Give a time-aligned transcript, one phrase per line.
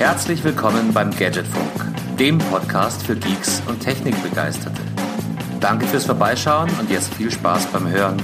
[0.00, 4.80] Herzlich willkommen beim Gadgetfunk, dem Podcast für Geeks und Technikbegeisterte.
[5.60, 8.16] Danke fürs Vorbeischauen und jetzt viel Spaß beim Hören.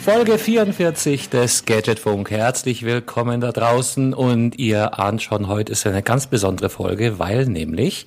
[0.00, 2.30] Folge 44 des Gadgetfunk.
[2.30, 7.46] Herzlich willkommen da draußen und ihr ahnt schon, heute ist eine ganz besondere Folge, weil
[7.46, 8.06] nämlich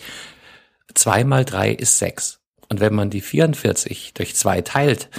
[0.93, 2.39] 2 mal 3 ist 6.
[2.69, 5.09] Und wenn man die 44 durch 2 teilt,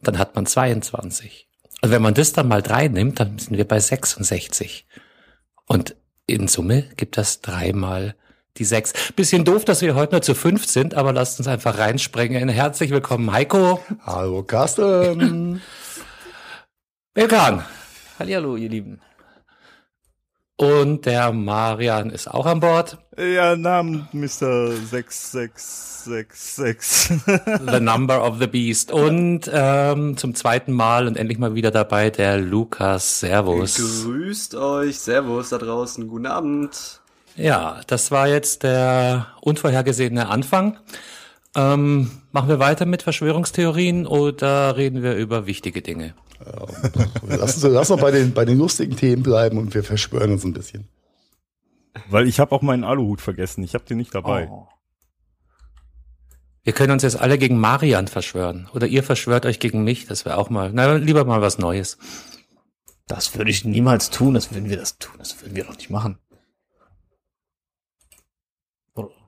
[0.00, 1.49] dann hat man 22.
[1.82, 4.86] Und wenn man das dann mal 3 nimmt, dann sind wir bei 66.
[5.66, 8.14] Und in Summe gibt das dreimal
[8.56, 9.12] die 6.
[9.16, 12.48] Bisschen doof, dass wir heute nur zu 5 sind, aber lasst uns einfach reinspringen.
[12.48, 13.80] Herzlich willkommen, Heiko.
[14.04, 15.62] Hallo, Carsten.
[17.14, 17.64] Belkan.
[18.18, 19.00] Hallihallo, ihr Lieben.
[20.60, 22.98] Und der Marian ist auch an Bord.
[23.16, 24.72] Ja, Namen Mr.
[24.72, 27.18] 6666.
[27.66, 28.92] the Number of the Beast.
[28.92, 33.20] Und ähm, zum zweiten Mal und endlich mal wieder dabei der Lukas.
[33.20, 34.04] Servus.
[34.04, 34.98] Grüßt euch.
[34.98, 36.06] Servus da draußen.
[36.08, 37.00] Guten Abend.
[37.36, 40.76] Ja, das war jetzt der unvorhergesehene Anfang.
[41.56, 46.12] Ähm, machen wir weiter mit Verschwörungstheorien oder reden wir über wichtige Dinge?
[47.26, 50.44] Lass uns, lass uns bei den, bei den lustigen Themen bleiben und wir verschwören uns
[50.44, 50.88] ein bisschen.
[52.08, 53.62] Weil ich habe auch meinen Aluhut vergessen.
[53.62, 54.48] Ich habe den nicht dabei.
[54.50, 54.68] Oh.
[56.62, 58.68] Wir können uns jetzt alle gegen Marian verschwören.
[58.74, 60.06] Oder ihr verschwört euch gegen mich.
[60.06, 61.98] Das wäre auch mal, na, lieber mal was Neues.
[63.06, 64.34] Das würde ich niemals tun.
[64.34, 65.14] Das würden wir das tun.
[65.18, 66.18] Das würden wir doch nicht machen.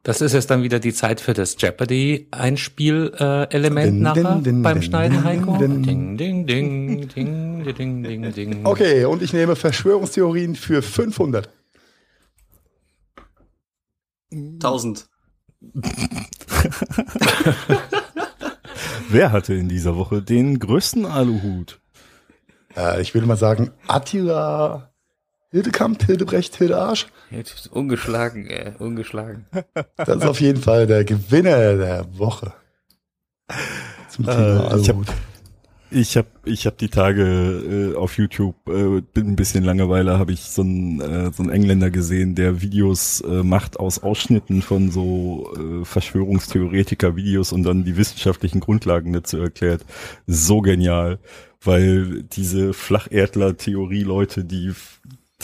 [0.04, 5.22] Das ist jetzt dann wieder die Zeit für das Jeopardy-Einspiel-Element nachher din, beim din, Schneiden,
[5.22, 5.56] Heiko.
[5.58, 8.66] Ding, ding, ding, ding, ding, ding, ding.
[8.66, 11.48] Okay, und ich nehme Verschwörungstheorien für 500.
[14.32, 15.06] 1000.
[19.08, 21.80] Wer hatte in dieser Woche den größten Aluhut?
[22.76, 24.91] Äh, ich würde mal sagen, Attila
[25.52, 27.08] Hildekamp, Hildebrecht, Hildearsch.
[27.70, 29.46] Ungeschlagen, äh, ungeschlagen.
[29.96, 32.54] Das ist auf jeden Fall der Gewinner der Woche.
[34.08, 35.04] Zum Thema äh, ich habe
[35.90, 40.32] ich hab, ich hab die Tage äh, auf YouTube, äh, bin ein bisschen Langeweile, habe
[40.32, 44.90] ich so einen, äh, so einen Engländer gesehen, der Videos äh, macht aus Ausschnitten von
[44.90, 49.84] so äh, Verschwörungstheoretiker-Videos und dann die wissenschaftlichen Grundlagen dazu erklärt.
[50.26, 51.18] So genial,
[51.60, 54.72] weil diese Flacherdler-Theorie-Leute, die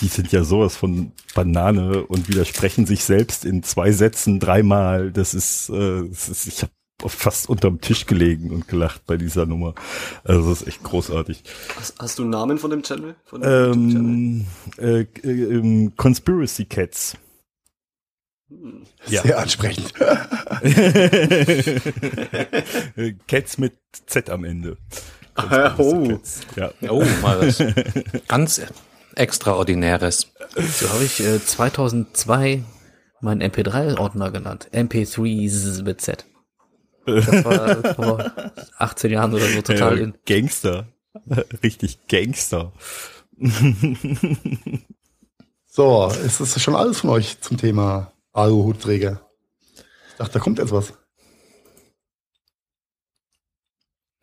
[0.01, 5.13] die sind ja sowas von Banane und widersprechen sich selbst in zwei Sätzen dreimal.
[5.13, 6.73] Das ist, äh, das ist ich habe
[7.07, 9.75] fast unterm Tisch gelegen und gelacht bei dieser Nummer.
[10.25, 11.45] Also das ist echt großartig.
[11.77, 13.15] Hast, hast du einen Namen von dem Channel?
[13.25, 14.47] Von dem ähm,
[14.79, 17.17] äh, äh, Conspiracy Cats.
[18.49, 18.83] Hm.
[19.07, 19.23] Ja.
[19.23, 19.95] Sehr ansprechend.
[23.29, 23.75] Cats mit
[24.07, 24.77] Z am Ende.
[25.79, 26.19] oh.
[26.57, 26.73] Ja.
[26.89, 27.63] oh, mal was
[28.27, 28.61] ganz
[29.19, 30.33] Extraordinäres.
[30.57, 32.63] So habe ich äh, 2002
[33.21, 34.69] meinen MP3-Ordner genannt.
[34.73, 36.25] MP3s mit Z.
[37.05, 38.33] Das war vor
[38.79, 40.15] 18 Jahren oder so total ja, in.
[40.27, 40.89] Gangster.
[41.63, 42.73] Richtig Gangster.
[45.67, 49.21] so, ist das schon alles von euch zum Thema Aluhutträger?
[50.11, 50.93] Ich dachte, da kommt jetzt was.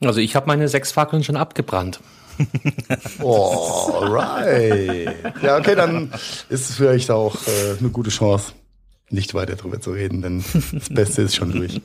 [0.02, 2.02] Also ich habe meine sechs Fackeln schon abgebrannt.
[3.20, 5.16] Alright.
[5.42, 6.12] Ja, okay, dann
[6.50, 8.54] ist es vielleicht auch äh, eine gute Chance,
[9.10, 11.82] nicht weiter drüber zu reden, denn das Beste ist schon durch.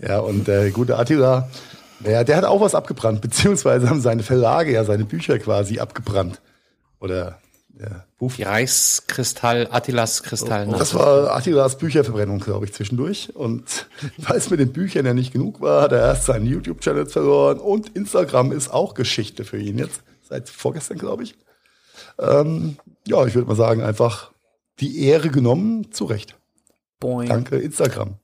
[0.00, 1.48] Ja, und der gute Attila,
[2.00, 6.40] der, der hat auch was abgebrannt, beziehungsweise haben seine Verlage ja seine Bücher quasi abgebrannt.
[7.00, 7.38] Oder
[7.80, 8.32] der Buch.
[8.34, 10.68] Die Reichskristall, Attilas Kristall.
[10.68, 13.34] Oh, das war Attilas Bücherverbrennung, glaube ich, zwischendurch.
[13.34, 17.06] Und weil es mit den Büchern ja nicht genug war, hat er erst seinen YouTube-Channel
[17.06, 20.02] verloren und Instagram ist auch Geschichte für ihn jetzt.
[20.28, 21.34] Seit vorgestern, glaube ich.
[22.18, 22.76] Ähm,
[23.06, 24.30] ja, ich würde mal sagen, einfach
[24.78, 26.36] die Ehre genommen, zu Recht.
[27.00, 27.28] Boing.
[27.28, 28.16] Danke, Instagram.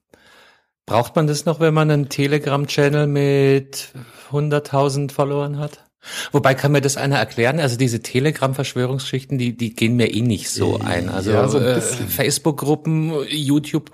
[0.85, 3.89] Braucht man das noch, wenn man einen Telegram-Channel mit
[4.31, 5.86] 100.000 verloren hat?
[6.33, 7.61] Wobei kann mir das einer erklären?
[7.61, 11.09] Also diese Telegram-Verschwörungsgeschichten, die, die gehen mir eh nicht so ein.
[11.09, 13.91] Also ja, so äh, Facebook-Gruppen, YouTube.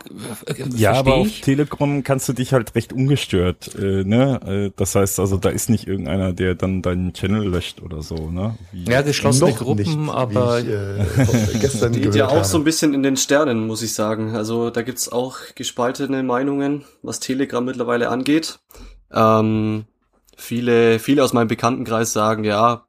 [0.46, 3.74] Äh, ja, aber auf Telegram kannst du dich halt recht ungestört.
[3.74, 4.40] Äh, ne?
[4.46, 8.30] Äh, das heißt also, da ist nicht irgendeiner, der dann deinen Channel löscht oder so.
[8.30, 8.56] Ne?
[8.72, 12.44] Wie ja, geschlossene Gruppen, nicht, aber ich, äh, gestern geht ja auch habe.
[12.44, 14.34] so ein bisschen in den Sternen, muss ich sagen.
[14.34, 18.58] Also da gibt's auch gespaltene Meinungen, was Telegram mittlerweile angeht.
[19.12, 19.84] Ähm,
[20.42, 22.86] Viele, viele aus meinem Bekanntenkreis sagen, ja,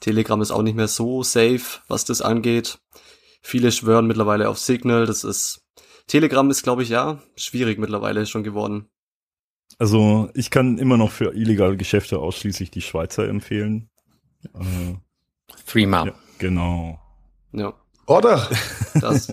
[0.00, 2.78] Telegram ist auch nicht mehr so safe, was das angeht.
[3.40, 5.06] Viele schwören mittlerweile auf Signal.
[5.06, 5.66] Das ist,
[6.06, 8.90] Telegram ist, glaube ich, ja, schwierig mittlerweile schon geworden.
[9.78, 13.88] Also, ich kann immer noch für illegale Geschäfte ausschließlich die Schweizer empfehlen.
[14.54, 14.94] Äh,
[15.66, 16.06] Threema.
[16.06, 16.14] Ja.
[16.38, 17.00] Genau.
[17.52, 17.72] Ja.
[18.10, 18.48] Oder?
[19.00, 19.32] Das.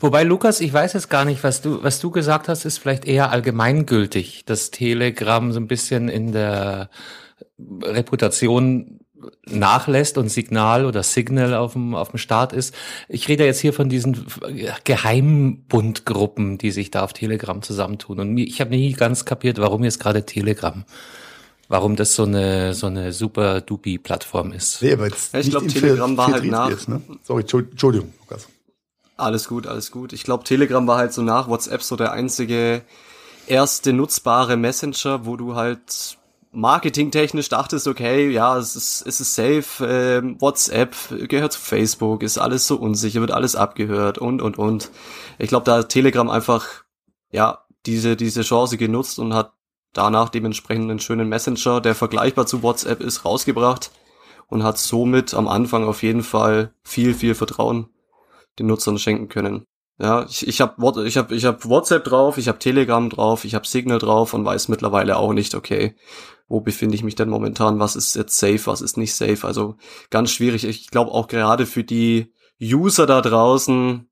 [0.00, 3.04] Wobei, Lukas, ich weiß jetzt gar nicht, was du, was du gesagt hast, ist vielleicht
[3.04, 6.90] eher allgemeingültig, dass Telegram so ein bisschen in der
[7.58, 8.98] Reputation
[9.46, 12.74] nachlässt und Signal oder Signal auf dem, auf dem Start ist.
[13.08, 14.26] Ich rede jetzt hier von diesen
[14.82, 18.18] Geheimbundgruppen, die sich da auf Telegram zusammentun.
[18.18, 20.84] Und ich habe nie ganz kapiert, warum jetzt gerade Telegram
[21.70, 24.82] warum das so eine so eine super dupi Plattform ist.
[24.82, 26.68] Nee, aber jetzt ich glaube Telegram war halt nach.
[26.68, 27.00] Ist, ne?
[27.22, 28.48] Sorry, Entschuldigung, Lukas.
[29.16, 30.12] Alles gut, alles gut.
[30.12, 32.82] Ich glaube Telegram war halt so nach WhatsApp so der einzige
[33.46, 36.18] erste nutzbare Messenger, wo du halt
[36.52, 40.96] marketingtechnisch dachtest, okay, ja, es ist, es ist safe, äh, WhatsApp
[41.28, 44.90] gehört zu Facebook, ist alles so unsicher, wird alles abgehört und, und, und.
[45.38, 46.66] Ich glaube, da hat Telegram einfach,
[47.30, 49.52] ja, diese, diese Chance genutzt und hat
[49.92, 53.90] danach dementsprechend einen schönen Messenger, der vergleichbar zu WhatsApp ist, rausgebracht
[54.48, 57.88] und hat somit am Anfang auf jeden Fall viel, viel Vertrauen
[58.58, 59.64] den Nutzern schenken können.
[59.98, 63.54] Ja, ich, ich habe ich hab, ich hab WhatsApp drauf, ich habe Telegram drauf, ich
[63.54, 65.94] habe Signal drauf und weiß mittlerweile auch nicht, okay,
[66.48, 69.46] wo befinde ich mich denn momentan, was ist jetzt safe, was ist nicht safe.
[69.46, 69.76] Also
[70.08, 70.64] ganz schwierig.
[70.64, 74.10] Ich glaube auch gerade für die User da draußen,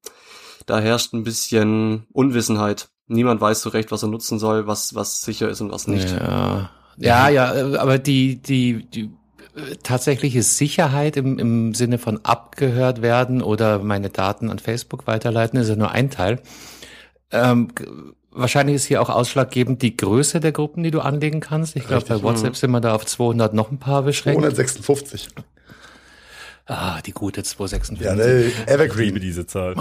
[0.67, 5.23] da herrscht ein bisschen Unwissenheit niemand weiß so recht, was er nutzen soll, was, was
[5.23, 6.11] sicher ist und was nicht.
[6.11, 9.11] Ja, ja, ja aber die, die, die
[9.83, 15.69] tatsächliche Sicherheit im, im Sinne von abgehört werden oder meine Daten an Facebook weiterleiten, ist
[15.69, 16.41] ja nur ein Teil.
[17.31, 17.69] Ähm,
[18.31, 21.77] wahrscheinlich ist hier auch ausschlaggebend die Größe der Gruppen, die du anlegen kannst.
[21.77, 24.41] Ich glaube, bei WhatsApp sind wir da auf 200 noch ein paar beschränkt.
[24.41, 25.29] 256.
[26.67, 28.07] Ah, die gute 256.
[28.07, 29.19] Ja, ne, Evergreen.
[29.21, 29.75] Diese Zahl.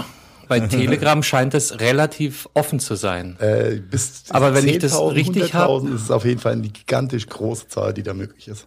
[0.48, 3.36] Bei Telegram scheint es relativ offen zu sein.
[3.38, 7.26] Äh, bis Aber wenn ich das richtig habe, ist es auf jeden Fall eine gigantisch
[7.26, 8.66] große Zahl, die da möglich ist.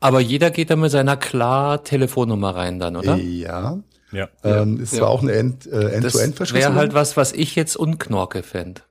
[0.00, 3.16] Aber jeder geht da mit seiner klar Telefonnummer rein dann, oder?
[3.16, 3.78] Ja.
[4.12, 4.28] Ja.
[4.44, 5.00] Ähm, ist ja.
[5.00, 6.36] zwar auch eine äh, End-to-End-Verschlüsselung.
[6.36, 8.82] Das wäre halt was, was ich jetzt unknorke fände.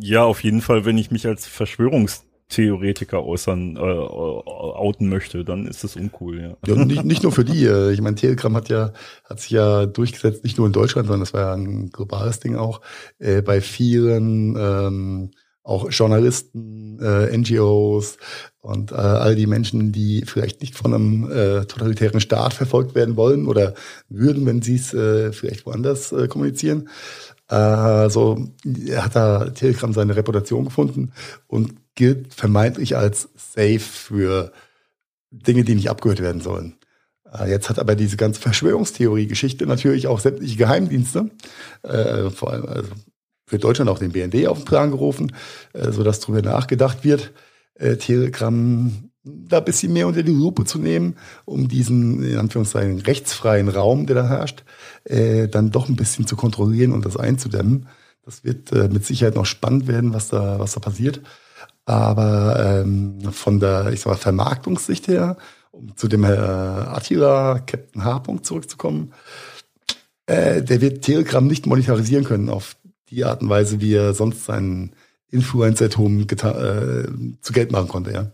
[0.00, 5.66] Ja, auf jeden Fall, wenn ich mich als Verschwörungs Theoretiker äußern, äh, outen möchte, dann
[5.66, 6.56] ist das uncool, ja.
[6.74, 7.64] ja nicht, nicht nur für die.
[7.64, 8.92] Äh, ich meine, Telegram hat ja,
[9.24, 12.54] hat sich ja durchgesetzt, nicht nur in Deutschland, sondern das war ja ein globales Ding
[12.54, 12.80] auch,
[13.18, 15.30] äh, bei vielen, ähm,
[15.64, 18.18] auch Journalisten, äh, NGOs
[18.60, 23.16] und äh, all die Menschen, die vielleicht nicht von einem äh, totalitären Staat verfolgt werden
[23.16, 23.74] wollen oder
[24.08, 26.88] würden, wenn sie es äh, vielleicht woanders äh, kommunizieren.
[27.48, 28.38] Äh, so
[28.96, 31.12] hat da Telegram seine Reputation gefunden
[31.48, 34.52] und gilt vermeintlich als safe für
[35.30, 36.76] Dinge, die nicht abgehört werden sollen.
[37.32, 41.30] Äh, jetzt hat aber diese ganze Verschwörungstheorie-Geschichte natürlich auch sämtliche Geheimdienste,
[41.82, 42.90] äh, vor allem also
[43.48, 45.34] für Deutschland auch den BND auf den Plan gerufen,
[45.72, 47.32] äh, sodass darüber nachgedacht wird,
[47.74, 53.00] äh, Telegram da ein bisschen mehr unter die Lupe zu nehmen, um diesen, in Anführungszeichen,
[53.00, 54.64] rechtsfreien Raum, der da herrscht,
[55.04, 57.88] äh, dann doch ein bisschen zu kontrollieren und das einzudämmen.
[58.24, 61.20] Das wird äh, mit Sicherheit noch spannend werden, was da, was da passiert.
[61.86, 65.36] Aber ähm, von der, ich sag mal, Vermarktungssicht her,
[65.70, 68.22] um zu dem äh, Attila, Captain H.
[68.42, 69.12] zurückzukommen,
[70.26, 72.76] äh, der wird Telegram nicht monetarisieren können auf
[73.08, 74.92] die Art und Weise, wie er sonst seinen
[75.30, 78.32] Influencer-Tum äh, zu Geld machen konnte, ja.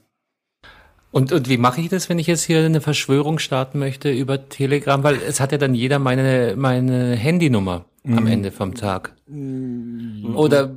[1.11, 4.49] Und, und wie mache ich das, wenn ich jetzt hier eine Verschwörung starten möchte über
[4.49, 5.03] Telegram?
[5.03, 7.85] Weil es hat ja dann jeder meine, meine Handynummer.
[8.05, 9.15] Am Ende vom Tag.
[9.29, 10.35] Mhm.
[10.35, 10.69] Oder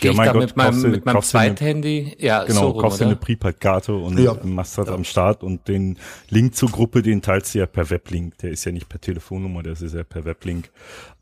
[0.00, 2.14] gehe ja, ich da Gott, mit meinem, mit meinem Zweithandy?
[2.18, 4.36] Ja, genau, so rum, kaufst du eine Prepaid-Karte und ja.
[4.44, 4.94] machst das ja.
[4.94, 8.36] am Start und den Link zur Gruppe, den teilst du ja per Weblink.
[8.38, 10.70] Der ist ja nicht per Telefonnummer, der ist ja per Weblink.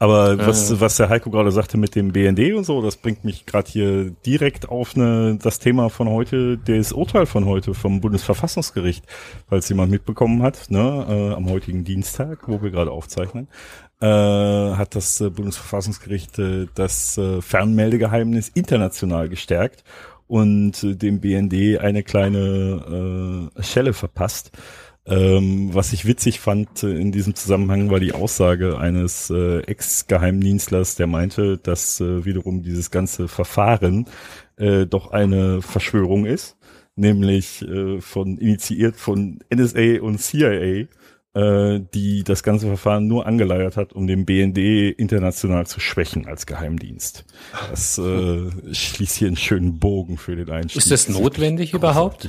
[0.00, 3.46] Aber was, was der Heiko gerade sagte mit dem BND und so, das bringt mich
[3.46, 9.04] gerade hier direkt auf eine, das Thema von heute, das Urteil von heute vom Bundesverfassungsgericht,
[9.48, 13.48] falls jemand mitbekommen hat, ne, äh, am heutigen Dienstag, wo wir gerade aufzeichnen
[14.04, 19.82] äh, hat das äh, Bundesverfassungsgericht äh, das Fernmeldegeheimnis international gestärkt
[20.26, 24.52] und dem BND eine kleine Schelle verpasst.
[25.06, 31.58] Ähm, was ich witzig fand in diesem Zusammenhang war die Aussage eines Ex-Geheimdienstlers, der meinte,
[31.58, 34.06] dass wiederum dieses ganze Verfahren
[34.56, 36.56] doch eine Verschwörung ist,
[36.96, 37.64] nämlich
[38.00, 40.86] von initiiert von NSA und CIA
[41.34, 44.58] äh, die das ganze Verfahren nur angeleiert hat, um den BND
[44.98, 47.24] international zu schwächen als Geheimdienst.
[47.70, 50.78] Das äh, schließt hier einen schönen Bogen für den Einstieg.
[50.78, 52.28] Ist das notwendig überhaupt?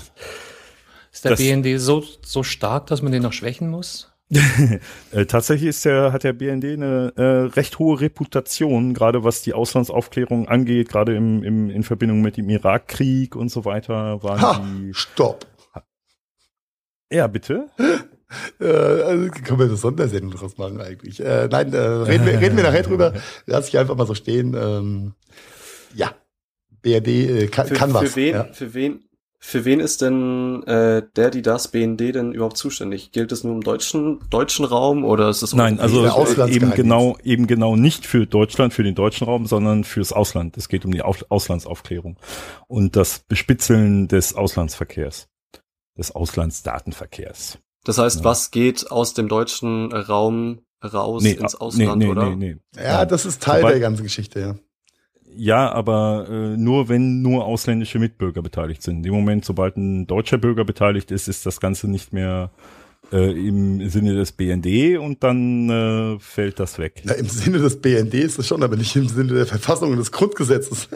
[1.11, 4.11] Ist der das, BND so, so stark, dass man den noch schwächen muss?
[5.11, 7.21] äh, tatsächlich ist der, hat der BND eine äh,
[7.53, 12.49] recht hohe Reputation, gerade was die Auslandsaufklärung angeht, gerade im, im, in Verbindung mit dem
[12.49, 14.23] Irakkrieg und so weiter.
[14.23, 15.45] Waren ha, die, stopp.
[17.11, 17.67] Ja, bitte.
[18.59, 21.19] äh, also können wir eine Sondersendung draus machen eigentlich.
[21.19, 23.13] Äh, nein, äh, reden, wir, reden wir nachher drüber.
[23.45, 24.55] Lass ich einfach mal so stehen.
[24.59, 25.13] Ähm,
[25.93, 26.13] ja,
[26.81, 28.11] BRD äh, kann, für, kann was.
[28.11, 28.43] Für wen, ja.
[28.51, 29.05] für wen,
[29.39, 33.11] für wen ist denn äh, der, die das BND denn überhaupt zuständig?
[33.11, 36.03] Gilt es nur im deutschen deutschen Raum oder ist es Nein, also
[36.47, 40.57] eben genau eben genau nicht für Deutschland, für den deutschen Raum, sondern fürs Ausland.
[40.57, 42.17] Es geht um die Auf Auslandsaufklärung
[42.67, 45.27] und das Bespitzeln des Auslandsverkehrs,
[45.95, 47.59] des Auslandsdatenverkehrs.
[47.85, 48.25] Das heißt, ja.
[48.25, 52.35] was geht aus dem deutschen Raum raus nee, ins Ausland, nee, nee, oder?
[52.35, 52.81] Nee, nee.
[52.83, 54.55] Ja, das ist Teil Sobald, der ganzen Geschichte, ja.
[55.37, 59.05] Ja, aber äh, nur wenn nur ausländische Mitbürger beteiligt sind.
[59.05, 62.51] Im Moment, sobald ein deutscher Bürger beteiligt ist, ist das Ganze nicht mehr
[63.11, 67.01] äh, im Sinne des BND und dann äh, fällt das weg.
[67.05, 69.97] Ja, Im Sinne des BND ist es schon, aber nicht im Sinne der Verfassung und
[69.97, 70.89] des Grundgesetzes.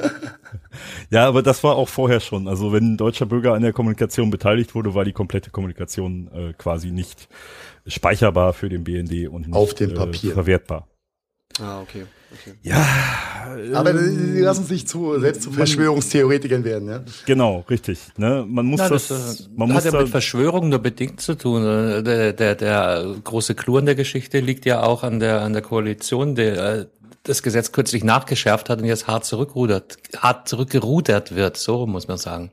[1.09, 2.47] ja, aber das war auch vorher schon.
[2.47, 6.53] Also wenn ein deutscher Bürger an der Kommunikation beteiligt wurde, war die komplette Kommunikation äh,
[6.53, 7.29] quasi nicht
[7.87, 10.31] speicherbar für den BND und nicht Auf dem Papier.
[10.31, 10.88] Äh, verwertbar.
[11.61, 12.05] Ah, okay.
[12.31, 12.53] okay.
[12.63, 12.85] Ja.
[13.73, 17.03] Aber ähm, die lassen sich zu, selbst zu Verschwörungstheoretikern werden, ja?
[17.25, 17.99] Genau, richtig.
[18.17, 18.45] Ne?
[18.47, 21.35] Man muss Na, das, das, äh, man hat muss ja mit Verschwörung nur bedingt zu
[21.35, 21.65] tun.
[21.65, 25.53] Äh, der, der, der große Clou an der Geschichte liegt ja auch an der, an
[25.53, 26.85] der Koalition, der äh,
[27.23, 31.57] das Gesetz kürzlich nachgeschärft hat und jetzt hart zurückrudert, hart zurückgerudert wird.
[31.57, 32.51] So muss man sagen.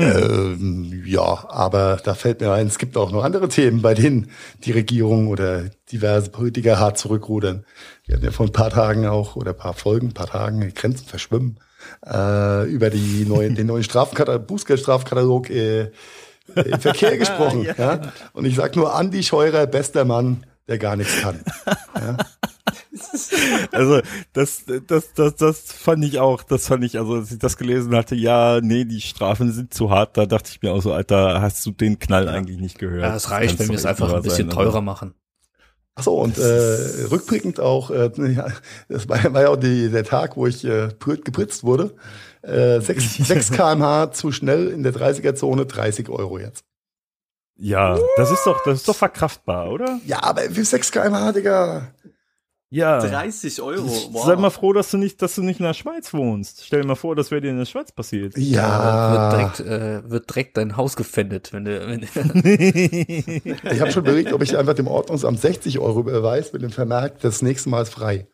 [0.00, 4.30] Ähm, ja, aber da fällt mir ein, es gibt auch noch andere Themen, bei denen
[4.64, 7.64] die Regierung oder diverse Politiker hart zurückrudern.
[8.06, 10.72] Wir hatten ja vor ein paar Tagen auch, oder ein paar Folgen, ein paar Tagen,
[10.74, 11.58] Grenzen verschwimmen,
[12.06, 15.90] äh, über die neuen, den neuen Strafkatalog, Bußgeldstrafkatalog äh,
[16.54, 17.64] im Verkehr gesprochen.
[17.64, 17.74] ja.
[17.76, 18.00] ja.
[18.32, 21.40] Und ich sag nur Andi Scheurer, bester Mann, der gar nichts kann.
[21.94, 22.16] Ja.
[23.72, 24.00] Also
[24.32, 27.94] das, das, das, das fand ich auch, das fand ich, also als ich das gelesen
[27.94, 31.40] hatte, ja, nee, die Strafen sind zu hart, da dachte ich mir auch so, Alter,
[31.40, 33.02] hast du den Knall eigentlich nicht gehört?
[33.02, 34.80] Ja, es reicht, wenn wir es einfach ein bisschen sein, teurer oder?
[34.82, 35.14] machen.
[35.94, 38.48] Ach so, und äh, rückblickend auch, äh, ja,
[38.88, 41.94] das war, war ja auch die, der Tag, wo ich äh, gepritzt wurde.
[42.42, 46.64] Äh, 6, 6 kmh zu schnell in der 30er-Zone, 30 Euro jetzt.
[47.62, 50.00] Ja, das ist doch, das ist doch verkraftbar, oder?
[50.06, 51.92] Ja, aber für 6 kmh, Digga.
[52.72, 53.00] Ja.
[53.00, 53.84] 30 Euro.
[54.12, 54.26] Wow.
[54.26, 56.64] Sei mal froh, dass du nicht, dass du nicht in der Schweiz wohnst.
[56.64, 58.38] Stell dir mal vor, das wäre dir in der Schweiz passiert.
[58.38, 59.12] Ja.
[59.12, 61.86] Wird direkt, äh, wird direkt dein Haus gefändet, wenn du.
[61.86, 62.02] Wenn
[63.72, 67.18] ich habe schon überlegt, ob ich einfach dem Ordnungsamt 60 Euro überweise mit dem Vermerk,
[67.20, 68.28] das nächste Mal ist frei.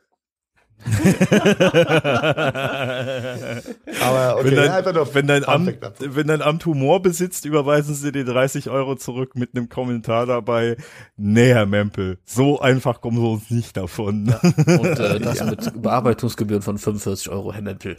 [4.00, 7.95] Aber okay, wenn dein, einfach nur wenn dein, Amt, wenn dein Amt Humor besitzt, überweisen
[7.95, 10.76] sie dir 30 Euro zurück mit einem Kommentar dabei.
[11.16, 14.26] Nee, Herr Mempel, so einfach kommen sie uns nicht davon.
[14.26, 14.40] Ja.
[14.78, 15.47] Und äh, das ja.
[15.47, 17.97] mit Bearbeitungsgebühren von 45 Euro, Herr Mempel.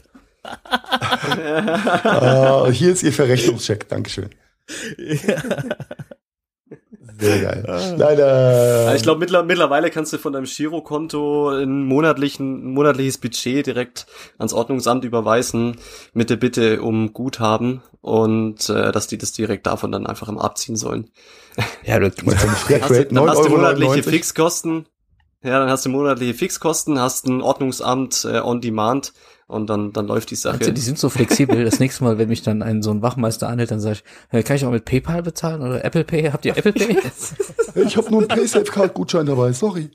[2.05, 4.29] uh, hier ist Ihr Verrechnungscheck, Dankeschön.
[4.97, 5.41] Ja.
[7.19, 7.65] Sehr geil.
[7.67, 7.95] Ah.
[7.95, 8.95] Leider.
[8.95, 14.05] Ich glaube, mittlerweile kannst du von deinem Girokonto ein, monatlichen, ein monatliches Budget direkt
[14.37, 15.77] ans Ordnungsamt überweisen
[16.13, 20.43] mit der Bitte um Guthaben und äh, dass die das direkt davon dann einfach immer
[20.43, 21.09] abziehen sollen.
[21.83, 22.05] Ja, du
[22.35, 24.87] hast, du, dann hast du monatliche Fixkosten.
[25.43, 29.13] Ja, dann hast du monatliche Fixkosten, hast ein Ordnungsamt äh, on Demand
[29.47, 30.59] und dann, dann läuft die Sache.
[30.59, 31.63] Also, die sind so flexibel.
[31.63, 33.99] Das nächste Mal, wenn mich dann ein so ein Wachmeister anhält, dann sage
[34.31, 36.31] ich, kann ich auch mit PayPal bezahlen oder Apple Pay?
[36.31, 36.97] Habt ihr Apple Pay?
[37.75, 39.91] ich habe nur einen PaySafe-Card-Gutschein dabei, sorry.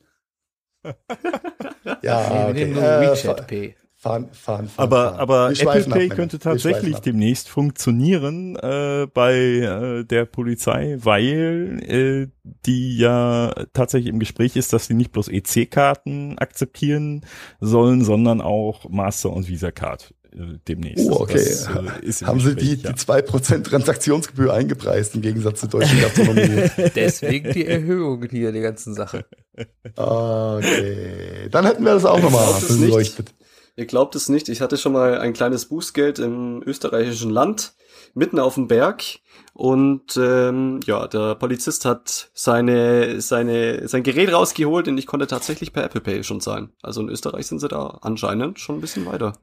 [2.02, 2.54] ja, okay.
[2.54, 3.76] Wir nur WeChat äh, Pay.
[4.02, 4.84] Fahren, fahren, fahren.
[4.84, 5.20] Aber, fahren.
[5.20, 12.26] aber Apple Pay ab, könnte tatsächlich demnächst funktionieren äh, bei äh, der Polizei, weil äh,
[12.66, 17.24] die ja tatsächlich im Gespräch ist, dass sie nicht bloß EC-Karten akzeptieren
[17.60, 21.08] sollen, sondern auch Master- und Visa-Card äh, demnächst.
[21.08, 21.34] Oh, okay.
[21.34, 22.90] Das, äh, Haben Sie die, ja.
[22.90, 26.68] die 2% Transaktionsgebühr eingepreist im Gegensatz zur deutschen Gastronomie?
[26.96, 29.26] Deswegen die Erhöhung hier, die ganzen Sache.
[29.94, 31.48] Okay.
[31.52, 33.32] Dann hätten wir das auch nochmal beleuchtet.
[33.74, 37.74] Ihr glaubt es nicht, ich hatte schon mal ein kleines Bußgeld im österreichischen Land,
[38.12, 39.02] mitten auf dem Berg.
[39.54, 45.74] Und ähm, ja, der Polizist hat seine, seine, sein Gerät rausgeholt und ich konnte tatsächlich
[45.74, 46.70] per Apple Pay schon zahlen.
[46.82, 49.34] Also in Österreich sind sie da anscheinend schon ein bisschen weiter.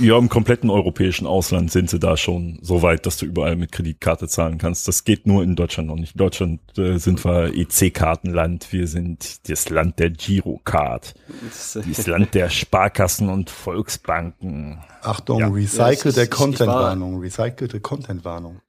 [0.00, 3.70] Ja, im kompletten europäischen Ausland sind sie da schon so weit, dass du überall mit
[3.70, 4.88] Kreditkarte zahlen kannst.
[4.88, 6.14] Das geht nur in Deutschland noch nicht.
[6.14, 8.72] In Deutschland äh, sind wir EC-Kartenland.
[8.72, 11.14] Wir sind das Land der Girocard.
[11.40, 14.82] Das Land der Sparkassen und Volksbanken.
[15.02, 15.48] Achtung, ja.
[15.48, 17.20] recycelte Content-Warnung.
[17.20, 18.60] Recycelte Content-Warnung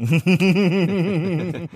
[0.02, 1.68] das haben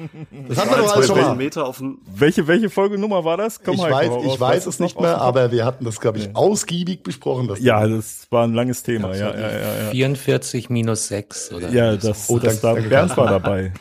[0.70, 1.34] wir doch alles schon mal.
[1.34, 3.62] Meter auf welche, welche Folgenummer war das?
[3.62, 6.28] Komm ich halt weiß, ich weiß es nicht mehr, aber wir hatten das, glaube ich,
[6.28, 6.34] nee.
[6.34, 7.48] ausgiebig besprochen.
[7.48, 9.14] Das ja, das war ein langes Thema.
[9.14, 11.52] Ja, ja, ja, ja, 44 minus 6.
[11.52, 13.74] Oder ja, das, oh, das, da, Bernd war dabei.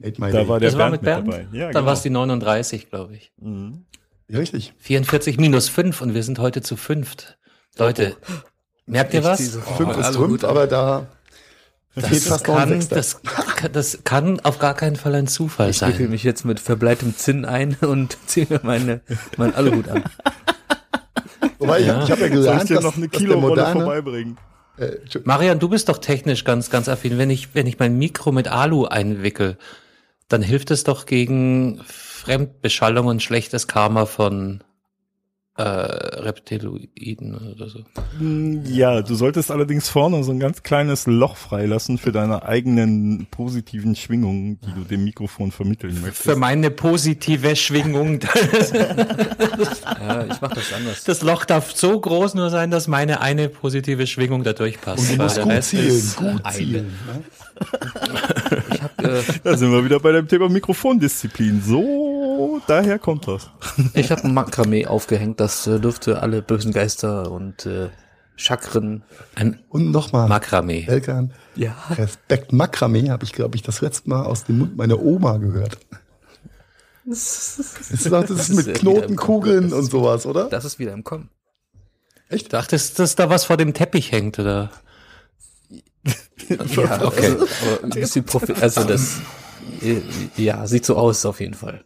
[0.00, 1.26] Da war der das Bernd war mit, Bernd.
[1.26, 1.48] dabei.
[1.50, 1.86] Ja, Dann genau.
[1.86, 3.32] war es die 39, glaube ich.
[3.38, 3.84] Mhm.
[4.28, 4.74] Ja, richtig.
[4.78, 7.36] 44 minus 5 und wir sind heute zu fünft.
[7.76, 8.32] Leute, oh.
[8.86, 9.58] merkt ihr was?
[9.58, 11.08] Oh, 5 ist Trümpf, aber da
[11.96, 13.20] das kann, das,
[13.72, 15.90] das kann auf gar keinen Fall ein Zufall ich sein.
[15.90, 19.00] Ich wickel mich jetzt mit verbleitem Zinn ein und ziehe mir meine,
[19.36, 20.04] mein Aluhut an.
[21.58, 21.98] Wobei, ja.
[21.98, 24.36] ich, ich habe ja gelernt, Soll ich dir noch eine Kilorolle vorbeibringen?
[24.76, 27.16] Äh, Marian, du bist doch technisch ganz, ganz affin.
[27.16, 29.56] Wenn ich, wenn ich mein Mikro mit Alu einwickel,
[30.28, 34.62] dann hilft es doch gegen Fremdbeschallung und schlechtes Karma von
[35.58, 37.80] äh, Reptiloiden oder so.
[38.18, 43.26] Hm, ja, du solltest allerdings vorne so ein ganz kleines Loch freilassen für deine eigenen
[43.30, 46.24] positiven Schwingungen, die du dem Mikrofon vermitteln möchtest.
[46.24, 48.20] Für meine positive Schwingung.
[48.72, 51.04] ja, ich mach das anders.
[51.04, 55.10] Das Loch darf so groß nur sein, dass meine eine positive Schwingung da durchpasst.
[55.10, 56.92] Und du musst gut zielen, gut zielen.
[57.06, 57.22] Ne?
[58.72, 61.62] ich hab, äh, da sind wir wieder bei dem Thema Mikrofondisziplin.
[61.64, 62.15] So,
[62.66, 63.50] daher kommt das.
[63.94, 67.90] Ich habe ein Makramee aufgehängt, das äh, dürfte alle bösen Geister und äh,
[68.36, 69.02] Chakren.
[69.34, 70.28] Ein und nochmal.
[70.28, 70.84] Makramee.
[70.86, 71.32] Elkan.
[71.54, 71.74] Ja.
[71.90, 75.78] Respekt Makramee habe ich, glaube ich, das letzte Mal aus dem Mund meiner Oma gehört.
[77.08, 80.48] Das ist, das ist mit Knotenkugeln und sowas, oder?
[80.48, 81.30] Das ist wieder im Kommen.
[82.28, 82.52] Echt?
[82.52, 84.72] Dachtest du, dass da was vor dem Teppich hängt, oder?
[86.48, 87.26] ja, okay.
[87.26, 89.18] Also, aber ein bisschen Profi also das,
[90.36, 91.84] ja, sieht so aus auf jeden Fall.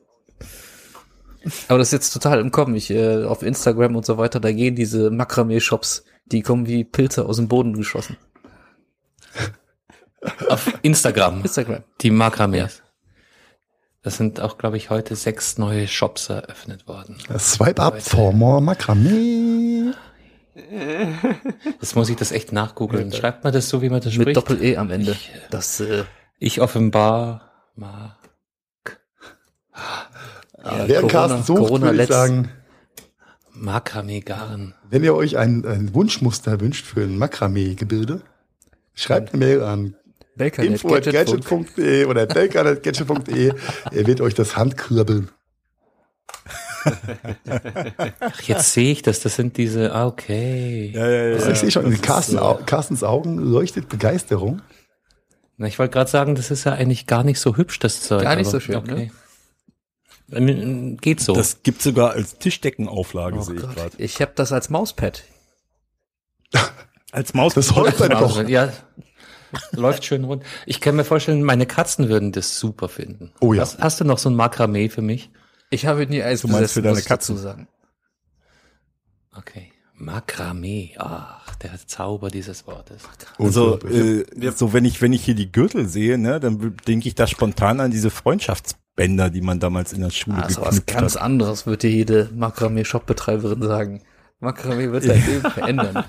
[1.69, 2.75] Aber das ist jetzt total im Kommen.
[2.75, 7.27] Ich, äh, auf Instagram und so weiter, da gehen diese Makramee-Shops, die kommen wie Pilze
[7.27, 8.17] aus dem Boden geschossen.
[10.49, 11.41] Auf Instagram.
[11.41, 11.83] Instagram.
[12.03, 12.83] Die Makramees.
[14.03, 17.17] Das sind auch, glaube ich, heute sechs neue Shops eröffnet worden.
[17.39, 19.93] Swipe up for more Makramee.
[21.81, 23.13] Jetzt muss ich das echt nachgoogeln.
[23.13, 24.27] Schreibt man das so, wie man das Mit spricht?
[24.29, 25.13] Mit Doppel-E am Ende.
[25.13, 26.05] Ich, das, äh,
[26.39, 28.20] ich offenbar mag.
[30.65, 32.51] Ja, Während Carsten sucht, Corona würde ich sagen,
[33.53, 34.75] Makramee-Garn.
[34.89, 38.23] Wenn ihr euch ein, ein Wunschmuster wünscht für ein Makramee-Gebilde,
[38.95, 39.97] schreibt eine Mail an
[40.39, 43.53] info.gadget.de oder belkan.gadget.de.
[43.91, 45.31] er wird euch das handkribbeln.
[48.21, 49.21] Ach, jetzt sehe ich das.
[49.21, 50.93] Das sind diese, ah, okay.
[50.95, 52.59] Ja, ja, ja, also ich sehe schon, in Carsten, so.
[52.65, 54.63] Carstens Augen leuchtet Begeisterung.
[55.59, 58.23] Na, ich wollte gerade sagen, das ist ja eigentlich gar nicht so hübsch, das Zeug.
[58.23, 58.95] Gar nicht so schön, okay.
[58.95, 59.11] Ne?
[60.31, 61.35] Geht so.
[61.35, 63.91] Das gibt sogar als Tischdeckenauflage, oh sehe ich gerade.
[63.99, 65.25] Ich habe das als Mauspad.
[67.13, 67.65] als Mauspad?
[67.65, 68.49] Das heute doch.
[68.49, 68.73] Ja,
[69.73, 70.45] läuft schön rund.
[70.67, 73.33] Ich kann mir vorstellen, meine Katzen würden das super finden.
[73.41, 73.63] Oh ja.
[73.63, 75.31] Hast, hast du noch so ein Makramee für mich?
[75.71, 77.69] Ich habe nie Eis du meinst für deine Katze sagen.
[79.37, 79.73] Okay.
[79.95, 83.03] Makramee, ach, der Zauber dieses Wortes.
[83.39, 84.25] Also, äh,
[84.57, 87.81] so wenn ich wenn ich hier die Gürtel sehe, ne, dann denke ich da spontan
[87.81, 88.11] an diese
[89.01, 91.23] Freundschaftsbänder, die man damals in der Schule ah, geknüpft was ganz hat.
[91.23, 94.03] anderes würde jede Makramee-Shop-Betreiberin sagen.
[94.41, 96.05] Makramee wird sein Leben verändern.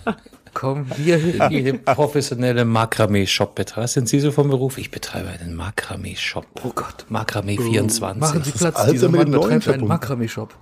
[0.54, 1.42] Komm hier hin.
[1.50, 3.88] Jede professionelle Makramee-Shop-Betreiber.
[3.88, 4.78] Sind Sie so vom Beruf?
[4.78, 6.46] Ich betreibe einen Makramee-Shop.
[6.64, 7.06] Oh Gott.
[7.10, 8.20] Makramee 24.
[8.20, 10.54] Machen Sie Platz, dieser Mann betreibt einen Makramee-Shop.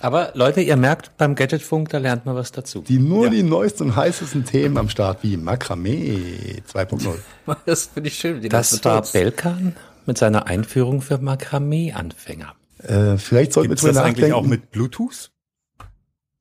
[0.00, 2.82] Aber Leute, ihr merkt, beim Gadgetfunk, da lernt man was dazu.
[2.82, 3.30] Die nur ja.
[3.30, 7.14] die neuesten und heißesten Themen am Start, wie Makramee 2.0.
[7.66, 8.48] Das finde ich schön.
[8.48, 9.74] Das, das war Belkan
[10.06, 12.54] mit seiner Einführung für Makramee-Anfänger.
[12.82, 14.20] Äh, vielleicht sollten Gibt's wir das nachdenken.
[14.20, 15.30] eigentlich auch mit Bluetooth?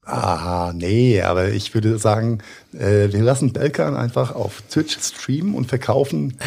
[0.03, 2.39] Ah, nee, aber ich würde sagen,
[2.73, 6.37] äh, wir lassen Belkan einfach auf Twitch streamen und verkaufen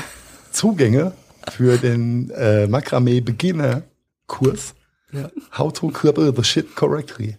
[0.51, 1.13] Zugänge
[1.51, 3.83] für den äh, Makramee Beginner
[4.27, 4.75] Kurs.
[5.13, 5.31] Ja.
[5.59, 7.37] How to cribble the shit correctly.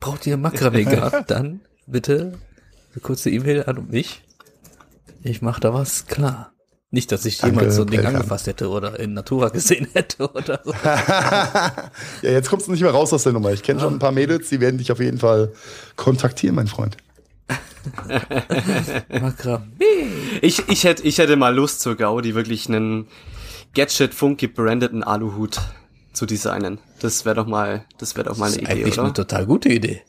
[0.00, 1.24] Braucht ihr Makramee gerade?
[1.26, 2.38] Dann bitte
[2.92, 4.22] eine kurze E-Mail an mich.
[5.22, 6.52] Ich mach da was klar.
[6.90, 8.16] Nicht, dass ich Danke, jemals so ein Ding Belkan.
[8.16, 10.72] angefasst hätte oder in Natura gesehen hätte oder so.
[10.84, 11.82] ja,
[12.22, 13.50] jetzt kommst du nicht mehr raus aus der Nummer.
[13.52, 15.52] Ich kenne schon ein paar Mädels, die werden dich auf jeden Fall
[15.96, 16.98] kontaktieren, mein Freund.
[20.42, 23.08] ich, ich, hätte, ich hätte mal Lust zur Gaudi wirklich einen
[23.74, 25.60] Gadget Funky brandeten Aluhut
[26.12, 26.78] zu designen.
[27.00, 29.04] Das wäre doch mal, das wäre doch mal eine Idee, eigentlich oder?
[29.04, 30.02] eine total gute Idee.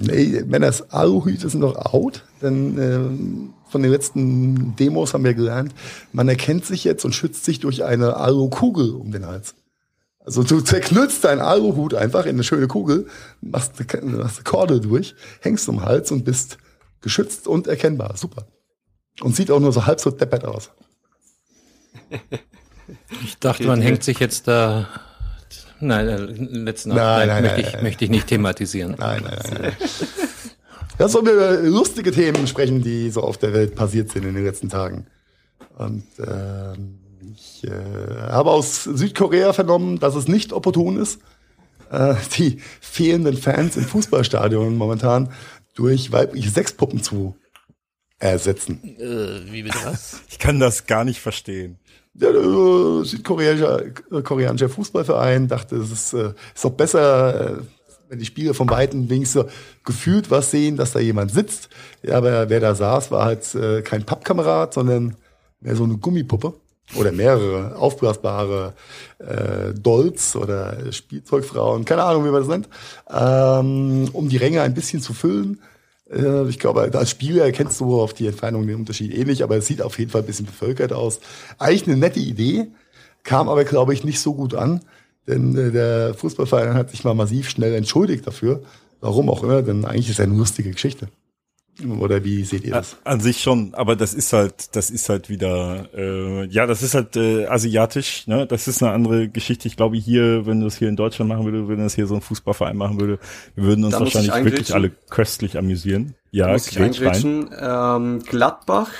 [0.00, 5.74] Nee, Männers Aluhüte sind doch out, denn äh, von den letzten Demos haben wir gelernt,
[6.12, 9.54] man erkennt sich jetzt und schützt sich durch eine Alukugel um den Hals.
[10.20, 13.06] Also du zerknüllst deinen Aluhut einfach in eine schöne Kugel,
[13.40, 16.58] machst, machst eine Korde durch, hängst um den Hals und bist
[17.00, 18.16] geschützt und erkennbar.
[18.16, 18.46] Super.
[19.20, 20.70] Und sieht auch nur so halb so deppert aus.
[23.24, 24.88] Ich dachte, man hängt sich jetzt da
[25.80, 28.96] Nein, äh, letzten nein, nein, nein, möchte, ich, möchte ich nicht thematisieren.
[28.98, 29.60] Nein, nein, nein.
[29.62, 29.72] nein.
[30.98, 34.44] Lass uns über lustige Themen sprechen, die so auf der Welt passiert sind in den
[34.44, 35.06] letzten Tagen.
[35.76, 36.72] Und äh,
[37.32, 41.20] ich äh, habe aus Südkorea vernommen, dass es nicht opportun ist,
[41.90, 45.32] äh, die fehlenden Fans im Fußballstadion momentan
[45.74, 47.36] durch weibliche Sexpuppen zu
[48.18, 48.80] ersetzen.
[48.98, 50.20] Äh, wie bitte was?
[50.28, 51.78] Ich kann das gar nicht verstehen.
[52.20, 57.62] Der äh, südkoreanische äh, koreanische Fußballverein dachte, es ist, äh, ist doch besser, äh,
[58.08, 59.48] wenn die Spieler von Weitem wenigstens so
[59.84, 61.68] gefühlt was sehen, dass da jemand sitzt.
[62.02, 65.16] Ja, aber wer da saß, war halt äh, kein Pappkamerad, sondern
[65.60, 66.54] mehr so eine Gummipuppe
[66.96, 68.72] oder mehrere aufblasbare
[69.18, 72.68] äh, Dolls oder Spielzeugfrauen, keine Ahnung, wie man das nennt,
[73.10, 75.60] ähm, um die Ränge ein bisschen zu füllen.
[76.10, 79.66] Äh, ich glaube, als Spieler erkennst du auf die Entfernung den Unterschied ähnlich, aber es
[79.66, 81.20] sieht auf jeden Fall ein bisschen bevölkert aus.
[81.58, 82.68] Eigentlich eine nette Idee,
[83.24, 84.80] kam aber, glaube ich, nicht so gut an,
[85.26, 88.62] denn äh, der Fußballverein hat sich mal massiv schnell entschuldigt dafür.
[89.00, 91.08] Warum auch immer, denn eigentlich ist es eine lustige Geschichte.
[91.86, 92.96] Oder wie seht ihr das?
[93.04, 96.94] An sich schon, aber das ist halt, das ist halt wieder, äh, ja, das ist
[96.94, 98.46] halt äh, asiatisch, ne?
[98.46, 99.68] Das ist eine andere Geschichte.
[99.68, 102.16] Ich glaube hier, wenn du es hier in Deutschland machen würde, wenn das hier so
[102.16, 103.20] ein Fußballverein machen würde,
[103.54, 106.14] wir würden uns wahrscheinlich wirklich alle köstlich amüsieren.
[106.32, 107.50] Ja, muss ich eingrätschen.
[107.56, 108.90] Ähm, Gladbach,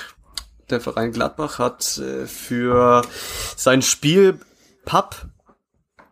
[0.69, 3.01] der Verein Gladbach hat äh, für
[3.57, 4.39] sein Spiel
[4.85, 5.27] Papp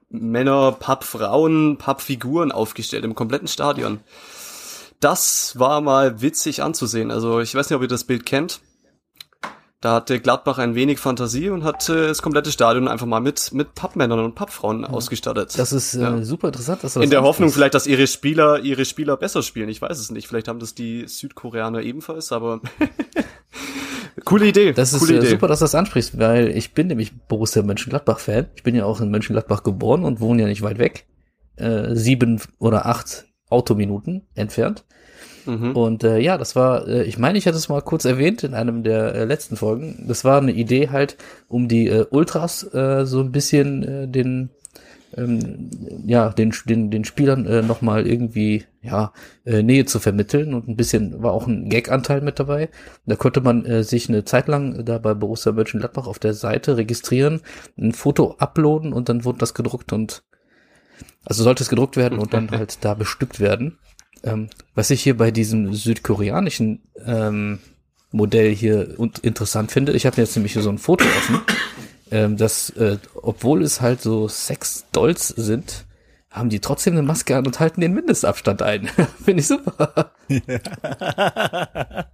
[0.10, 4.00] Männer, Pappfrauen, Pappfiguren aufgestellt im kompletten Stadion
[5.00, 7.12] das war mal witzig anzusehen.
[7.12, 8.62] Also ich weiß nicht, ob ihr das Bild kennt.
[9.80, 13.54] Da hatte Gladbach ein wenig Fantasie und hat äh, das komplette Stadion einfach mal mit
[13.54, 14.90] mit Pappmännern und Pappfrauen ja.
[14.90, 15.58] ausgestattet.
[15.58, 16.24] Das ist äh, ja.
[16.24, 16.84] super interessant.
[16.84, 19.70] Dass du In der Hoffnung vielleicht, dass ihre Spieler ihre Spieler besser spielen.
[19.70, 20.28] Ich weiß es nicht.
[20.28, 22.60] Vielleicht haben das die Südkoreaner ebenfalls, aber
[24.26, 24.74] coole Idee.
[24.74, 28.48] Das ist coole äh, super, dass du das ansprichst, weil ich bin nämlich Borussia Mönchengladbach-Fan.
[28.56, 31.06] Ich bin ja auch in Mönchengladbach geboren und wohne ja nicht weit weg.
[31.56, 34.86] Äh, sieben oder acht Autominuten entfernt.
[35.46, 35.76] Mhm.
[35.76, 38.54] Und äh, ja, das war, äh, ich meine, ich hatte es mal kurz erwähnt in
[38.54, 40.06] einem der äh, letzten Folgen.
[40.08, 44.50] Das war eine Idee halt, um die äh, Ultras äh, so ein bisschen äh, den
[45.16, 45.70] ähm,
[46.06, 49.14] ja, den, den, den Spielern äh, nochmal irgendwie ja,
[49.46, 52.70] äh, Nähe zu vermitteln und ein bisschen war auch ein Gag-Anteil mit dabei.
[53.06, 56.78] Da konnte man äh, sich eine Zeit lang da bei Borussia Mönchengladbach auf der Seite
[56.78, 57.42] registrieren,
[57.78, 60.24] ein Foto uploaden und dann wurde das gedruckt und
[61.26, 63.78] also sollte es gedruckt werden und dann halt da bestückt werden.
[64.24, 67.60] Ähm, was ich hier bei diesem südkoreanischen ähm,
[68.12, 71.42] Modell hier und interessant finde, ich habe jetzt nämlich hier so ein Foto offen,
[72.12, 75.86] ähm, dass äh, obwohl es halt so Sex-Dolls sind,
[76.30, 78.88] haben die trotzdem eine Maske an und halten den Mindestabstand ein.
[79.24, 80.12] finde ich super.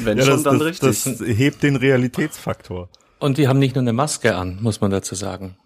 [0.00, 1.04] Wenn ja, schon, das, dann das, richtig.
[1.04, 2.88] Das hebt den Realitätsfaktor.
[3.18, 5.56] Und die haben nicht nur eine Maske an, muss man dazu sagen.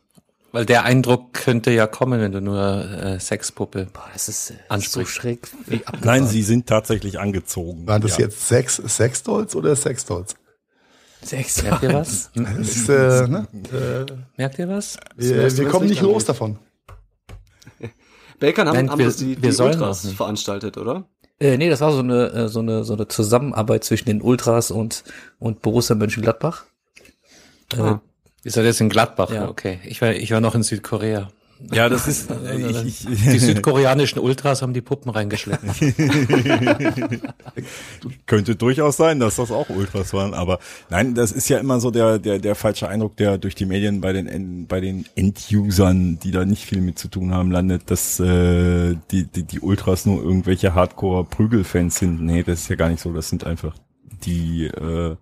[0.52, 4.78] Weil der Eindruck könnte ja kommen, wenn du nur äh, Sexpuppe Boah, das ist äh,
[4.78, 5.48] so schräg.
[6.02, 7.86] Nein, sie sind tatsächlich angezogen.
[7.86, 8.24] Waren das ja.
[8.24, 10.34] jetzt Sex, Sexdolls oder Sexdolls?
[11.22, 11.62] Sex.
[11.62, 12.30] Merkt ihr was?
[12.60, 13.46] ist, äh, ne?
[13.72, 14.96] äh, Merkt ihr was?
[15.16, 16.58] Wir, wir kommen nicht los davon.
[18.40, 21.04] Bacon haben, Nein, haben wir, das die, die wir Ultras veranstaltet, oder?
[21.38, 24.70] Äh, nee, das war so eine, äh, so eine, so eine Zusammenarbeit zwischen den Ultras
[24.70, 25.04] und,
[25.38, 26.64] und Borussia Mönchengladbach.
[27.74, 28.02] Äh, ah.
[28.44, 29.48] Ihr seid jetzt in Gladbach, ja.
[29.48, 29.80] okay.
[29.84, 31.30] Ich war, ich war noch in Südkorea.
[31.72, 32.30] Ja, das ist.
[32.56, 35.64] Ich, ich, die südkoreanischen Ultras haben die Puppen reingeschleppt.
[38.26, 41.90] Könnte durchaus sein, dass das auch Ultras waren, aber nein, das ist ja immer so
[41.90, 46.30] der der der falsche Eindruck, der durch die Medien bei den bei den Endusern, die
[46.30, 50.22] da nicht viel mit zu tun haben, landet, dass äh, die, die die Ultras nur
[50.22, 52.22] irgendwelche Hardcore Prügelfans sind.
[52.22, 53.12] Nee, das ist ja gar nicht so.
[53.12, 53.74] Das sind einfach
[54.24, 55.16] die äh,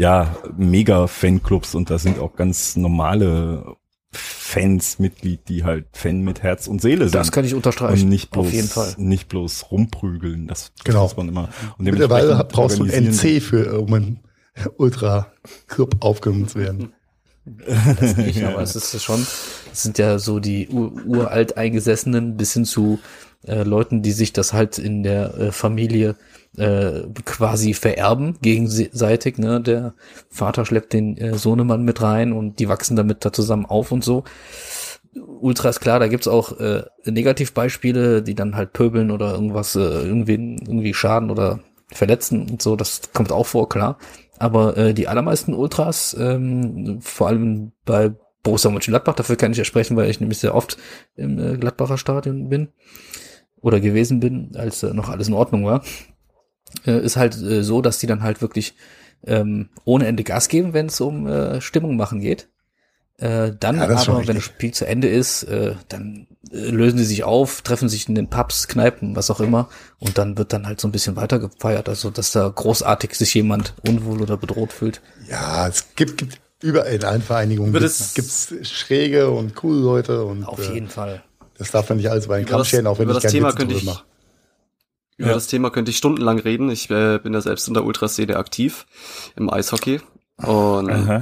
[0.00, 3.76] ja, mega Fanclubs und da sind auch ganz normale
[4.12, 7.16] Fans Mitglied, die halt Fan mit Herz und Seele sind.
[7.16, 8.04] Das kann ich unterstreichen.
[8.04, 8.94] Und nicht bloß, Auf jeden Fall.
[8.96, 10.46] nicht bloß rumprügeln.
[10.46, 11.02] Das, genau.
[11.02, 11.50] muss man immer.
[11.76, 14.20] Und Mittlerweile brauchst du ein NC für, um ein
[14.78, 16.94] Ultra-Club aufgenommen zu werden.
[17.44, 19.26] Das nicht, aber es ist schon,
[19.70, 23.00] es sind ja so die uralt eingesessenen bis hin zu
[23.46, 26.16] äh, Leuten, die sich das halt in der äh, Familie
[26.56, 29.38] äh, quasi vererben gegenseitig.
[29.38, 29.60] Ne?
[29.60, 29.94] Der
[30.28, 34.04] Vater schleppt den äh, Sohnemann mit rein und die wachsen damit da zusammen auf und
[34.04, 34.24] so.
[35.40, 39.80] Ultra ist klar, da gibt's auch äh, Negativbeispiele, die dann halt pöbeln oder irgendwas äh,
[39.80, 42.76] irgendwie, irgendwie schaden oder verletzen und so.
[42.76, 43.98] Das kommt auch vor, klar.
[44.38, 49.64] Aber äh, die allermeisten Ultras, ähm, vor allem bei Borussia Mönchengladbach, dafür kann ich ja
[49.64, 50.78] sprechen, weil ich nämlich sehr oft
[51.16, 52.68] im äh, Gladbacher Stadion bin
[53.60, 55.82] oder gewesen bin, als äh, noch alles in Ordnung war
[56.86, 58.74] äh, ist halt äh, so, dass die dann halt wirklich
[59.26, 62.48] ähm, ohne Ende Gas geben, wenn es um äh, Stimmung machen geht.
[63.18, 67.04] Äh, dann ja, aber, wenn das Spiel zu Ende ist, äh, dann äh, lösen sie
[67.04, 70.66] sich auf, treffen sich in den Pubs, Kneipen, was auch immer, und dann wird dann
[70.66, 74.72] halt so ein bisschen weiter gefeiert, also dass da großartig sich jemand unwohl oder bedroht
[74.72, 75.02] fühlt.
[75.28, 80.44] Ja, es gibt, gibt überall in allen Vereinigungen gibt es schräge und coole Leute und
[80.44, 81.22] auf jeden äh, Fall.
[81.58, 83.84] Das darf man nicht alles bei den Kampf scheren, auch wenn ich gerne Thema Witze
[83.84, 84.04] mache.
[85.20, 85.34] Über ja.
[85.34, 86.70] das Thema könnte ich stundenlang reden.
[86.70, 88.86] Ich äh, bin ja selbst in der Ultraszene aktiv
[89.36, 90.00] im Eishockey.
[90.38, 91.20] Und Aha.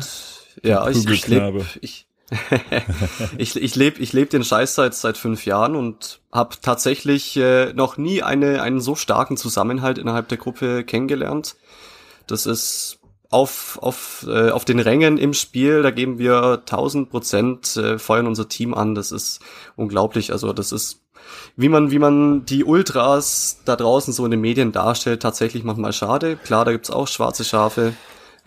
[0.62, 2.06] ja, ich, ich lebe ich,
[3.38, 7.72] ich, ich lebe ich leb den Scheiß seit, seit fünf Jahren und habe tatsächlich äh,
[7.72, 11.56] noch nie eine, einen so starken Zusammenhalt innerhalb der Gruppe kennengelernt.
[12.28, 17.76] Das ist auf, auf, äh, auf den Rängen im Spiel, da geben wir 1000 Prozent,
[17.76, 18.94] äh, feuern unser Team an.
[18.94, 19.40] Das ist
[19.74, 20.30] unglaublich.
[20.30, 21.00] Also das ist
[21.56, 25.92] wie man, wie man die Ultras da draußen so in den Medien darstellt, tatsächlich manchmal
[25.92, 26.36] schade.
[26.36, 27.94] Klar, da gibt's auch schwarze Schafe,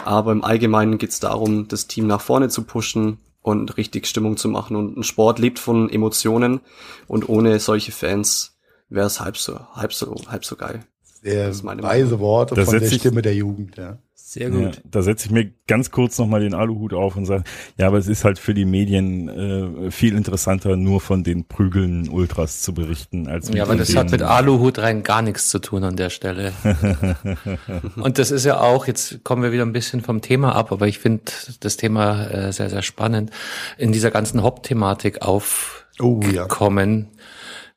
[0.04, 4.50] aber im Allgemeinen geht's darum, das Team nach vorne zu pushen und richtig Stimmung zu
[4.50, 4.76] machen.
[4.76, 6.62] Und ein Sport lebt von Emotionen
[7.08, 8.58] und ohne solche Fans
[8.90, 10.86] wäre es halb so, halb so, halb so geil.
[11.22, 14.00] Sehr weise Worte von der Stimme der Jugend, ja.
[14.34, 14.78] Sehr gut.
[14.78, 17.44] Ja, da setze ich mir ganz kurz nochmal den Aluhut auf und sage,
[17.78, 22.08] ja, aber es ist halt für die Medien äh, viel interessanter, nur von den Prügeln
[22.08, 23.28] Ultras zu berichten.
[23.28, 26.54] Als ja, aber das hat mit Aluhut rein gar nichts zu tun an der Stelle.
[27.98, 30.88] und das ist ja auch, jetzt kommen wir wieder ein bisschen vom Thema ab, aber
[30.88, 31.24] ich finde
[31.60, 33.32] das Thema äh, sehr, sehr spannend,
[33.78, 37.18] in dieser ganzen Hauptthematik aufgekommen, oh,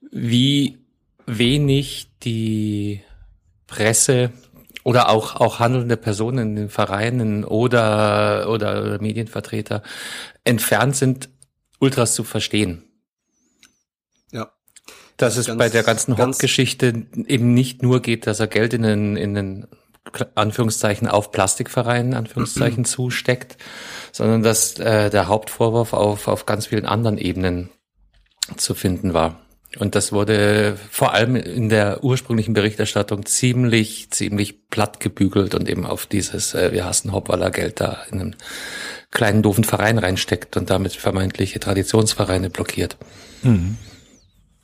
[0.03, 0.11] ja.
[0.13, 0.79] wie
[1.27, 3.01] wenig die
[3.67, 4.31] Presse
[4.85, 9.83] oder auch, auch handelnde Personen in den Vereinen oder, oder Medienvertreter
[10.45, 11.31] entfernt sind,
[11.81, 12.85] Ultras zu verstehen.
[14.31, 14.53] Ja.
[15.17, 18.83] Dass es ganz, bei der ganzen Hauptgeschichte eben nicht nur geht, dass er Geld in
[18.83, 19.67] den, in den
[20.35, 23.57] Anführungszeichen auf Plastikvereinen Anführungszeichen zusteckt,
[24.13, 27.71] sondern dass äh, der Hauptvorwurf auf, auf ganz vielen anderen Ebenen
[28.57, 29.44] zu finden war.
[29.79, 35.87] Und das wurde vor allem in der ursprünglichen Berichterstattung ziemlich, ziemlich platt gebügelt und eben
[35.87, 38.37] auf dieses, äh, wir hassen Hopp, weil er Geld da in einen
[39.11, 42.97] kleinen doofen Verein reinsteckt und damit vermeintliche Traditionsvereine blockiert.
[43.43, 43.77] Mhm.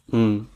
[0.08, 0.46] Mhm.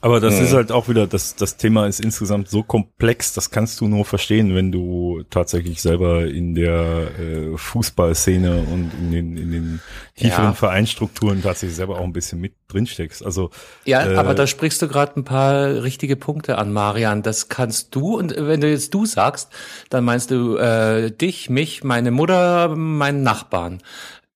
[0.00, 0.44] Aber das ja.
[0.44, 4.04] ist halt auch wieder, das, das Thema ist insgesamt so komplex, das kannst du nur
[4.04, 9.80] verstehen, wenn du tatsächlich selber in der äh, Fußballszene und in den, in den
[10.14, 10.52] tieferen ja.
[10.52, 13.24] Vereinsstrukturen tatsächlich selber auch ein bisschen mit drinsteckst.
[13.24, 13.50] Also
[13.86, 17.24] Ja, äh, aber da sprichst du gerade ein paar richtige Punkte an, Marian.
[17.24, 19.50] Das kannst du, und wenn du jetzt du sagst,
[19.90, 23.80] dann meinst du äh, dich, mich, meine Mutter, meinen Nachbarn.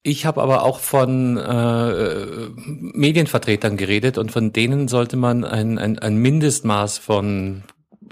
[0.04, 5.98] Ich habe aber auch von äh, Medienvertretern geredet und von denen sollte man ein, ein,
[5.98, 7.62] ein Mindestmaß von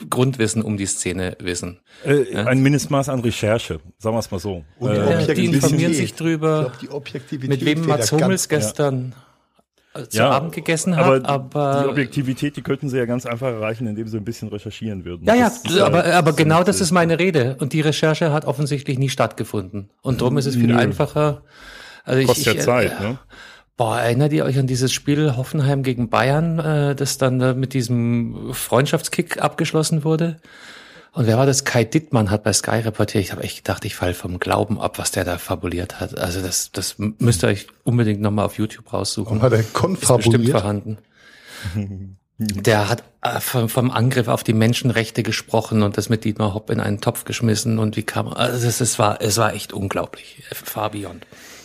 [0.09, 1.81] Grundwissen um die Szene wissen.
[2.05, 2.45] Äh, ja?
[2.45, 4.65] Ein Mindestmaß an Recherche, sagen wir es mal so.
[4.79, 9.15] Und äh, die informieren sich drüber, glaub, mit wem Mats Hummels gestern
[9.95, 10.09] ja.
[10.09, 11.05] zu ja, Abend gegessen hat.
[11.05, 14.49] Aber, aber die Objektivität, die könnten sie ja ganz einfach erreichen, indem sie ein bisschen
[14.49, 15.25] recherchieren würden.
[15.27, 15.51] Ja, ja,
[15.85, 17.57] aber, aber genau das ist meine Rede.
[17.59, 19.91] Und die Recherche hat offensichtlich nie stattgefunden.
[20.03, 20.77] Und darum ist es viel Nö.
[20.77, 21.43] einfacher,
[22.11, 23.19] also Kostet ich, ja Zeit, äh, ne?
[23.77, 27.73] Boah, erinnert ihr euch an dieses Spiel Hoffenheim gegen Bayern, äh, das dann äh, mit
[27.73, 30.37] diesem Freundschaftskick abgeschlossen wurde?
[31.13, 31.65] Und wer war das?
[31.65, 33.25] Kai Dittmann hat bei Sky reportiert.
[33.25, 36.19] Ich habe echt gedacht, ich falle vom Glauben ab, was der da fabuliert hat.
[36.19, 39.39] Also das, das müsst ihr euch unbedingt nochmal auf YouTube raussuchen.
[39.39, 40.27] Und hat er konfabuliert?
[40.27, 40.99] Ist bestimmt vorhanden.
[42.43, 46.81] Der hat äh, vom, Angriff auf die Menschenrechte gesprochen und das mit Dietmar Hopp in
[46.81, 50.43] einen Topf geschmissen und wie kam, also es, es war, es war echt unglaublich.
[50.51, 51.21] Fabian.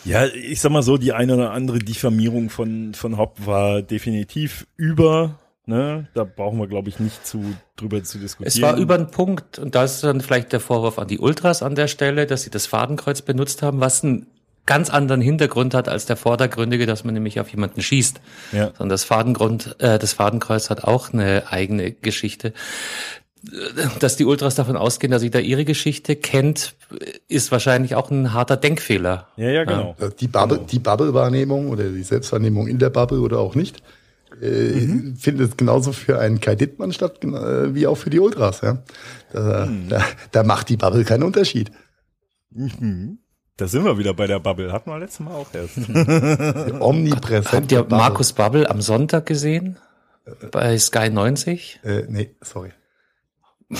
[0.05, 4.67] Ja, ich sag mal so, die eine oder andere Diffamierung von, von Hopp war definitiv
[4.77, 6.07] über, ne?
[6.13, 8.47] Da brauchen wir, glaube ich, nicht zu, drüber zu diskutieren.
[8.47, 11.63] Es war über den Punkt, und da ist dann vielleicht der Vorwurf an die Ultras
[11.63, 14.27] an der Stelle, dass sie das Fadenkreuz benutzt haben, was einen
[14.67, 18.19] ganz anderen Hintergrund hat als der vordergründige, dass man nämlich auf jemanden schießt.
[18.51, 18.67] Ja.
[18.69, 22.53] Sondern das Fadengrund, äh, das Fadenkreuz hat auch eine eigene Geschichte
[23.99, 26.75] dass die Ultras davon ausgehen, dass jeder ihre Geschichte kennt,
[27.27, 29.27] ist wahrscheinlich auch ein harter Denkfehler.
[29.38, 29.95] Ja, ja, genau.
[29.99, 30.10] Ja.
[30.10, 30.67] Die Bubble, genau.
[30.69, 33.84] die Bubble-Wahrnehmung oder die Selbstwahrnehmung in der Bubble oder auch nicht,
[34.41, 35.15] äh, mhm.
[35.15, 38.84] findet genauso für einen Kai Dittmann statt, äh, wie auch für die Ultras, ja.
[39.31, 39.89] Da, mhm.
[39.89, 41.71] da, da macht die Bubble keinen Unterschied.
[42.51, 43.19] Mhm.
[43.58, 44.73] Da sind wir wieder bei der Bubble.
[44.73, 45.77] Hatten wir letztes Mal auch erst.
[46.81, 47.53] Omnipräsent.
[47.53, 49.77] Habt ihr Markus Bubble am Sonntag gesehen?
[50.51, 51.79] Bei Sky 90?
[51.84, 52.71] Äh, nee, sorry.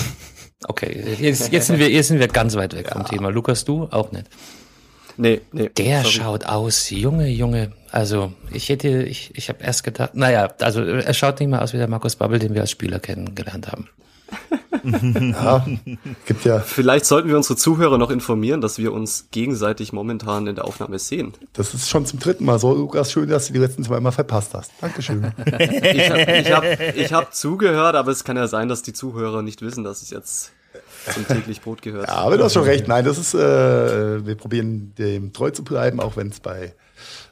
[0.68, 2.92] Okay, jetzt, jetzt, sind wir, jetzt sind wir ganz weit weg ja.
[2.92, 3.28] vom Thema.
[3.28, 4.26] Lukas, du auch nicht?
[5.16, 5.68] Nee, nee.
[5.76, 6.14] Der sorry.
[6.14, 7.72] schaut aus, Junge, Junge.
[7.90, 11.72] Also ich hätte, ich, ich habe erst gedacht, naja, also er schaut nicht mal aus
[11.72, 13.88] wie der Markus Babbel, den wir als Spieler kennengelernt haben.
[14.84, 15.66] ja,
[16.26, 16.60] gibt ja.
[16.60, 20.98] Vielleicht sollten wir unsere Zuhörer noch informieren, dass wir uns gegenseitig momentan in der Aufnahme
[20.98, 21.32] sehen.
[21.52, 23.12] Das ist schon zum dritten Mal so, Lukas.
[23.12, 24.72] Schön, dass du die letzten zwei Mal verpasst hast.
[24.80, 25.32] Dankeschön.
[25.46, 29.84] ich habe hab, hab zugehört, aber es kann ja sein, dass die Zuhörer nicht wissen,
[29.84, 30.52] dass es jetzt
[31.12, 32.08] zum täglich Brot gehört.
[32.08, 32.88] Ja, aber du hast schon recht.
[32.88, 36.74] Nein, das ist, äh, wir probieren dem treu zu bleiben, auch wenn es bei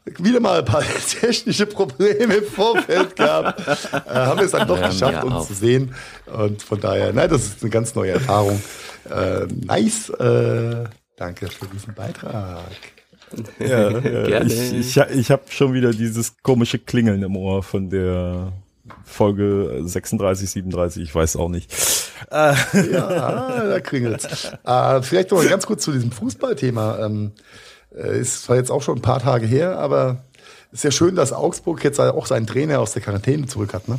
[0.04, 0.82] wieder mal ein paar
[1.20, 5.46] technische Probleme im Vorfeld gab, äh, haben wir es dann doch ja, geschafft, uns auch.
[5.46, 5.94] zu sehen.
[6.26, 8.60] Und von daher, nein, das ist eine ganz neue Erfahrung.
[9.08, 10.10] Äh, nice.
[10.10, 10.84] Äh,
[11.16, 12.60] danke für diesen Beitrag.
[13.58, 18.52] Ja, ja ich, ich, ich habe schon wieder dieses komische Klingeln im Ohr von der
[19.04, 21.72] Folge 36, 37, ich weiß auch nicht.
[22.30, 22.54] Äh.
[22.92, 24.52] Ja, da klingelt's.
[24.64, 27.06] Äh, vielleicht noch mal ganz kurz zu diesem Fußballthema.
[27.06, 27.40] Ähm, äh,
[27.94, 30.18] ist zwar jetzt auch schon ein paar Tage her, aber
[30.72, 33.98] ist ja schön, dass Augsburg jetzt auch seinen Trainer aus der Quarantäne zurück hat, ne?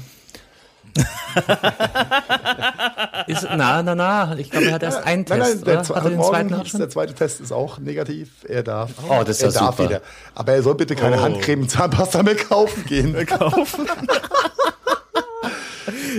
[3.27, 5.65] ist, na, na, na, ich glaube, er hat erst einen nein, Test.
[5.65, 8.29] Nein, der, hat den zweiten hieß, der zweite Test ist auch negativ.
[8.47, 8.91] Er darf.
[9.09, 9.89] Oh, das ist er ja darf super.
[9.89, 10.01] wieder.
[10.33, 11.21] Aber er soll bitte keine oh.
[11.21, 13.11] Handcreme und Zahnpasta mehr kaufen gehen.
[13.11, 13.89] Mehr kaufen.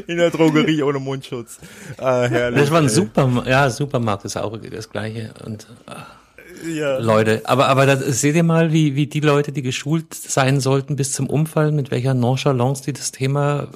[0.06, 1.56] In der Drogerie ohne Mundschutz.
[1.96, 2.60] Ah, herrlich.
[2.60, 3.48] Das war ein Supermarkt.
[3.48, 5.32] Ja, Supermarkt ist auch das gleiche.
[5.44, 6.04] Und, ach
[6.66, 6.98] ja.
[6.98, 7.42] Leute.
[7.44, 11.12] Aber, aber da seht ihr mal, wie, wie die Leute, die geschult sein sollten bis
[11.12, 13.68] zum Umfallen, mit welcher Nonchalance die das Thema äh,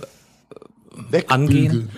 [1.12, 1.29] Wegbügeln.
[1.29, 1.90] angehen.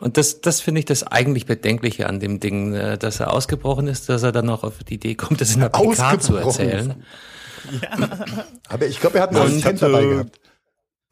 [0.00, 3.86] Und das, das finde ich das eigentlich Bedenkliche an dem Ding, äh, dass er ausgebrochen
[3.86, 6.94] ist, dass er dann auch auf die Idee kommt, das in der PK zu erzählen.
[7.80, 8.44] Ja.
[8.68, 10.40] Aber ich glaube, er hat einen Assistent dabei gehabt.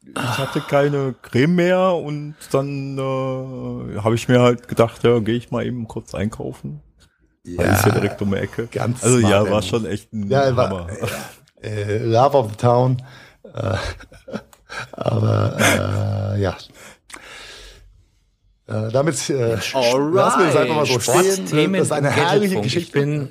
[0.05, 5.35] Ich hatte keine Creme mehr und dann äh, habe ich mir halt gedacht, ja, gehe
[5.35, 6.81] ich mal eben kurz einkaufen.
[7.45, 8.67] Ja, ist ja direkt um die Ecke.
[8.67, 10.87] Ganz also ja, war schon echt ein ja, Hammer.
[10.87, 10.89] War,
[11.61, 13.01] äh, Love of the Town.
[13.43, 13.75] Äh,
[14.93, 15.57] aber
[16.35, 16.57] äh, ja.
[18.67, 21.73] Äh, damit äh, lassen wir es einfach mal so stehen.
[21.73, 22.87] Das ist eine herrliche Geschichte.
[22.87, 23.29] Ich bin,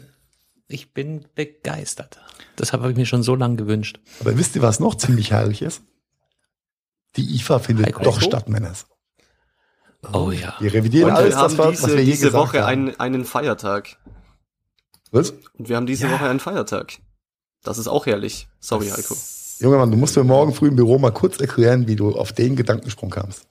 [0.68, 2.20] ich bin begeistert.
[2.56, 3.98] Das habe ich mir schon so lange gewünscht.
[4.20, 5.82] Aber wisst ihr, was noch ziemlich herrlich ist?
[7.16, 8.02] Die IFA findet Heiko.
[8.02, 8.86] doch statt, Männers.
[10.12, 10.54] Oh ja.
[10.58, 12.68] Wir revidieren Und alles, wir das, was, diese, wir diese Woche haben.
[12.68, 13.96] Einen, einen Feiertag.
[15.12, 15.34] Was?
[15.58, 16.12] Und wir haben diese ja.
[16.12, 16.94] Woche einen Feiertag.
[17.62, 18.48] Das ist auch herrlich.
[18.58, 19.16] Sorry, das Heiko.
[19.60, 22.32] Junge Mann, du musst mir morgen früh im Büro mal kurz erklären, wie du auf
[22.32, 23.46] den Gedankensprung kamst.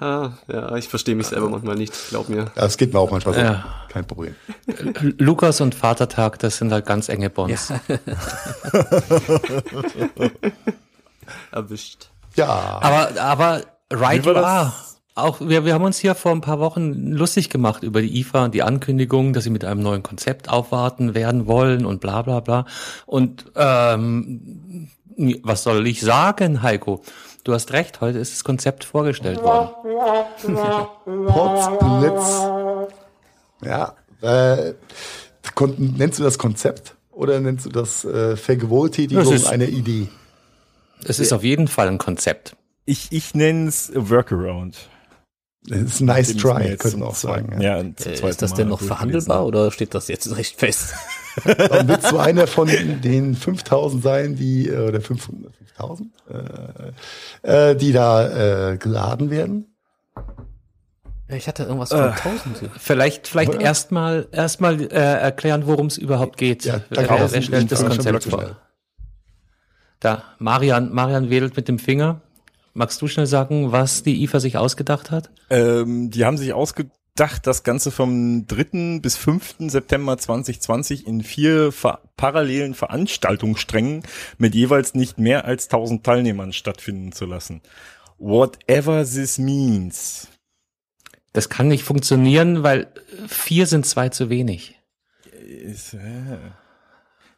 [0.00, 2.50] ja, ja, ich verstehe mich selber manchmal nicht, glaub mir.
[2.54, 3.40] Das geht mir auch manchmal so.
[3.40, 3.86] Ja.
[3.88, 4.34] Kein Problem.
[5.16, 7.70] Lukas und Vatertag, das sind halt ganz enge Bonds.
[7.70, 7.80] Ja.
[11.52, 12.09] Erwischt.
[12.40, 12.78] Ja.
[12.80, 13.60] Aber, aber
[13.92, 14.72] right you are.
[15.14, 18.46] Auch wir, wir haben uns hier vor ein paar Wochen lustig gemacht über die IFA
[18.46, 22.40] und die Ankündigung, dass sie mit einem neuen Konzept aufwarten werden wollen und bla bla
[22.40, 22.64] bla.
[23.06, 24.88] Und ähm,
[25.42, 27.02] was soll ich sagen, Heiko?
[27.44, 29.70] Du hast recht, heute ist das Konzept vorgestellt worden.
[31.26, 32.46] Potsblitz.
[33.62, 34.74] Ja, äh,
[35.76, 40.08] nennst du das Konzept oder nennst du das äh, Vergewohltätigung einer Idee?
[41.04, 42.56] Es ist auf jeden Fall ein Konzept.
[42.84, 44.76] Ich, ich nenne es Workaround.
[45.66, 47.60] Das ist ein nice try, könnte man auch sagen.
[47.60, 50.94] Ja, ja äh, ist das denn noch verhandelbar oder steht das jetzt recht fest?
[51.44, 56.10] Dann willst du einer von den 5000 sein, die, äh, oder 500, 5000,
[57.42, 59.66] äh, äh, die da äh, geladen werden?
[61.28, 62.70] Ich hatte irgendwas von äh, 1000.
[62.78, 66.64] Vielleicht, vielleicht erstmal erstmal äh, erklären, worum es überhaupt geht.
[66.64, 68.56] Ja, wer, wer stellt das Konzept vor?
[70.00, 72.22] Da, Marian, Marian wedelt mit dem Finger.
[72.72, 75.30] Magst du schnell sagen, was die IFA sich ausgedacht hat?
[75.50, 79.00] Ähm, die haben sich ausgedacht, das Ganze vom 3.
[79.00, 79.56] bis 5.
[79.58, 84.02] September 2020 in vier ver parallelen Veranstaltungssträngen
[84.38, 87.60] mit jeweils nicht mehr als 1000 Teilnehmern stattfinden zu lassen.
[88.18, 90.28] Whatever this means.
[91.34, 92.88] Das kann nicht funktionieren, weil
[93.28, 94.78] vier sind zwei zu wenig.
[95.42, 96.38] Ist, äh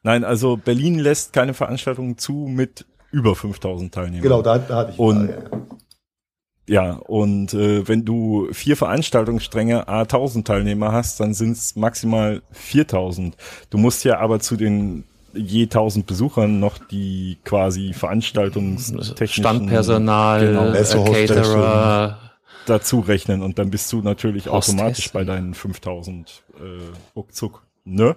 [0.02, 4.22] Nein, also Berlin lässt keine Veranstaltungen zu mit über 5000 Teilnehmern.
[4.22, 5.76] Genau, da, da hatte ich und mal,
[6.66, 6.82] ja.
[6.84, 12.42] ja, und äh, wenn du vier Veranstaltungsstränge a 1000 Teilnehmer hast, dann sind es maximal
[12.50, 13.36] 4000.
[13.70, 20.72] Du musst ja aber zu den je 1000 Besuchern noch die quasi veranstaltungstechnischen Standpersonal, genau,
[20.72, 22.18] äh, Caterer
[22.66, 24.74] dazu rechnen und dann bist du natürlich Hostess.
[24.74, 26.62] automatisch bei deinen 5000 äh,
[27.16, 28.16] ruckzuck, ne?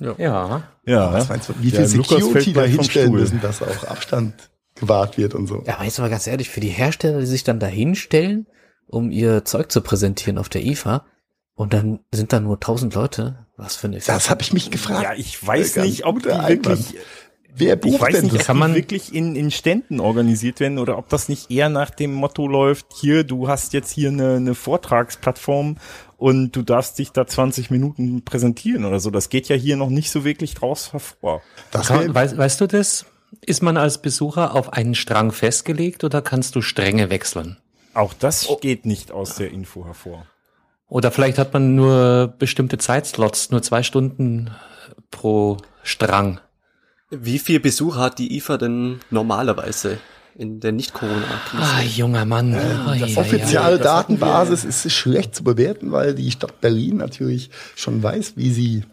[0.00, 0.14] Ja.
[0.18, 0.62] Ja.
[0.84, 1.12] ja.
[1.12, 5.46] Was meinst du, wie viel Security da hinstellen müssen, dass auch Abstand gewahrt wird und
[5.46, 5.62] so?
[5.66, 8.46] Ja, weißt du mal ganz ehrlich, für die Hersteller, die sich dann da hinstellen,
[8.86, 11.04] um ihr Zeug zu präsentieren auf der IFA,
[11.56, 15.02] und dann sind da nur tausend Leute, was für eine Das habe ich mich gefragt.
[15.02, 16.94] Ja, ich weiß nicht, ob die wirklich
[17.58, 18.46] Wer bucht ich weiß denn nicht, das?
[18.46, 22.12] Kann man wirklich in, in Ständen organisiert werden oder ob das nicht eher nach dem
[22.12, 25.78] Motto läuft, hier, du hast jetzt hier eine, eine Vortragsplattform
[26.16, 29.10] und du darfst dich da 20 Minuten präsentieren oder so.
[29.10, 31.42] Das geht ja hier noch nicht so wirklich draus hervor.
[31.70, 33.06] Das kann, weißt, weißt du das?
[33.44, 37.58] Ist man als Besucher auf einen Strang festgelegt oder kannst du Stränge wechseln?
[37.92, 38.56] Auch das oh.
[38.56, 40.26] geht nicht aus der Info hervor.
[40.88, 44.50] Oder vielleicht hat man nur bestimmte Zeitslots, nur zwei Stunden
[45.10, 46.40] pro Strang.
[47.10, 49.98] Wie viel Besucher hat die IFA denn normalerweise
[50.38, 51.62] in der Nicht-Corona-Krise?
[51.62, 52.52] Ah, junger Mann.
[52.54, 58.34] Äh, die offizielle Datenbasis ist schlecht zu bewerten, weil die Stadt Berlin natürlich schon weiß,
[58.36, 58.84] wie sie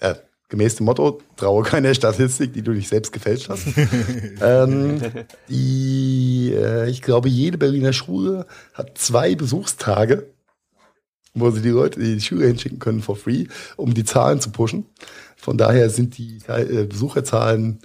[0.00, 0.14] äh,
[0.48, 3.66] gemäß dem Motto, traue keine Statistik, die du nicht selbst gefälscht hast.
[4.40, 5.00] ähm,
[5.48, 10.30] die, äh, ich glaube, jede Berliner Schule hat zwei Besuchstage,
[11.34, 13.46] wo sie die Leute, die Schüler hinschicken können for free,
[13.76, 14.86] um die Zahlen zu pushen.
[15.36, 17.80] Von daher sind die äh, Besucherzahlen,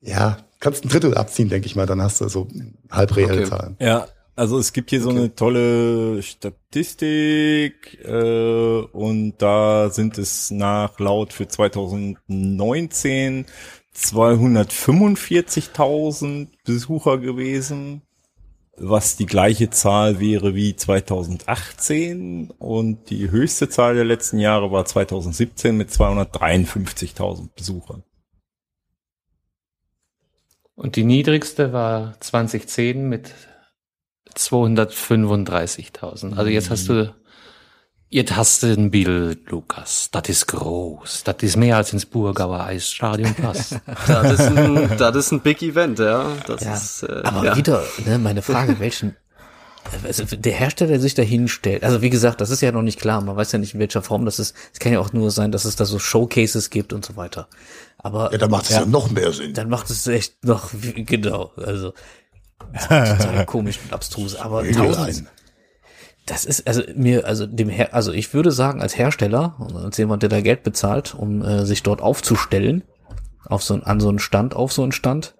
[0.00, 2.48] ja, kannst ein Drittel abziehen, denke ich mal, dann hast du so
[2.90, 3.44] halb reelle okay.
[3.44, 3.76] Zahlen.
[3.80, 5.12] Ja, also es gibt hier okay.
[5.12, 13.46] so eine tolle Statistik äh, und da sind es nach laut für 2019
[13.98, 18.02] 245.000 Besucher gewesen,
[18.76, 24.84] was die gleiche Zahl wäre wie 2018 und die höchste Zahl der letzten Jahre war
[24.84, 28.04] 2017 mit 253.000 Besuchern.
[30.78, 33.32] Und die niedrigste war 2010 mit
[34.36, 36.36] 235.000.
[36.36, 37.12] Also jetzt hast du,
[38.10, 40.10] jetzt hast du ein Bild, Lukas.
[40.12, 41.24] Das ist groß.
[41.24, 43.80] Das ist mehr als ins Burgauer Eisstadion passt.
[44.06, 46.30] das, ist ein, das ist ein Big Event, ja.
[46.46, 46.74] Das ja.
[46.74, 47.56] Ist, äh, Aber ja.
[47.56, 49.16] wieder, ne, meine Frage, welchen,
[50.04, 53.00] also der Hersteller, der sich da hinstellt, also wie gesagt, das ist ja noch nicht
[53.00, 54.54] klar, man weiß ja nicht, in welcher Form das ist.
[54.72, 57.48] Es kann ja auch nur sein, dass es da so Showcases gibt und so weiter.
[57.98, 59.54] Aber ja, dann macht es ja, ja, noch mehr Sinn.
[59.54, 61.52] Dann macht es echt noch genau.
[61.56, 61.92] Also
[62.88, 64.36] total komisch und abstrus.
[64.36, 65.28] Aber tausend,
[66.28, 70.22] das ist also mir also dem Her also ich würde sagen als Hersteller als jemand
[70.22, 72.84] der da Geld bezahlt um äh, sich dort aufzustellen
[73.46, 75.34] auf so an so einen Stand auf so einen Stand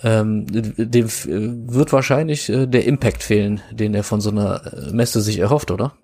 [0.00, 4.92] ähm, dem äh, wird wahrscheinlich äh, der Impact fehlen den er von so einer äh,
[4.92, 5.94] Messe sich erhofft oder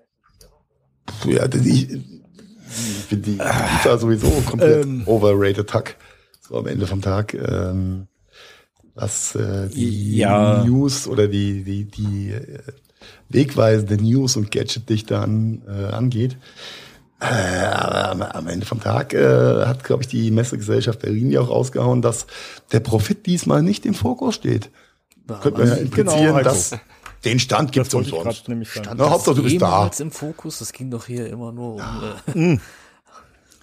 [1.25, 2.14] ja ich, ich
[3.05, 5.95] finde die IFA sowieso komplett ähm, overrated Tag
[6.41, 8.07] so am Ende vom Tag ähm,
[8.95, 10.63] was äh, die ja.
[10.63, 12.59] News oder die, die, die äh,
[13.29, 16.37] wegweisende News- und Gadget-Dichte an, äh, angeht.
[17.19, 21.49] Äh, aber am Ende vom Tag äh, hat, glaube ich, die Messegesellschaft Berlin ja auch
[21.49, 22.25] rausgehauen, dass
[22.71, 24.69] der Profit diesmal nicht im Fokus steht.
[25.27, 26.71] Da Könnte man ja implizieren, genau, dass
[27.23, 28.45] den Stand gibt es umsonst.
[28.63, 29.89] Stand Na, Hauptsache du bist da.
[29.99, 31.81] im Fokus, das ging doch hier immer nur um...
[32.33, 32.61] Äh, mm.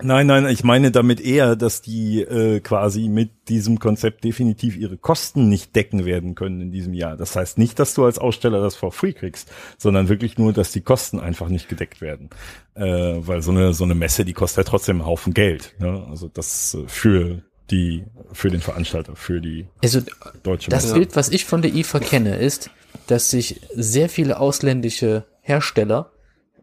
[0.05, 4.97] Nein, nein, ich meine damit eher, dass die äh, quasi mit diesem Konzept definitiv ihre
[4.97, 7.17] Kosten nicht decken werden können in diesem Jahr.
[7.17, 10.73] Das heißt nicht, dass du als Aussteller das for free kriegst, sondern wirklich nur, dass
[10.73, 12.31] die Kosten einfach nicht gedeckt werden.
[12.75, 15.75] Äh, weil so eine so eine Messe, die kostet ja trotzdem einen Haufen Geld.
[15.79, 16.07] Ne?
[16.09, 20.01] Also das äh, für die für den Veranstalter, für die also,
[20.43, 20.87] deutsche Messe.
[20.89, 22.71] Das Bild, was ich von der IFA kenne, ist,
[23.07, 26.13] dass sich sehr viele ausländische Hersteller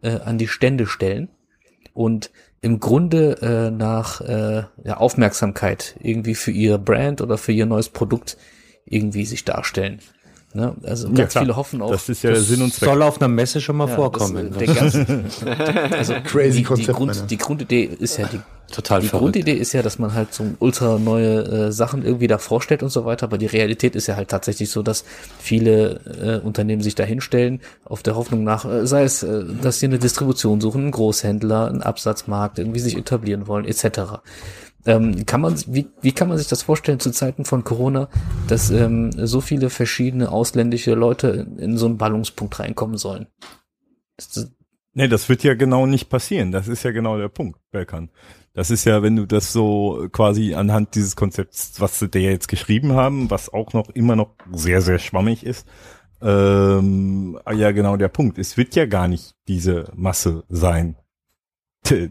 [0.02, 1.28] äh, an die Stände stellen
[1.92, 2.30] und
[2.62, 7.88] im Grunde äh, nach äh, ja, Aufmerksamkeit irgendwie für ihr Brand oder für ihr neues
[7.88, 8.36] Produkt
[8.84, 10.00] irgendwie sich darstellen.
[10.52, 10.74] Ne?
[10.82, 11.92] Also ganz ja, viele hoffen auch.
[11.92, 12.88] Das ist ja der Sinn und Zweck.
[12.88, 14.50] Soll auf einer Messe schon mal ja, vorkommen.
[14.50, 15.24] Das, der ganze,
[15.96, 16.88] also Crazy die, Konzept.
[16.88, 18.40] Die, Grund, die Grundidee ist ja die
[18.70, 19.34] Total Die verrückt.
[19.34, 22.90] Grundidee ist ja, dass man halt so ultra neue äh, Sachen irgendwie da vorstellt und
[22.90, 25.04] so weiter, aber die Realität ist ja halt tatsächlich so, dass
[25.38, 29.80] viele äh, Unternehmen sich da hinstellen, auf der Hoffnung nach, äh, sei es, äh, dass
[29.80, 34.20] sie eine Distribution suchen, einen Großhändler, einen Absatzmarkt, irgendwie sich etablieren wollen, etc.
[34.86, 38.08] Ähm, kann man, wie, wie kann man sich das vorstellen zu Zeiten von Corona,
[38.48, 43.26] dass ähm, so viele verschiedene ausländische Leute in, in so einen Ballungspunkt reinkommen sollen?
[44.16, 44.50] Das,
[44.92, 46.50] Nee, das wird ja genau nicht passieren.
[46.50, 48.10] Das ist ja genau der Punkt, Belkan.
[48.54, 52.48] Das ist ja, wenn du das so quasi anhand dieses Konzepts, was sie dir jetzt
[52.48, 55.68] geschrieben haben, was auch noch immer noch sehr, sehr schwammig ist,
[56.20, 58.38] ähm, ja genau der Punkt.
[58.38, 60.96] Es wird ja gar nicht diese Masse sein.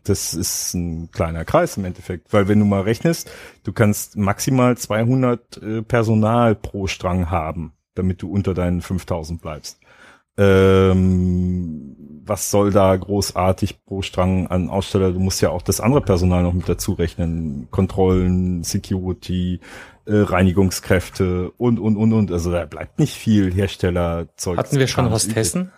[0.03, 3.30] Das ist ein kleiner Kreis im Endeffekt, weil wenn du mal rechnest,
[3.63, 9.80] du kannst maximal 200 äh, Personal pro Strang haben, damit du unter deinen 5000 bleibst.
[10.38, 15.11] Ähm, was soll da großartig pro Strang an Aussteller?
[15.11, 17.67] Du musst ja auch das andere Personal noch mit dazu rechnen.
[17.71, 19.59] Kontrollen, Security,
[20.05, 22.32] äh, Reinigungskräfte und, und, und, und.
[22.32, 24.57] Also da bleibt nicht viel Herstellerzeug.
[24.57, 25.71] Hatten wir schon Hostessen?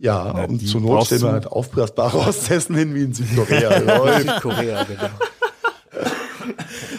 [0.00, 4.20] Ja, Na, und zur Not stellen wir halt aufblasbare Hostessen hin wie in Südkorea.
[4.20, 5.08] Südkorea, genau.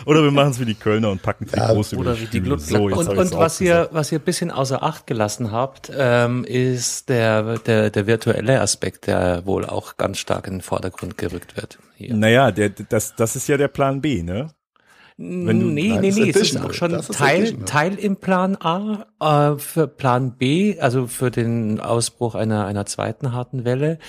[0.06, 2.41] oder wir machen es wie die Kölner und packen es ja, groß oder über die,
[2.41, 7.08] die so, Und, und was ihr, was ihr bisschen außer Acht gelassen habt, ähm, ist
[7.08, 11.80] der, der, der virtuelle Aspekt, der wohl auch ganz stark in den Vordergrund gerückt wird.
[11.95, 12.14] Hier.
[12.14, 14.50] Naja, der, das, das ist ja der Plan B, ne?
[15.22, 19.05] Wenn du, nee, nein, nee, nee, es ist auch schon Teil, Teil im Plan A.
[19.20, 23.99] Äh, für Plan B, also für den Ausbruch einer, einer zweiten harten Welle,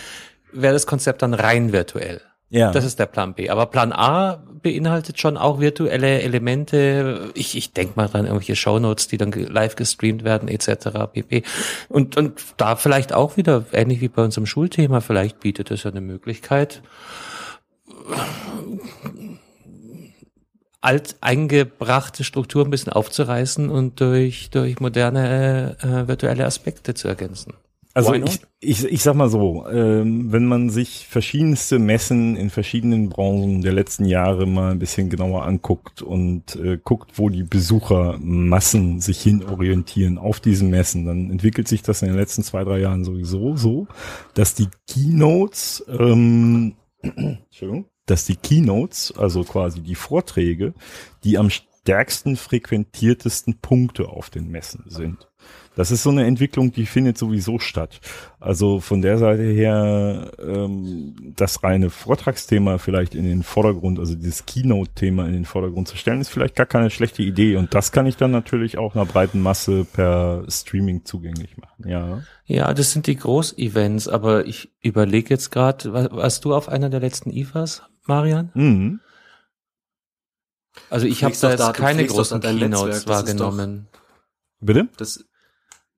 [0.52, 2.20] wäre das Konzept dann rein virtuell.
[2.50, 2.70] Ja.
[2.70, 3.50] Das ist der Plan B.
[3.50, 7.32] Aber Plan A beinhaltet schon auch virtuelle Elemente.
[7.34, 10.90] Ich, ich denke mal dran, irgendwelche Shownotes, die dann live gestreamt werden, etc.
[11.12, 11.42] pp.
[11.88, 15.90] Und, und da vielleicht auch wieder, ähnlich wie bei unserem Schulthema, vielleicht bietet es ja
[15.90, 16.82] eine Möglichkeit,
[20.80, 27.54] alt eingebrachte Struktur ein bisschen aufzureißen und durch, durch moderne äh, virtuelle Aspekte zu ergänzen.
[27.92, 33.08] Also ich, ich, ich sag mal so, ähm, wenn man sich verschiedenste Messen in verschiedenen
[33.08, 39.00] Branchen der letzten Jahre mal ein bisschen genauer anguckt und äh, guckt, wo die Besuchermassen
[39.00, 42.78] sich hin orientieren auf diesen Messen, dann entwickelt sich das in den letzten zwei, drei
[42.78, 43.88] Jahren sowieso so,
[44.34, 50.74] dass die Keynotes, ähm, Entschuldigung, dass die Keynotes, also quasi die Vorträge,
[51.24, 55.28] die am stärksten frequentiertesten Punkte auf den Messen sind.
[55.76, 58.00] Das ist so eine Entwicklung, die findet sowieso statt.
[58.38, 64.44] Also von der Seite her ähm, das reine Vortragsthema vielleicht in den Vordergrund, also dieses
[64.46, 67.56] Keynote-Thema in den Vordergrund zu stellen, ist vielleicht gar keine schlechte Idee.
[67.56, 71.88] Und das kann ich dann natürlich auch einer breiten Masse per Streaming zugänglich machen.
[71.88, 72.22] Ja.
[72.46, 77.00] Ja, das sind die Groß-Events, aber ich überlege jetzt gerade, warst du auf einer der
[77.00, 78.50] letzten IFAs, Marian?
[78.54, 79.00] Mhm.
[80.90, 83.86] Also ich habe da jetzt da, keine großen Keynotes wahrgenommen.
[84.60, 84.88] Bitte?
[84.96, 85.24] Das,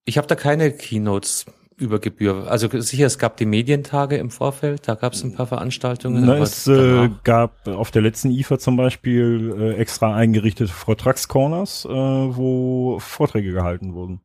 [0.05, 1.47] ich habe da keine Keynotes
[1.77, 2.49] über Gebühr.
[2.49, 6.25] Also sicher, es gab die Medientage im Vorfeld, da gab es ein paar Veranstaltungen.
[6.25, 11.89] Na, es äh, gab auf der letzten IFA zum Beispiel äh, extra eingerichtete Vortragscorners, äh,
[11.89, 14.21] wo Vorträge gehalten wurden.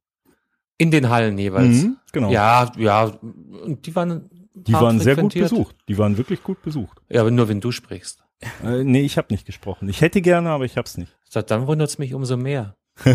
[0.77, 1.83] In den Hallen jeweils.
[1.83, 2.29] Mhm, genau.
[2.29, 4.29] Ja, ja, und die waren
[4.63, 5.75] die waren sehr gut besucht.
[5.87, 6.99] Die waren wirklich gut besucht.
[7.09, 8.23] Ja, aber nur wenn du sprichst.
[8.63, 9.89] Äh, nee, ich habe nicht gesprochen.
[9.89, 11.15] Ich hätte gerne, aber ich hab's nicht.
[11.47, 12.75] Dann wundert's mich umso mehr.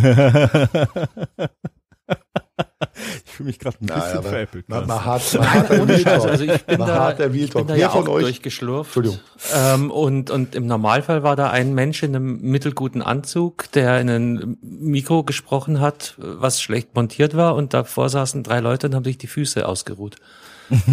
[3.25, 4.69] ich fühle mich gerade ein bisschen naja, veräppelt.
[4.69, 7.53] Man, man, hat, man hat Ohne Scheiß, also ich bin man da, hat der ich
[7.53, 8.23] bin da ja auch euch?
[8.23, 8.97] durchgeschlurft.
[8.97, 9.19] Entschuldigung.
[9.55, 14.09] Ähm, und, und im Normalfall war da ein Mensch in einem mittelguten Anzug, der in
[14.09, 19.05] ein Mikro gesprochen hat, was schlecht montiert war und davor saßen drei Leute und haben
[19.05, 20.17] sich die Füße ausgeruht.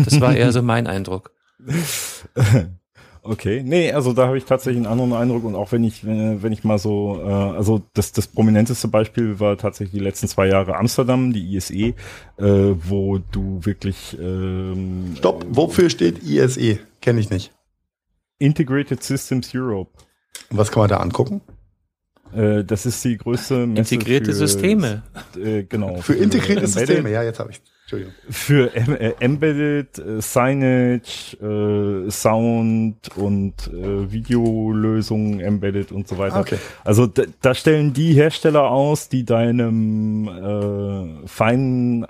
[0.06, 1.32] Das war eher so mein Eindruck.
[3.22, 6.42] Okay, nee, also da habe ich tatsächlich einen anderen Eindruck und auch wenn ich, wenn,
[6.42, 10.48] wenn ich mal so, äh, also das, das prominenteste Beispiel war tatsächlich die letzten zwei
[10.48, 11.94] Jahre Amsterdam, die ISE, äh,
[12.38, 16.80] wo du wirklich ähm, Stopp, wofür steht ISE?
[17.02, 17.52] Kenne ich nicht.
[18.40, 19.92] Integrated Systems Europe.
[20.50, 21.42] Und was kann man da angucken?
[22.34, 25.04] Äh, das ist die größte Messe Integrierte für, Systeme.
[25.36, 25.98] Äh, genau.
[25.98, 27.62] Für, integrierte Systeme, ja, jetzt habe ich.
[28.30, 36.40] Für äh, Embedded, äh, Signage, äh, Sound und äh, Videolösungen Embedded und so weiter.
[36.40, 36.58] Okay.
[36.84, 42.08] Also da, da stellen die Hersteller aus, die deinem äh, feinen äh,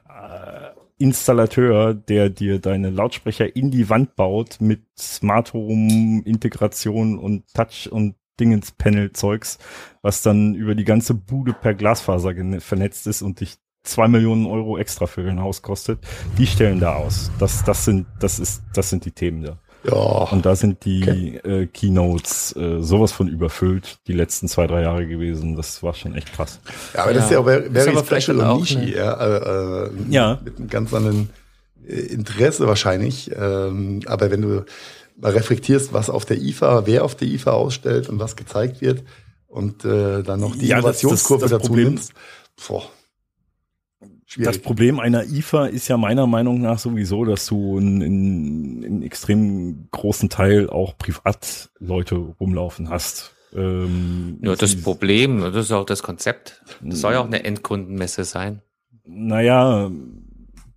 [0.98, 7.90] Installateur, der dir deine Lautsprecher in die Wand baut mit Smart Home Integration und Touch
[7.90, 9.60] und Dingens Panel Zeugs,
[10.02, 13.58] was dann über die ganze Bude per Glasfaser vernetzt ist und dich
[13.90, 16.00] zwei Millionen Euro extra für ein Haus kostet,
[16.38, 17.32] die stellen da aus.
[17.40, 19.58] Das, das sind, das ist, das sind die Themen da.
[19.84, 19.94] Ja.
[19.94, 21.62] Und da sind die okay.
[21.62, 25.56] äh, Keynotes äh, sowas von überfüllt die letzten zwei, drei Jahre gewesen.
[25.56, 26.60] Das war schon echt krass.
[26.94, 28.96] Ja, aber das ist ja auch very, very special und niche, ne?
[28.96, 30.40] ja, äh, äh, ja.
[30.44, 31.30] Mit einem ganz anderen
[31.88, 33.32] äh, Interesse wahrscheinlich.
[33.34, 34.66] Ähm, aber wenn du
[35.16, 39.04] mal reflektierst, was auf der IFA, wer auf der IFA ausstellt und was gezeigt wird
[39.48, 42.14] und äh, dann noch die ja, Innovationskurve das, das, das dazu Problem, nimmst,
[42.68, 42.84] boah.
[44.30, 44.46] Schwierig.
[44.46, 49.02] Das Problem einer IFA ist ja meiner Meinung nach sowieso, dass du in, in, in
[49.02, 53.34] extrem großen Teil auch Privatleute rumlaufen hast.
[53.56, 56.62] Ähm, Nur das Problem, das ist auch das Konzept.
[56.80, 58.62] Das soll ja auch eine Endkundenmesse sein.
[59.04, 59.90] Naja,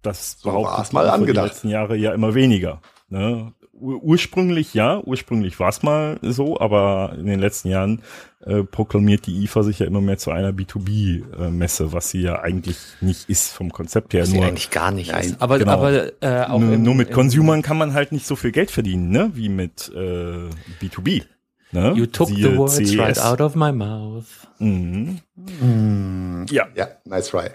[0.00, 1.44] das so behauptet mal angedacht.
[1.44, 2.80] die letzten Jahre ja immer weniger.
[3.10, 3.52] Ne?
[3.72, 8.02] Ursprünglich ja, ursprünglich war es mal so, aber in den letzten Jahren
[8.44, 12.40] äh, proklamiert die IFA sich ja immer mehr zu einer B2B-Messe, äh, was sie ja
[12.40, 14.22] eigentlich nicht ist vom Konzept her.
[14.22, 15.40] Was nur, eigentlich gar nicht ist.
[15.40, 15.72] Aber, genau.
[15.72, 18.70] aber äh, auch nur, im, nur mit Consumern kann man halt nicht so viel Geld
[18.70, 20.48] verdienen, ne, wie mit äh,
[20.80, 21.24] B2B.
[21.72, 21.94] Ne?
[21.96, 22.98] You took Siehe the words CES.
[22.98, 24.26] right out of my mouth.
[24.58, 25.20] Mhm.
[25.36, 26.46] Mhm.
[26.50, 26.68] Ja.
[26.74, 27.48] Ja, nice try.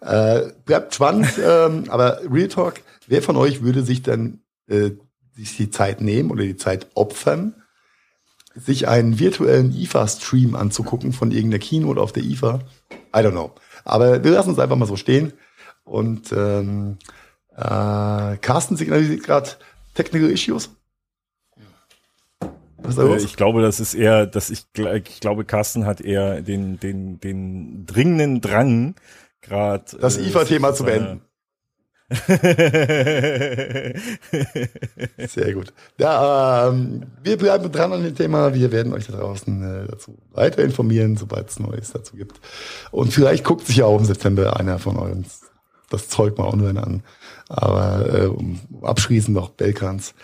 [0.00, 4.90] Äh, bleibt spannend, ähm, aber Real Talk, wer von euch würde sich dann äh,
[5.34, 7.54] sich die Zeit nehmen oder die Zeit opfern,
[8.54, 12.60] sich einen virtuellen IFA-Stream anzugucken von irgendeiner Keynote auf der IFA.
[13.14, 13.52] I don't know.
[13.84, 15.32] Aber wir lassen es einfach mal so stehen.
[15.84, 16.98] Und ähm,
[17.56, 19.50] äh, Carsten signalisiert gerade
[19.94, 20.70] Technical Issues.
[22.84, 23.24] Los?
[23.24, 27.86] Ich glaube, das ist eher, dass ich, ich glaube, Carsten hat eher den, den, den
[27.86, 28.96] dringenden Drang,
[29.40, 31.22] gerade das äh, IFA-Thema zu beenden.
[35.28, 35.72] Sehr gut.
[35.98, 38.54] Ja, ähm, wir bleiben dran an dem Thema.
[38.54, 42.40] Wir werden euch da draußen äh, dazu weiter informieren, sobald es Neues dazu gibt.
[42.90, 45.42] Und vielleicht guckt sich ja auch im September einer von uns
[45.90, 47.02] das Zeug mal online an.
[47.48, 50.14] Aber äh, um abschließend noch Belkans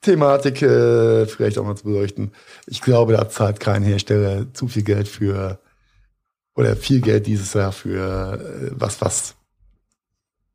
[0.00, 2.32] Thematik äh, vielleicht auch mal zu beleuchten.
[2.66, 5.58] Ich glaube, da zahlt kein Hersteller zu viel Geld für
[6.54, 9.37] oder viel Geld dieses Jahr für äh, was, was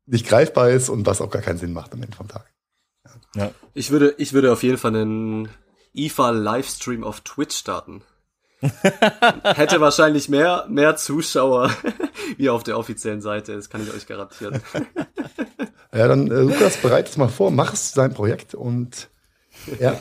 [0.06, 2.52] nicht greifbar ist und was auch gar keinen Sinn macht am Ende vom Tag.
[3.34, 3.50] Ja.
[3.72, 5.48] Ich würde, ich würde auf jeden Fall einen
[5.94, 8.02] IFA Livestream auf Twitch starten.
[9.42, 11.70] Hätte wahrscheinlich mehr, mehr Zuschauer
[12.36, 14.60] wie auf der offiziellen Seite, das kann ich euch garantieren.
[15.96, 19.10] Ja, dann äh, Lukas, bereite es mal vor, mach es sein Projekt und
[19.78, 19.96] ja,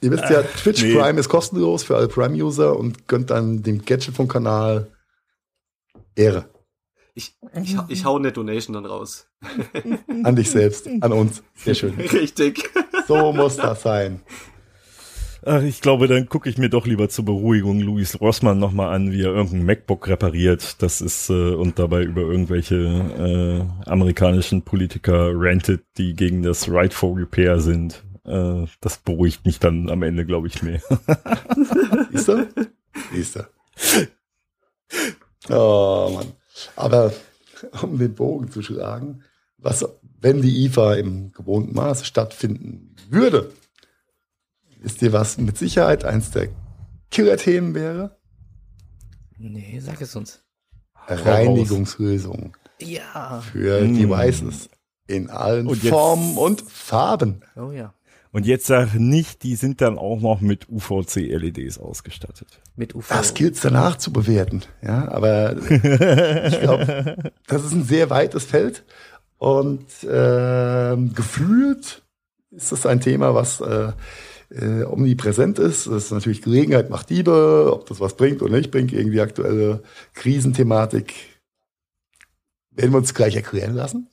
[0.00, 0.92] ihr wisst ja, Twitch nee.
[0.92, 4.88] Prime ist kostenlos für alle Prime-User und gönnt dann dem Gadget vom Kanal
[6.16, 6.46] Ehre.
[7.18, 9.26] Ich, ich, ich hau eine Donation dann raus.
[10.22, 11.42] An dich selbst, an uns.
[11.54, 11.94] Sehr schön.
[11.98, 12.68] Richtig.
[13.08, 14.20] So muss das sein.
[15.42, 19.12] Ach, ich glaube, dann gucke ich mir doch lieber zur Beruhigung Louis Rossmann nochmal an,
[19.12, 20.82] wie er irgendein MacBook repariert.
[20.82, 26.92] Das ist äh, und dabei über irgendwelche äh, amerikanischen Politiker rantet, die gegen das Right
[26.92, 28.04] for Repair sind.
[28.26, 30.82] Äh, das beruhigt mich dann am Ende, glaube ich, mehr.
[32.12, 32.46] Siehst du?
[33.10, 33.46] Siehst du.
[35.48, 36.26] Oh Mann.
[36.74, 37.12] Aber
[37.82, 39.22] um den Bogen zu schlagen,
[39.58, 39.84] was,
[40.20, 43.52] wenn die IFA im gewohnten Maße stattfinden würde,
[44.82, 46.48] ist dir was mit Sicherheit eins der
[47.10, 48.18] Killer-Themen wäre?
[49.38, 50.42] Nee, sag es uns.
[51.08, 52.52] Reinigungslösungen.
[52.80, 53.40] Ja.
[53.40, 53.94] Für mm.
[53.94, 54.68] Devices
[55.06, 57.42] in allen und Formen und Farben.
[57.54, 57.94] Oh ja.
[58.36, 62.60] Und jetzt sag nicht, die sind dann auch noch mit UVC-LEDs ausgestattet.
[62.76, 63.08] Mit UV.
[63.08, 64.60] Das gilt danach zu bewerten.
[64.82, 68.84] Ja, aber ich glaube, das ist ein sehr weites Feld
[69.38, 72.02] und äh, gefühlt
[72.50, 73.92] ist das ein Thema, was äh,
[74.50, 75.86] äh, omnipräsent ist.
[75.86, 79.82] Das ist natürlich Gelegenheit macht Diebe, ob das was bringt oder nicht bringt, irgendwie aktuelle
[80.12, 81.14] Krisenthematik.
[82.70, 84.10] Werden wir uns gleich erklären lassen.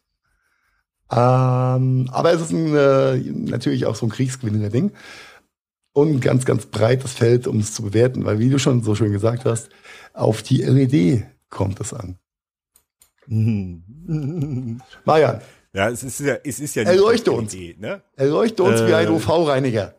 [1.12, 4.92] Ähm, aber es ist ein, äh, natürlich auch so ein kriegsgewinnender Ding.
[5.96, 8.96] Und ein ganz, ganz breites Feld, um es zu bewerten, weil wie du schon so
[8.96, 9.70] schön gesagt hast,
[10.14, 12.18] auf die LED kommt es an.
[15.06, 15.42] Marian.
[15.76, 17.54] Ja, es ist ja, es ist ja Erleuchte uns.
[17.54, 18.02] LED, ne?
[18.16, 19.96] Erleuchte uns äh, wie ein UV-Reiniger.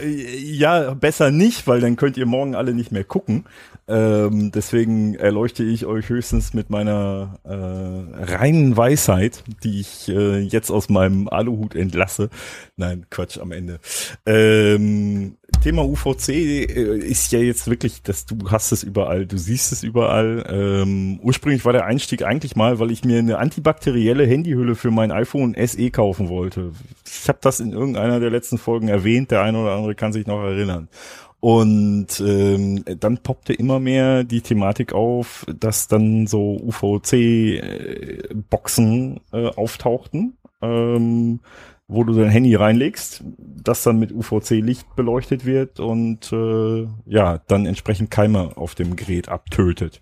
[0.00, 3.44] Äh, ja, besser nicht, weil dann könnt ihr morgen alle nicht mehr gucken.
[3.92, 10.70] Ähm, deswegen erleuchte ich euch höchstens mit meiner äh, reinen Weisheit, die ich äh, jetzt
[10.70, 12.30] aus meinem Aluhut entlasse.
[12.76, 13.80] Nein, Quatsch am Ende.
[14.24, 19.72] Ähm, Thema UVC äh, ist ja jetzt wirklich, dass du hast es überall, du siehst
[19.72, 20.44] es überall.
[20.48, 25.12] Ähm, ursprünglich war der Einstieg eigentlich mal, weil ich mir eine antibakterielle Handyhülle für mein
[25.12, 26.72] iPhone SE kaufen wollte.
[27.06, 30.26] Ich habe das in irgendeiner der letzten Folgen erwähnt, der eine oder andere kann sich
[30.26, 30.88] noch erinnern.
[31.44, 38.30] Und ähm, dann poppte immer mehr die Thematik auf, dass dann so UVC-Boxen
[39.32, 41.40] äh, auftauchten, ähm,
[41.88, 47.66] wo du dein Handy reinlegst, das dann mit UVC-Licht beleuchtet wird und äh, ja, dann
[47.66, 50.00] entsprechend Keime auf dem Gerät abtötet.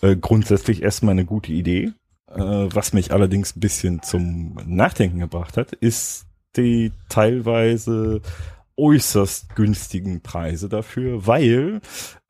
[0.00, 1.92] Äh, grundsätzlich erstmal eine gute Idee.
[2.26, 6.26] Äh, was mich allerdings ein bisschen zum Nachdenken gebracht hat, ist
[6.56, 8.20] die teilweise
[8.76, 11.80] äußerst günstigen Preise dafür, weil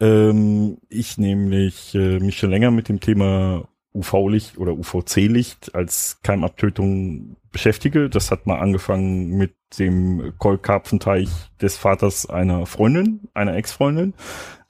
[0.01, 7.37] ähm, ich nämlich äh, mich schon länger mit dem Thema UV-Licht oder UVC-Licht als Keimabtötung
[7.51, 8.09] beschäftige.
[8.09, 11.29] Das hat mal angefangen mit dem Kolkarpfenteich
[11.61, 14.15] des Vaters einer Freundin, einer Ex-Freundin,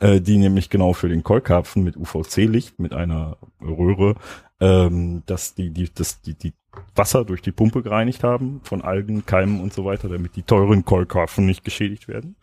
[0.00, 4.16] äh, die nämlich genau für den Kolkarpfen mit UVC-Licht, mit einer Röhre,
[4.60, 6.54] ähm, dass die, die, das, die, die
[6.94, 10.84] Wasser durch die Pumpe gereinigt haben von Algen, Keimen und so weiter, damit die teuren
[10.84, 12.36] Kolkarpfen nicht geschädigt werden.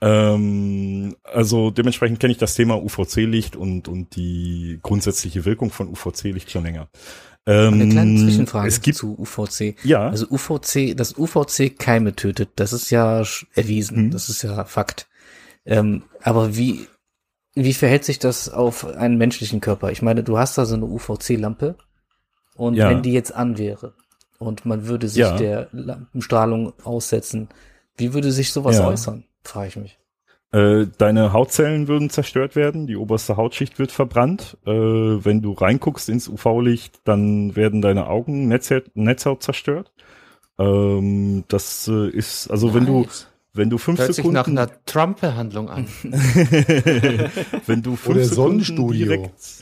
[0.00, 6.50] Ähm, also dementsprechend kenne ich das Thema UVC-Licht und, und die grundsätzliche Wirkung von UVC-Licht
[6.50, 6.88] schon länger.
[7.46, 9.76] Ähm, Eine kleine Zwischenfrage es gibt, zu UVC.
[9.84, 10.08] Ja.
[10.08, 13.22] Also UVC, dass UVC Keime tötet, das ist ja
[13.54, 14.10] erwiesen, hm.
[14.10, 15.08] das ist ja Fakt.
[15.66, 16.86] Ähm, aber wie,
[17.54, 19.90] wie verhält sich das auf einen menschlichen Körper?
[19.90, 21.76] Ich meine, du hast da so eine UVC-Lampe
[22.60, 22.90] und ja.
[22.90, 23.94] wenn die jetzt an wäre
[24.38, 25.34] und man würde sich ja.
[25.34, 27.48] der Lampenstrahlung aussetzen,
[27.96, 28.86] wie würde sich sowas ja.
[28.86, 29.24] äußern?
[29.42, 29.98] Frage ich mich.
[30.52, 34.58] Äh, deine Hautzellen würden zerstört werden, die oberste Hautschicht wird verbrannt.
[34.66, 39.90] Äh, wenn du reinguckst ins UV-Licht, dann werden deine Augen, Netzhaut, Netzhaut zerstört.
[40.58, 42.76] Ähm, das äh, ist, also nice.
[42.76, 43.06] wenn du
[43.52, 45.86] wenn du fünf Hört Sekunden sich nach einer Trump-Behandlung an.
[47.66, 49.06] wenn du fünf Oder Sekunden Sonnenstudio.
[49.06, 49.59] direkt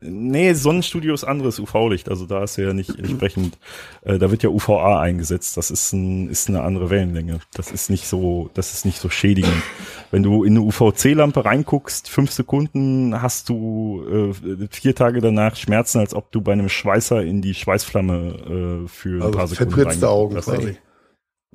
[0.00, 3.58] Nee, Sonnenstudio ist anderes UV-Licht, also da ist ja nicht entsprechend,
[4.02, 7.40] äh, da wird ja UVA eingesetzt, das ist, ein, ist eine andere Wellenlänge.
[7.54, 9.62] Das ist nicht so, das ist nicht so schädigend.
[10.10, 15.98] Wenn du in eine UVC-Lampe reinguckst, fünf Sekunden hast du äh, vier Tage danach Schmerzen,
[15.98, 19.72] als ob du bei einem Schweißer in die Schweißflamme äh, für Also ein paar Sekunden
[19.72, 20.78] verpritzte Augen quasi.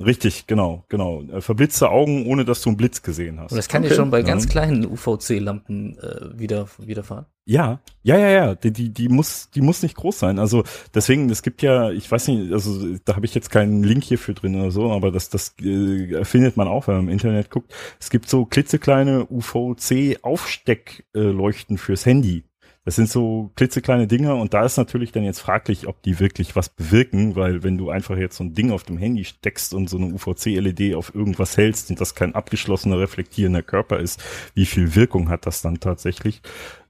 [0.04, 1.22] Richtig, genau, genau.
[1.22, 3.52] Äh, Verblitzte Augen, ohne dass du einen Blitz gesehen hast.
[3.52, 3.92] Und das kann Okay.
[3.92, 4.26] ja schon bei Ja.
[4.26, 7.28] ganz kleinen UVC-Lampen äh, wieder, widerfahren.
[7.46, 8.56] Ja, ja, ja, ja.
[8.56, 10.40] Die, die, die muss, die muss nicht groß sein.
[10.40, 10.64] Also
[10.96, 14.34] deswegen, es gibt ja, ich weiß nicht, also da habe ich jetzt keinen Link hierfür
[14.34, 17.72] drin oder so, aber das, das äh, findet man auch, wenn man im Internet guckt.
[18.00, 22.44] Es gibt so klitzekleine UVC-Aufsteckleuchten fürs Handy.
[22.86, 26.56] Das sind so klitzekleine Dinger und da ist natürlich dann jetzt fraglich, ob die wirklich
[26.58, 29.90] was bewirken, weil wenn du einfach jetzt so ein Ding auf dem Handy steckst und
[29.90, 34.22] so eine UVC-LED auf irgendwas hältst und das kein abgeschlossener reflektierender Körper ist,
[34.54, 36.42] wie viel Wirkung hat das dann tatsächlich?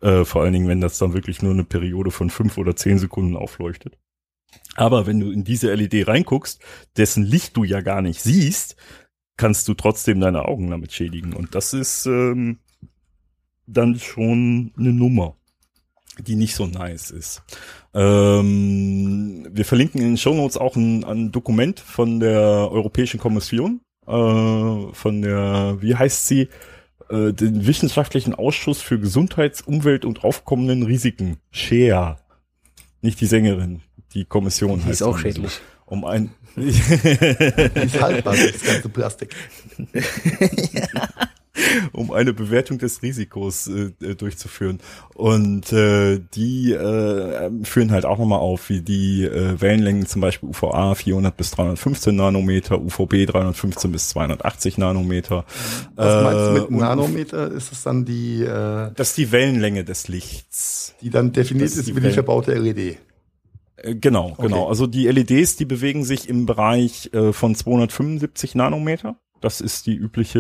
[0.02, 2.98] Äh, vor allen Dingen, wenn das dann wirklich nur eine Periode von fünf oder zehn
[2.98, 3.98] Sekunden aufleuchtet.
[4.76, 6.60] Aber wenn du in diese LED reinguckst,
[6.98, 8.76] dessen Licht du ja gar nicht siehst,
[9.38, 11.34] kannst du trotzdem deine Augen damit schädigen.
[11.34, 12.60] Und das ist ähm,
[13.68, 15.36] dann schon eine Nummer,
[16.20, 17.41] die nicht so nice ist.
[17.93, 23.82] Ähm, wir verlinken in den Show Notes auch ein, ein Dokument von der Europäischen Kommission,
[24.05, 26.49] äh, von der, wie heißt sie,
[27.09, 32.18] äh, den Wissenschaftlichen Ausschuss für Gesundheits-, Umwelt- und aufkommenden Risiken, SHEA.
[33.01, 33.82] Nicht die Sängerin,
[34.14, 35.24] die Kommission Die heißt ist auch so.
[35.24, 35.59] schädlich.
[35.86, 39.36] Um ein ist haltbar, das ganze Plastik.
[41.91, 44.80] um eine Bewertung des Risikos äh, äh, durchzuführen.
[45.14, 50.49] Und äh, die äh, führen halt auch nochmal auf, wie die äh, Wellenlängen zum Beispiel
[50.49, 55.45] UVA 400 bis 315 Nanometer, UVB 315 bis 280 Nanometer.
[55.95, 57.51] Was meinst du Äh, mit und Nanometer?
[57.51, 60.95] Ist es dann die, äh, Das ist die Wellenlänge des Lichts.
[61.01, 62.97] die dann definiert ist ist die über die verbaute LED?
[63.78, 64.68] Äh, Genau, genau.
[64.70, 69.18] Also die LEDs, die bewegen sich im Bereich äh, von 275 Nanometer.
[69.44, 70.39] Das ist die übliche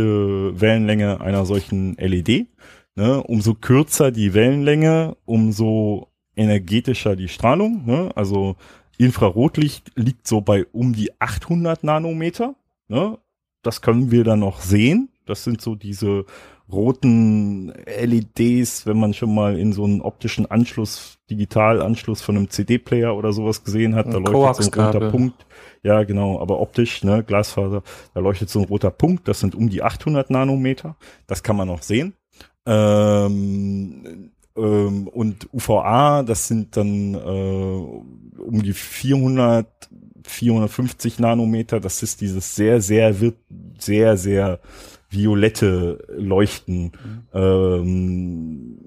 [0.61, 2.47] Wellenlänge einer solchen LED.
[2.95, 3.21] Ne?
[3.21, 7.85] Umso kürzer die Wellenlänge, umso energetischer die Strahlung.
[7.85, 8.11] Ne?
[8.15, 8.55] Also
[8.97, 12.55] Infrarotlicht liegt so bei um die 800 Nanometer.
[12.87, 13.17] Ne?
[13.61, 15.09] Das können wir dann noch sehen.
[15.25, 16.25] Das sind so diese
[16.71, 23.13] roten LEDs, wenn man schon mal in so einen optischen Anschluss, Digitalanschluss von einem CD-Player
[23.17, 25.45] oder sowas gesehen hat, da leuchtet so ein roter Punkt.
[25.83, 29.69] Ja, genau, aber optisch, ne, Glasfaser, da leuchtet so ein roter Punkt, das sind um
[29.69, 30.95] die 800 Nanometer,
[31.27, 32.13] das kann man noch sehen.
[32.65, 39.67] Ähm, ähm, und UVA, das sind dann äh, um die 400,
[40.25, 43.35] 450 Nanometer, das ist dieses sehr, sehr, wird
[43.77, 44.59] sehr, sehr
[45.09, 46.93] violette Leuchten,
[47.33, 48.79] ähm,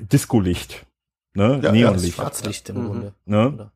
[0.00, 0.86] Discolicht,
[1.34, 2.14] ne, Ja, ja, Neonlicht.
[2.16, 2.86] Schwarzlicht im Mhm.
[2.86, 3.14] Grunde.
[3.26, 3.52] Ne?
[3.52, 3.72] Oder?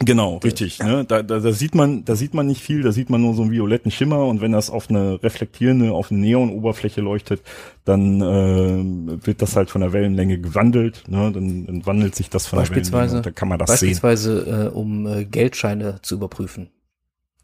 [0.00, 0.78] Genau, richtig.
[0.78, 1.04] Ne?
[1.04, 3.42] Da, da, da sieht man, da sieht man nicht viel, da sieht man nur so
[3.42, 7.42] einen violetten Schimmer und wenn das auf eine reflektierende, auf eine Neonoberfläche leuchtet,
[7.84, 11.02] dann äh, wird das halt von der Wellenlänge gewandelt.
[11.08, 11.32] Ne?
[11.32, 13.88] Dann, dann wandelt sich das von der Beispielsweise- Wellenlänge und dann kann man das sehen.
[13.88, 16.70] Beispielsweise, äh, um äh, Geldscheine zu überprüfen.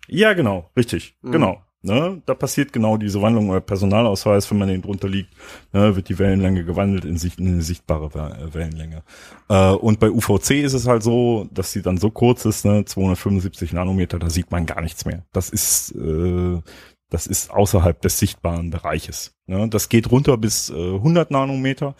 [0.06, 1.32] Ja, genau, richtig, Mhm.
[1.32, 1.62] genau.
[1.86, 5.28] Ne, da passiert genau diese Wandlung oder Personalausweis, wenn man den drunter liegt,
[5.74, 9.02] ne, wird die Wellenlänge gewandelt in, sich, in eine sichtbare äh, Wellenlänge.
[9.50, 12.86] Äh, und bei UVC ist es halt so, dass sie dann so kurz ist, ne,
[12.86, 15.26] 275 Nanometer, da sieht man gar nichts mehr.
[15.34, 16.62] Das ist, äh,
[17.10, 19.34] das ist außerhalb des sichtbaren Bereiches.
[19.46, 19.68] Ne?
[19.68, 21.96] Das geht runter bis äh, 100 Nanometer.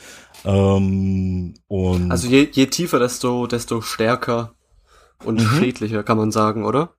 [0.47, 4.55] Ähm, und Also je, je tiefer, desto, desto stärker
[5.27, 5.59] und Mhm.
[5.59, 6.95] schädlicher, kann man sagen, oder?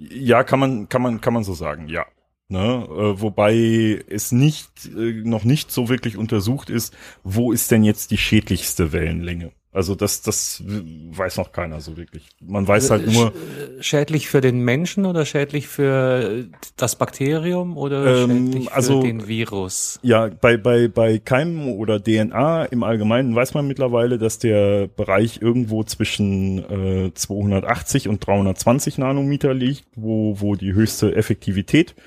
[0.00, 2.06] Ja, kann man, kann man, kann man so sagen, ja.
[2.50, 2.84] Ne?
[2.90, 6.92] Äh, wobei es nicht, äh, noch nicht so wirklich untersucht ist,
[7.22, 9.52] wo ist denn jetzt die schädlichste Wellenlänge?
[9.72, 12.26] Also das, das weiß noch keiner so wirklich.
[12.40, 16.46] Man weiß halt nur, Sch- Schädlich für den Menschen oder schädlich für
[16.76, 20.00] das Bakterium oder Ähm, schädlich für also- den Virus?
[20.02, 25.38] ja, bei, bei, bei Keimen oder DNA im Allgemeinen weiß man mittlerweile, dass der Bereich
[25.40, 32.00] irgendwo zwischen äh, 280 und 320 Nanometer liegt, wo, wo die höchste Effektivität äh,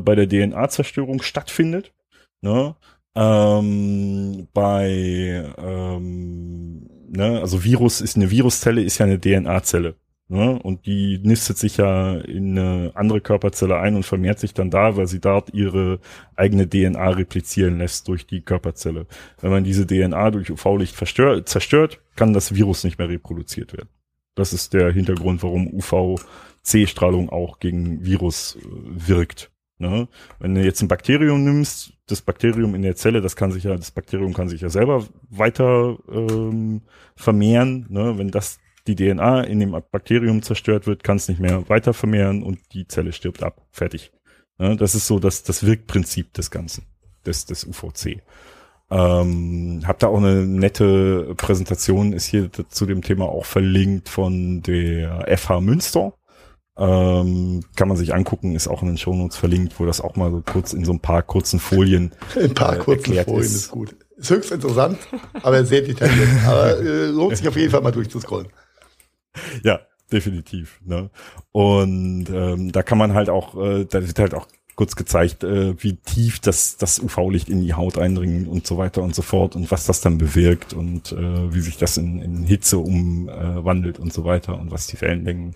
[0.00, 1.92] bei der DNA-Zerstörung stattfindet.
[2.40, 2.74] Ne?
[3.14, 9.96] Ähm, bei, ähm, ne, also Virus ist eine Viruszelle, ist ja eine DNA-Zelle.
[10.32, 10.58] Ne?
[10.62, 14.96] Und die nistet sich ja in eine andere Körperzelle ein und vermehrt sich dann da,
[14.96, 16.00] weil sie dort ihre
[16.36, 19.06] eigene DNA replizieren lässt durch die Körperzelle.
[19.42, 23.90] Wenn man diese DNA durch UV-Licht zerstört, kann das Virus nicht mehr reproduziert werden.
[24.34, 29.51] Das ist der Hintergrund, warum UVC-Strahlung auch gegen Virus äh, wirkt.
[29.82, 30.06] Ne?
[30.38, 33.74] Wenn du jetzt ein Bakterium nimmst, das Bakterium in der Zelle, das kann sich ja,
[33.74, 36.82] das Bakterium kann sich ja selber weiter ähm,
[37.16, 37.86] vermehren.
[37.88, 38.16] Ne?
[38.16, 42.44] Wenn das die DNA in dem Bakterium zerstört wird, kann es nicht mehr weiter vermehren
[42.44, 43.66] und die Zelle stirbt ab.
[43.72, 44.12] Fertig.
[44.60, 46.86] Ja, das ist so das, das Wirkprinzip des Ganzen,
[47.26, 48.22] des, des UVC.
[48.88, 54.62] Ähm, hab da auch eine nette Präsentation, ist hier zu dem Thema auch verlinkt von
[54.62, 56.14] der FH Münster.
[56.76, 60.30] Ähm, kann man sich angucken, ist auch in den Shownotes verlinkt, wo das auch mal
[60.30, 62.12] so kurz in so ein paar kurzen Folien.
[62.34, 63.54] Ein paar äh, kurzen Folien ist.
[63.54, 63.94] ist gut.
[64.16, 64.98] Ist höchst interessant,
[65.42, 66.28] aber sehr detailliert.
[66.46, 68.48] aber äh, lohnt sich auf jeden Fall mal durchzuscrollen.
[69.62, 70.80] ja, definitiv.
[70.84, 71.10] Ne?
[71.50, 75.74] Und ähm, da kann man halt auch, äh, da wird halt auch kurz gezeigt, äh,
[75.82, 79.54] wie tief das, das UV-Licht in die Haut eindringt und so weiter und so fort
[79.54, 84.02] und was das dann bewirkt und äh, wie sich das in, in Hitze umwandelt äh,
[84.02, 85.54] und so weiter und was die Wellenlängen,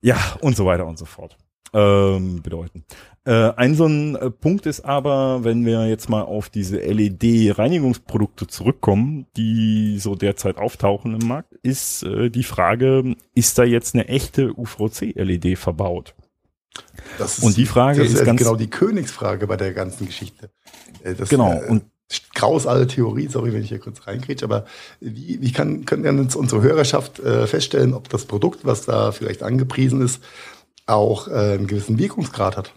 [0.00, 1.36] ja, und so weiter und so fort
[1.72, 2.84] ähm, bedeuten.
[3.24, 8.46] Äh, ein so ein äh, Punkt ist aber, wenn wir jetzt mal auf diese LED-Reinigungsprodukte
[8.46, 14.08] zurückkommen, die so derzeit auftauchen im Markt, ist äh, die Frage, ist da jetzt eine
[14.08, 16.14] echte UVC-LED verbaut?
[17.18, 20.50] Das ist, und die Frage ist, ist ganz genau die Königsfrage bei der ganzen Geschichte.
[21.02, 21.52] Äh, das, genau.
[21.52, 21.84] Äh, und
[22.34, 24.64] graus alle Theorie, sorry, wenn ich hier kurz reinkriege, aber
[25.00, 29.12] wie, wie kann, können wir uns unsere Hörerschaft äh, feststellen, ob das Produkt, was da
[29.12, 30.22] vielleicht angepriesen ist,
[30.86, 32.72] auch äh, einen gewissen Wirkungsgrad hat?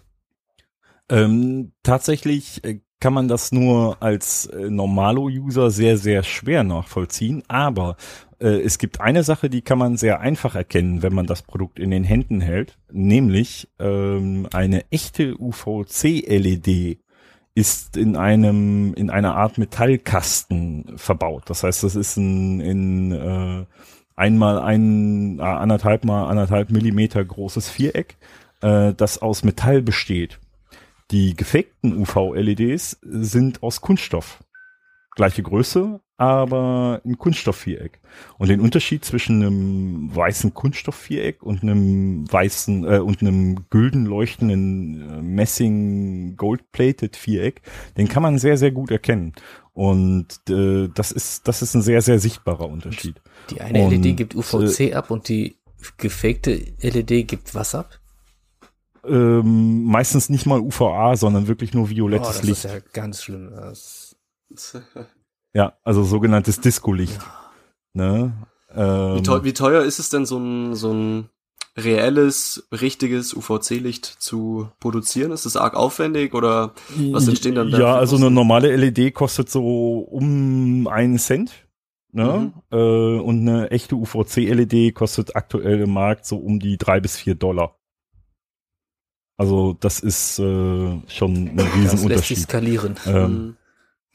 [1.10, 7.44] Ähm, tatsächlich äh, kann man das nur als äh, Normalo-User sehr, sehr schwer nachvollziehen.
[7.48, 7.98] Aber
[8.40, 11.80] äh, es gibt eine Sache, die kann man sehr einfach erkennen, wenn man das Produkt
[11.80, 17.00] in den Händen hält, nämlich ähm, eine echte UVC-LED
[17.54, 21.44] ist in einem in einer Art Metallkasten verbaut.
[21.48, 23.66] Das heißt, das ist ein in äh,
[24.16, 28.18] einmal ein äh, anderthalb mal anderthalb Millimeter großes Viereck,
[28.62, 30.40] äh, das aus Metall besteht.
[31.12, 34.44] Die gefakten UV-LEDs sind aus Kunststoff.
[35.16, 38.00] Gleiche Größe, aber ein Kunststoffviereck.
[38.38, 45.02] Und den Unterschied zwischen einem weißen Kunststoffviereck und einem weißen äh, und einem gülden leuchtenden
[45.02, 47.64] äh, Messing Gold-plated Viereck,
[47.98, 49.34] den kann man sehr sehr gut erkennen.
[49.74, 53.20] Und äh, das ist das ist ein sehr sehr sichtbarer Unterschied.
[53.50, 55.56] Die eine und, LED gibt UVC äh, ab und die
[55.98, 58.00] gefakte LED gibt was ab?
[59.08, 62.66] ähm, meistens nicht mal UVA, sondern wirklich nur violettes oh, das Licht.
[62.66, 63.50] Das ist ja ganz schlimm.
[63.52, 64.16] Das
[65.54, 67.20] ja, also sogenanntes Disco-Licht.
[67.94, 68.34] Ne?
[68.74, 71.30] Ähm, wie, teuer, wie teuer ist es denn, so ein, so ein
[71.78, 75.32] reelles, richtiges UVC-Licht zu produzieren?
[75.32, 76.74] Ist das arg aufwendig oder
[77.12, 77.80] was entstehen dann da?
[77.80, 81.68] Ja, also eine normale LED kostet so um einen Cent.
[82.14, 82.52] Ne?
[82.72, 82.78] Mhm.
[82.78, 87.36] Äh, und eine echte UVC-LED kostet aktuell im Markt so um die drei bis vier
[87.36, 87.78] Dollar.
[89.38, 91.94] Also das ist äh, schon ein Riesenunterschied.
[91.94, 92.96] Das lässt sich skalieren.
[93.08, 93.58] Ähm, mhm.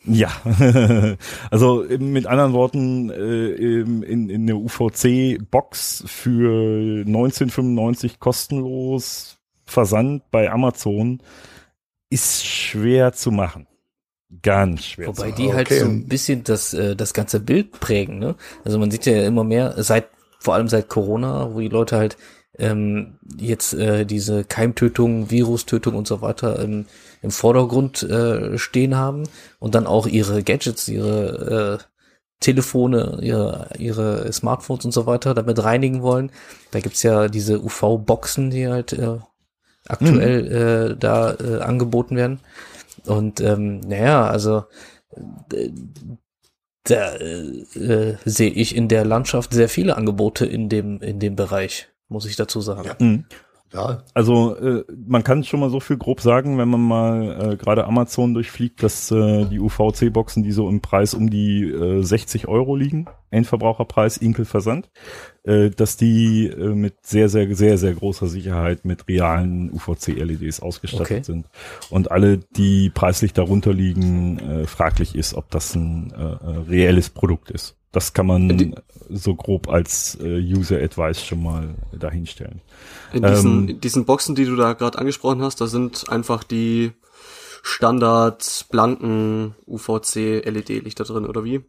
[0.06, 0.30] Ja,
[1.50, 11.20] also mit anderen Worten, äh, in, in der UVC-Box für 1995 kostenlos Versand bei Amazon
[12.08, 13.66] ist schwer zu machen.
[14.42, 15.08] Ganz schwer.
[15.08, 15.80] Wobei die halt okay.
[15.80, 18.36] so ein bisschen das, äh, das ganze Bild prägen, ne?
[18.64, 22.16] Also man sieht ja immer mehr, seit, vor allem seit Corona, wo die Leute halt
[22.58, 26.86] ähm, jetzt äh, diese Keimtötung, Virustötung und so weiter im,
[27.22, 29.24] im Vordergrund äh, stehen haben
[29.58, 31.84] und dann auch ihre Gadgets, ihre äh,
[32.40, 36.30] Telefone, ihre, ihre Smartphones und so weiter damit reinigen wollen.
[36.70, 39.18] Da gibt's ja diese UV-Boxen, die halt äh,
[39.88, 40.92] aktuell mhm.
[40.92, 42.40] äh, da äh, angeboten werden.
[43.06, 44.64] Und ähm, naja, also
[45.52, 45.70] äh,
[46.84, 51.88] da äh, sehe ich in der Landschaft sehr viele Angebote in dem in dem Bereich
[52.08, 52.84] muss ich dazu sagen.
[52.84, 52.96] Ja.
[52.98, 53.24] Mhm.
[53.72, 54.02] Ja.
[54.14, 57.84] Also äh, man kann schon mal so viel grob sagen, wenn man mal äh, gerade
[57.84, 62.76] Amazon durchfliegt, dass äh, die UVC-Boxen, die so im Preis um die äh, 60 Euro
[62.76, 64.88] liegen, Endverbraucherpreis, Inkel-Versand,
[65.42, 71.10] äh, dass die äh, mit sehr, sehr, sehr, sehr großer Sicherheit mit realen UVC-LEDs ausgestattet
[71.10, 71.22] okay.
[71.22, 71.46] sind.
[71.90, 77.10] Und alle, die preislich darunter liegen, äh, fraglich ist, ob das ein äh, äh reelles
[77.10, 77.76] Produkt ist.
[77.96, 78.74] Das kann man die,
[79.08, 82.60] so grob als äh, User Advice schon mal dahinstellen.
[83.14, 86.92] In diesen, ähm, diesen Boxen, die du da gerade angesprochen hast, da sind einfach die
[87.62, 91.62] Standard blanken UVC LED Lichter drin oder wie?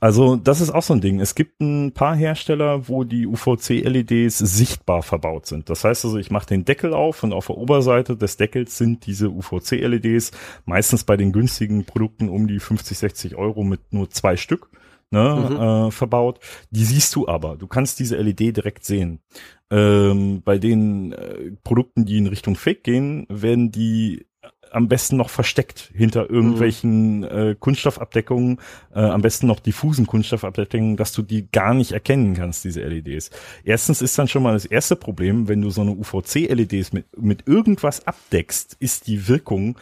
[0.00, 1.20] Also das ist auch so ein Ding.
[1.20, 5.70] Es gibt ein paar Hersteller, wo die UVC-LEDs sichtbar verbaut sind.
[5.70, 9.06] Das heißt also, ich mache den Deckel auf und auf der Oberseite des Deckels sind
[9.06, 10.32] diese UVC-LEDs
[10.64, 14.68] meistens bei den günstigen Produkten um die 50, 60 Euro mit nur zwei Stück
[15.10, 15.56] ne, mhm.
[15.56, 16.40] äh, verbaut.
[16.70, 17.56] Die siehst du aber.
[17.56, 19.20] Du kannst diese LED direkt sehen.
[19.70, 24.26] Ähm, bei den äh, Produkten, die in Richtung Fake gehen, werden die
[24.70, 27.24] am besten noch versteckt hinter irgendwelchen mhm.
[27.24, 28.58] äh, Kunststoffabdeckungen,
[28.94, 33.30] äh, am besten noch diffusen Kunststoffabdeckungen, dass du die gar nicht erkennen kannst, diese LEDs.
[33.64, 37.46] Erstens ist dann schon mal das erste Problem, wenn du so eine UVC-LEDs mit, mit
[37.46, 39.78] irgendwas abdeckst, ist die Wirkung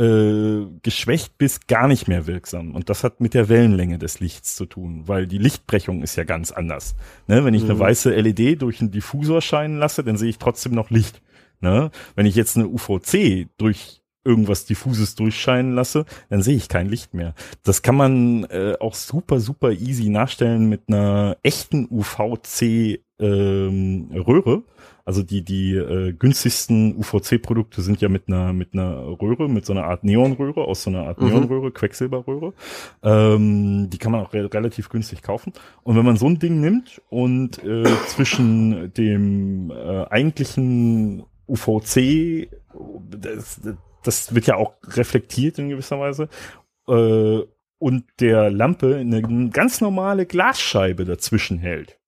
[0.00, 2.74] äh, geschwächt bis gar nicht mehr wirksam.
[2.74, 6.24] Und das hat mit der Wellenlänge des Lichts zu tun, weil die Lichtbrechung ist ja
[6.24, 6.94] ganz anders.
[7.26, 7.44] Ne?
[7.44, 7.70] Wenn ich mhm.
[7.70, 11.20] eine weiße LED durch einen Diffusor scheinen lasse, dann sehe ich trotzdem noch Licht.
[11.60, 11.90] Ne?
[12.14, 17.12] Wenn ich jetzt eine UVC durch irgendwas diffuses durchscheinen lasse, dann sehe ich kein Licht
[17.12, 17.34] mehr.
[17.62, 24.62] Das kann man äh, auch super, super easy nachstellen mit einer echten UVC ähm, Röhre.
[25.10, 29.72] Also die, die äh, günstigsten UVC-Produkte sind ja mit einer, mit einer Röhre, mit so
[29.72, 31.30] einer Art Neonröhre, aus so einer Art mhm.
[31.30, 32.54] Neonröhre, Quecksilberröhre.
[33.02, 35.52] Ähm, die kann man auch re relativ günstig kaufen.
[35.82, 42.48] Und wenn man so ein Ding nimmt und äh, zwischen dem äh, eigentlichen UVC,
[43.10, 43.62] das,
[44.04, 46.28] das wird ja auch reflektiert in gewisser Weise,
[46.86, 47.40] äh,
[47.80, 51.98] und der Lampe eine ganz normale Glasscheibe dazwischen hält,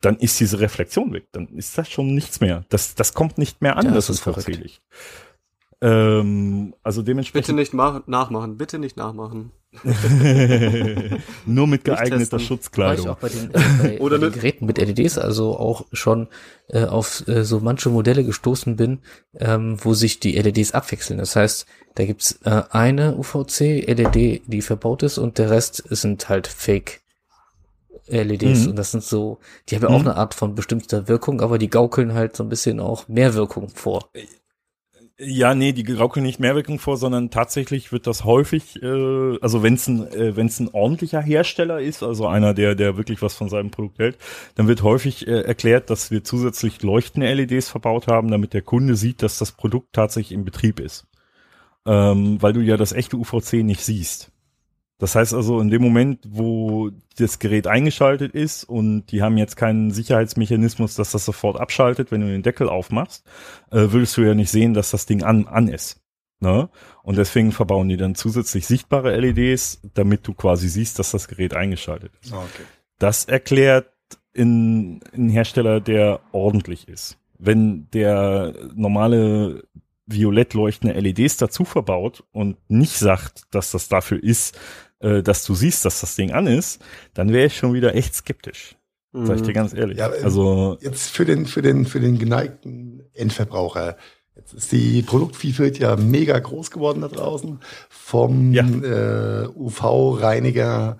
[0.00, 1.26] dann ist diese Reflexion weg.
[1.32, 2.64] Dann ist das schon nichts mehr.
[2.68, 4.80] Das, das kommt nicht mehr an, ja, das, das ist vorzählig.
[5.80, 7.46] Ähm, also dementsprechend.
[7.46, 9.52] Bitte nicht nachmachen, bitte nicht nachmachen.
[11.46, 13.06] Nur mit geeigneter Schutzkleidung.
[13.06, 15.84] War ich auch bei den, äh, bei, Oder bei den Geräten mit LEDs also auch
[15.92, 16.28] schon
[16.68, 19.00] äh, auf äh, so manche Modelle gestoßen bin,
[19.38, 21.18] ähm, wo sich die LEDs abwechseln.
[21.18, 26.46] Das heißt, da gibt's äh, eine UVC-LED, die verbaut ist und der Rest sind halt
[26.46, 27.02] Fake.
[28.06, 28.70] LEDs mhm.
[28.70, 29.38] und das sind so,
[29.68, 30.08] die haben ja auch mhm.
[30.08, 33.68] eine Art von bestimmter Wirkung, aber die gaukeln halt so ein bisschen auch mehr Wirkung
[33.68, 34.10] vor.
[35.20, 39.74] Ja, nee, die gaukeln nicht Mehrwirkung vor, sondern tatsächlich wird das häufig, äh, also wenn
[39.74, 43.48] es ein, äh, wenn's ein ordentlicher Hersteller ist, also einer, der, der wirklich was von
[43.48, 44.16] seinem Produkt hält,
[44.54, 48.94] dann wird häufig äh, erklärt, dass wir zusätzlich leuchtende LEDs verbaut haben, damit der Kunde
[48.94, 51.08] sieht, dass das Produkt tatsächlich in Betrieb ist.
[51.84, 54.30] Ähm, weil du ja das echte UVC nicht siehst.
[54.98, 59.56] Das heißt also, in dem Moment, wo das Gerät eingeschaltet ist und die haben jetzt
[59.56, 63.24] keinen Sicherheitsmechanismus, dass das sofort abschaltet, wenn du den Deckel aufmachst,
[63.70, 66.00] äh, würdest du ja nicht sehen, dass das Ding an, an ist.
[66.40, 66.68] Ne?
[67.02, 71.54] Und deswegen verbauen die dann zusätzlich sichtbare LEDs, damit du quasi siehst, dass das Gerät
[71.54, 72.32] eingeschaltet ist.
[72.32, 72.64] Ah, okay.
[72.98, 73.88] Das erklärt
[74.32, 77.18] in, in Hersteller, der ordentlich ist.
[77.38, 79.64] Wenn der normale
[80.06, 84.58] violett leuchtende LEDs dazu verbaut und nicht sagt, dass das dafür ist,
[85.00, 86.82] äh, dass du siehst, dass das Ding an ist,
[87.14, 88.76] dann wäre ich schon wieder echt skeptisch.
[89.12, 89.26] Mhm.
[89.26, 89.98] Sag ich dir ganz ehrlich.
[89.98, 93.96] Ja, also jetzt für den für den für den geneigten Endverbraucher.
[94.36, 97.58] Jetzt ist die Produktvielfalt ja mega groß geworden da draußen.
[97.88, 98.64] Vom ja.
[98.64, 100.98] äh, UV-Reiniger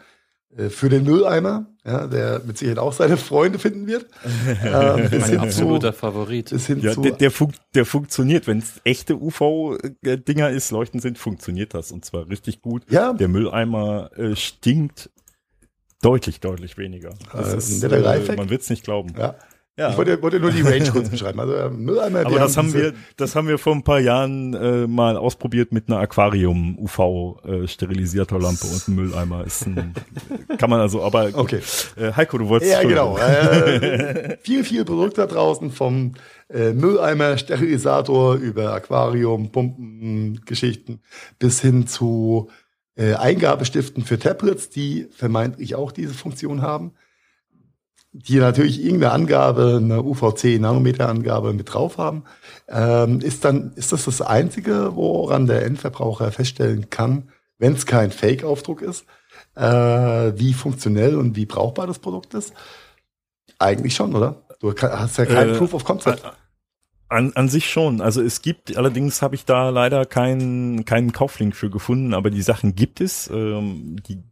[0.56, 4.06] äh, für den Mülleimer, ja, der mit Sicherheit auch seine Freunde finden wird.
[4.64, 6.50] ähm, mein absoluter zu, Favorit.
[6.50, 8.46] Ja, der, der, fun der funktioniert.
[8.46, 12.82] Wenn es echte UV-Dinger ist, leuchten sind, funktioniert das und zwar richtig gut.
[12.90, 13.14] Ja.
[13.14, 15.10] Der Mülleimer äh, stinkt
[16.02, 17.14] deutlich, deutlich weniger.
[17.32, 19.14] Das äh, ist, äh, man wird es nicht glauben.
[19.18, 19.36] Ja.
[19.78, 19.90] Ja.
[19.90, 21.38] Ich wollte, wollte nur die Range kurz beschreiben.
[21.38, 22.26] Also ähm, Mülleimer.
[22.26, 25.88] Aber das haben, wir, das haben wir vor ein paar Jahren äh, mal ausprobiert mit
[25.88, 29.46] einer Aquarium UV äh, Sterilisierterlampe und einem Mülleimer.
[29.46, 29.94] Ist ein,
[30.58, 31.60] kann man also, aber okay.
[31.96, 33.16] Äh, Heiko, du wolltest ja genau.
[33.28, 36.14] Äh, viel, viel Produkt da draußen vom
[36.48, 41.00] äh, Mülleimer Sterilisator über Aquarium, Pumpen, Geschichten
[41.38, 42.48] bis hin zu
[42.96, 46.92] äh, Eingabestiften für Tablets, die vermeintlich auch diese Funktion haben
[48.12, 52.24] die natürlich irgendeine Angabe, eine UVC-Nanometer-Angabe mit drauf haben,
[52.68, 58.10] ähm, ist dann, ist das das Einzige, woran der Endverbraucher feststellen kann, wenn es kein
[58.10, 59.04] Fake-Aufdruck ist,
[59.54, 62.54] äh, wie funktionell und wie brauchbar das Produkt ist?
[63.58, 64.46] Eigentlich schon, oder?
[64.60, 66.22] Du hast ja kein äh, Proof of Concept.
[67.08, 68.00] An, an sich schon.
[68.00, 72.42] Also es gibt, allerdings habe ich da leider keinen keinen Kauflink für gefunden, aber die
[72.42, 73.28] Sachen gibt es.
[73.28, 74.22] Ähm, die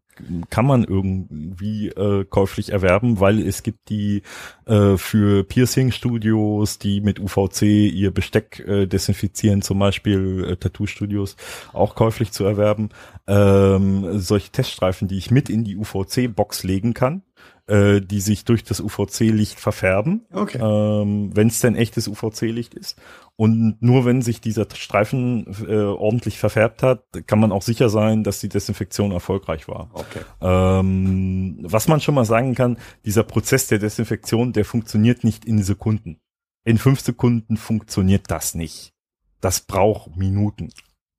[0.51, 4.23] kann man irgendwie äh, käuflich erwerben, weil es gibt die
[4.67, 11.37] äh, für Piercing-Studios, die mit UVC ihr Besteck äh, desinfizieren, zum Beispiel äh, Tattoo-Studios,
[11.73, 12.91] auch käuflich zu erwerben.
[13.27, 17.23] Ähm, solche Teststreifen, die ich mit in die UVC-Box legen kann
[17.67, 20.59] äh, die sich durch das UVC-Licht verfärben, Okay.
[20.61, 22.97] ähm, wenn es denn echtes UVC-Licht ist.
[23.35, 28.25] Und nur wenn sich dieser Streifen äh, ordentlich verfärbt hat, kann man auch sicher sein,
[28.25, 29.91] dass die Desinfektion erfolgreich war.
[29.93, 30.21] Okay.
[30.41, 35.63] Ähm, was man schon mal sagen kann, dieser Prozess der Desinfektion, der funktioniert nicht in
[35.63, 36.21] Sekunden.
[36.65, 38.93] In fünf Sekunden funktioniert das nicht.
[39.41, 40.71] Das braucht Minuten.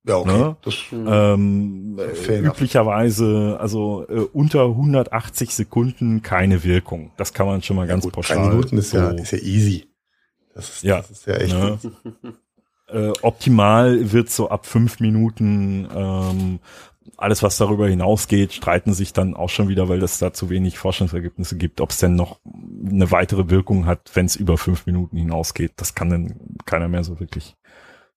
[0.08, 0.38] Ja, okay.
[0.38, 0.56] Ne?
[0.64, 7.12] Das, Ähm, äh, üblicherweise, also äh, unter 180 Sekunden keine Wirkung.
[7.18, 8.38] Das kann man schon mal ganz gut, pauschal.
[8.38, 9.86] drei Minuten ist, ja, so- ist ja easy.
[10.54, 10.98] Das ist, Ja.
[10.98, 11.54] das ist ja echt.
[11.54, 11.78] Ne?
[12.90, 16.60] Äh, optimal wird so ab fünf Minuten ähm,
[17.18, 20.78] alles, was darüber hinausgeht, streiten sich dann auch schon wieder, weil es da zu wenig
[20.78, 22.40] Forschungsergebnisse gibt, ob es denn noch
[22.90, 25.74] eine weitere Wirkung hat, wenn es über fünf Minuten hinausgeht.
[25.76, 26.36] Das kann dann
[26.66, 27.57] keiner mehr so wirklich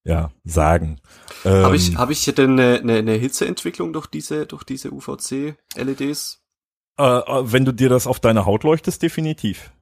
[0.05, 1.01] ja sagen.
[1.45, 6.41] Ähm, Habe ich, hab ich denn eine, eine, eine Hitzeentwicklung durch diese, durch diese UVC-LEDs?
[7.01, 9.73] äh, äh, wenn du dir das auf deine Haut leuchtest, definitiv.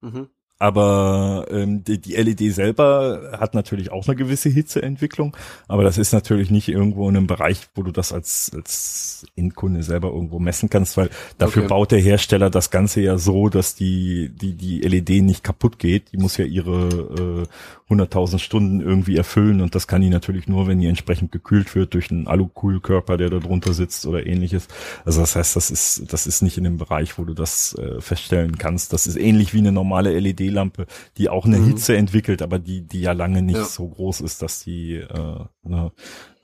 [0.00, 0.30] Mhm.
[0.58, 5.36] Aber ähm, die, die LED selber hat natürlich auch eine gewisse Hitzeentwicklung,
[5.68, 9.82] aber das ist natürlich nicht irgendwo in einem Bereich, wo du das als, als Endkunde
[9.82, 11.68] selber irgendwo messen kannst, weil dafür Okay.
[11.68, 16.12] baut der Hersteller das Ganze ja so, dass die, die, die LED nicht kaputt geht.
[16.12, 17.46] Die muss ja ihre
[17.88, 21.74] äh, 100.000 Stunden irgendwie erfüllen und das kann die natürlich nur, wenn die entsprechend gekühlt
[21.74, 24.68] wird durch einen Alukühlkörper, der da drunter sitzt oder ähnliches.
[25.04, 28.00] Also das heißt, das ist, das ist nicht in dem Bereich, wo du das äh,
[28.00, 28.92] feststellen kannst.
[28.92, 30.12] Das ist ähnlich wie eine normale
[30.48, 30.86] LED-Lampe,
[31.16, 31.66] die auch eine Mhm.
[31.68, 33.64] Hitze entwickelt, aber die, die ja lange nicht Ja.
[33.64, 35.92] so groß ist, dass die äh, ne,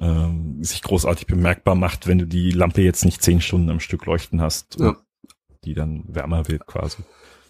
[0.00, 4.06] ähm, sich großartig bemerkbar macht, wenn du die Lampe jetzt nicht zehn Stunden am Stück
[4.06, 4.88] leuchten hast, Ja.
[4.90, 4.98] und
[5.64, 6.98] die dann wärmer wird quasi.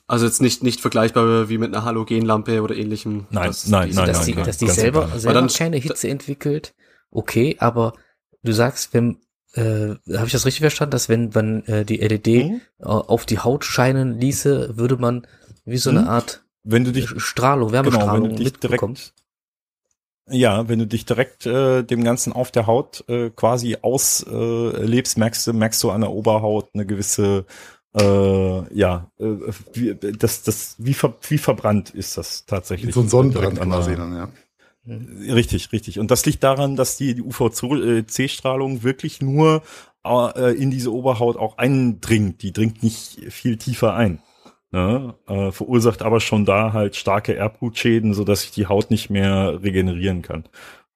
[0.07, 3.27] Also jetzt nicht, nicht vergleichbar wie mit einer Halogenlampe oder ähnlichem.
[3.31, 5.79] Nein, dass nein, nein, dass nein, die, nein, dass die ganz selber, selber dann- keine
[5.79, 6.75] Hitze entwickelt,
[7.11, 7.95] okay, aber
[8.43, 9.19] du sagst, wenn,
[9.55, 12.61] äh, habe ich das richtig verstanden, dass wenn man äh, die LED Mhm.
[12.81, 15.27] äh, auf die Haut scheinen ließe, würde man
[15.65, 16.09] wie so eine Mhm.
[16.09, 19.12] Art Wenn du dich Strahlung, Genau, Wärmestrahlung wenn du dich direkt,
[20.31, 25.21] ja, wenn du dich direkt äh, dem Ganzen auf der Haut äh, quasi auslebst, äh,
[25.21, 27.45] merkst du, merkst du an der Oberhaut eine gewisse,
[27.95, 29.37] äh, ja, äh,
[29.75, 32.95] wie, das, das, wie, ver, wie verbrannt ist das tatsächlich?
[32.95, 34.29] so ein Sonnenbrand an der- dann, ja.
[34.87, 35.99] Richtig, richtig.
[35.99, 39.62] Und das liegt daran, dass die, die UVC-Strahlung wirklich nur
[40.05, 42.43] äh, in diese Oberhaut auch eindringt.
[42.43, 44.21] Die dringt nicht viel tiefer ein.
[44.75, 45.14] Ne?
[45.29, 49.62] Äh, verursacht aber schon da halt starke Erbgutschäden, so dass sich die Haut nicht mehr
[49.62, 50.47] regenerieren kann.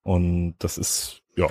[0.02, 1.46] Und das ist, ja.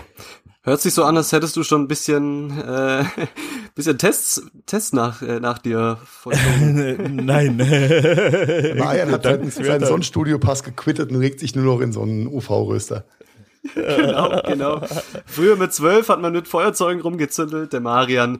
[0.61, 3.05] Hört sich so an, als hättest du schon ein bisschen, äh,
[3.75, 5.99] bisschen Tests, Tests nach, äh, nach dir.
[6.25, 7.55] Nein.
[7.55, 9.85] Marian hat seinen, seinen Dankenswerter.
[9.85, 13.05] Sonnenstudio-Pass gequittet und regt sich nur noch in so einen UV-Röster.
[13.73, 14.81] genau, genau.
[15.25, 17.71] Früher mit zwölf hat man mit Feuerzeugen rumgezündelt.
[17.71, 18.39] Der Marian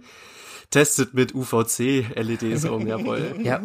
[0.70, 3.36] testet mit UVC-LEDs rum, jawohl.
[3.42, 3.62] Ja,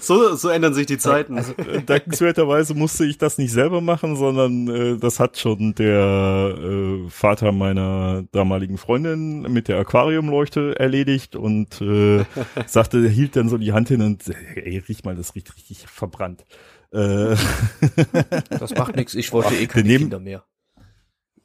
[0.00, 1.36] So, so ändern sich die Zeiten.
[1.36, 6.56] also Äh, Dankenswerterweise musste ich das nicht selber machen, sondern äh, das hat schon der
[6.58, 12.24] äh, Vater meiner damaligen Freundin mit der Aquariumleuchte erledigt und äh,
[12.66, 15.54] sagte, er hielt dann so die Hand hin und äh, ey, riech mal, das riecht
[15.56, 16.44] richtig verbrannt.
[16.92, 17.36] Äh,
[18.50, 20.44] das macht nichts, ich wollte eh keine Daneben- Kinder mehr.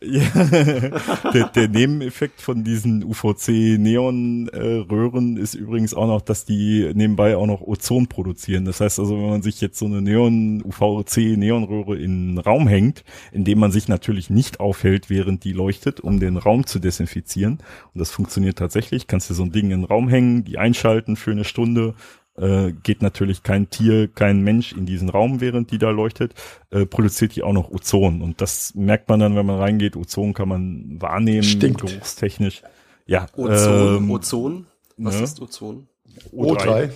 [0.04, 0.24] Ja,
[1.34, 7.62] der, der Nebeneffekt von diesen UVC-Neon-Röhren ist übrigens auch noch, dass die nebenbei auch noch
[7.62, 8.66] Ozon produzieren.
[8.66, 13.44] Das heißt also, wenn man sich jetzt so eine Neon-UVC-Neonröhre in einen Raum hängt, in
[13.44, 17.60] dem man sich natürlich nicht aufhält, während die leuchtet, um den Raum zu desinfizieren.
[17.94, 19.06] Und das funktioniert tatsächlich.
[19.06, 21.94] Kannst du so ein Ding in den Raum hängen, die einschalten für eine Stunde.
[22.42, 26.34] Äh, geht natürlich kein Tier, kein Mensch in diesen Raum, während die da leuchtet,
[26.72, 28.24] äh, produziert die auch noch Ozon.
[28.24, 29.96] Und das merkt man dann, wenn man reingeht.
[29.96, 31.82] Ozon kann man wahrnehmen, Stinkt.
[31.82, 32.64] geruchstechnisch.
[33.06, 34.66] Ja, Ozon, ähm, Ozon.
[34.98, 35.24] Was ne?
[35.24, 35.88] ist Ozon?
[36.34, 36.90] O3.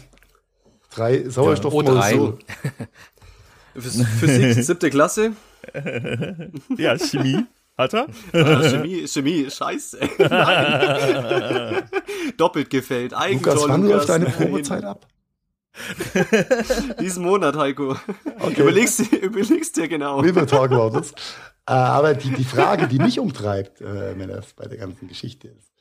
[0.90, 2.38] Drei Sauerstoffmoleküle.
[3.78, 5.34] Phys- Physik, siebte Klasse.
[6.78, 7.46] Ja, Chemie.
[7.78, 8.08] Hat er?
[8.34, 10.00] Ah, Chemie, Chemie, scheiße.
[12.38, 13.14] Doppelt gefällt.
[13.14, 13.98] Eigentor, Lukas, wann Lukas.
[13.98, 14.26] läuft deine.
[14.26, 15.06] Probezeit ab?
[17.00, 17.96] Diesen Monat, Heiko.
[18.40, 18.62] Okay.
[18.62, 20.24] Überlegst, dir- überlegst dir genau.
[20.24, 21.12] We will talk about this.
[21.68, 25.48] Äh, aber die, die Frage, die mich umtreibt, äh, wenn das bei der ganzen Geschichte
[25.50, 25.72] ist,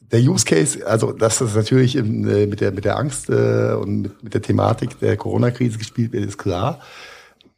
[0.00, 3.72] der Use Case, also dass das natürlich im, äh, mit, der, mit der Angst äh,
[3.74, 6.80] und mit, mit der Thematik der Corona-Krise gespielt wird, ist klar.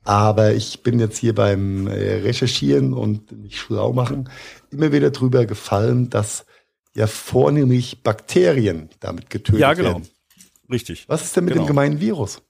[0.04, 4.30] Aber ich bin jetzt hier beim äh, Recherchieren und mich schlau machen
[4.70, 6.46] immer wieder drüber gefallen, dass
[6.94, 9.90] ja vornehmlich Bakterien damit getötet Ja, genau.
[9.94, 10.08] werden.
[10.70, 11.08] Richtig.
[11.08, 11.64] Was ist denn mit Genau.
[11.64, 12.42] dem gemeinen Virus?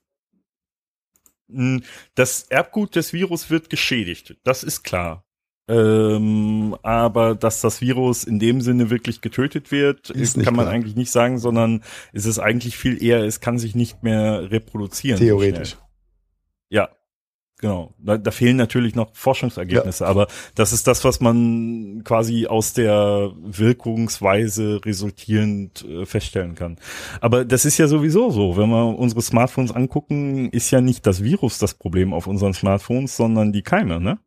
[1.49, 1.79] Mm,
[2.15, 4.37] Das Erbgut des Virus wird geschädigt.
[4.45, 5.25] Das ist klar.
[5.71, 10.75] Ähm, aber dass das Virus in dem Sinne wirklich getötet wird, ist kann man klar.
[10.75, 11.85] eigentlich nicht sagen, sondern
[12.15, 15.19] es ist eigentlich viel eher, es kann sich nicht mehr reproduzieren.
[15.19, 15.77] Theoretisch.
[16.71, 16.89] Ja,
[17.61, 20.11] Genau, da, da fehlen natürlich noch Forschungsergebnisse, ja.
[20.11, 26.79] aber das ist das, was man quasi aus der Wirkungsweise resultierend äh, feststellen kann.
[27.21, 31.25] Aber das ist ja sowieso so, wenn wir unsere Smartphones angucken, ist ja nicht das
[31.25, 34.21] Virus das Problem auf unseren Smartphones, sondern die Keime, ne?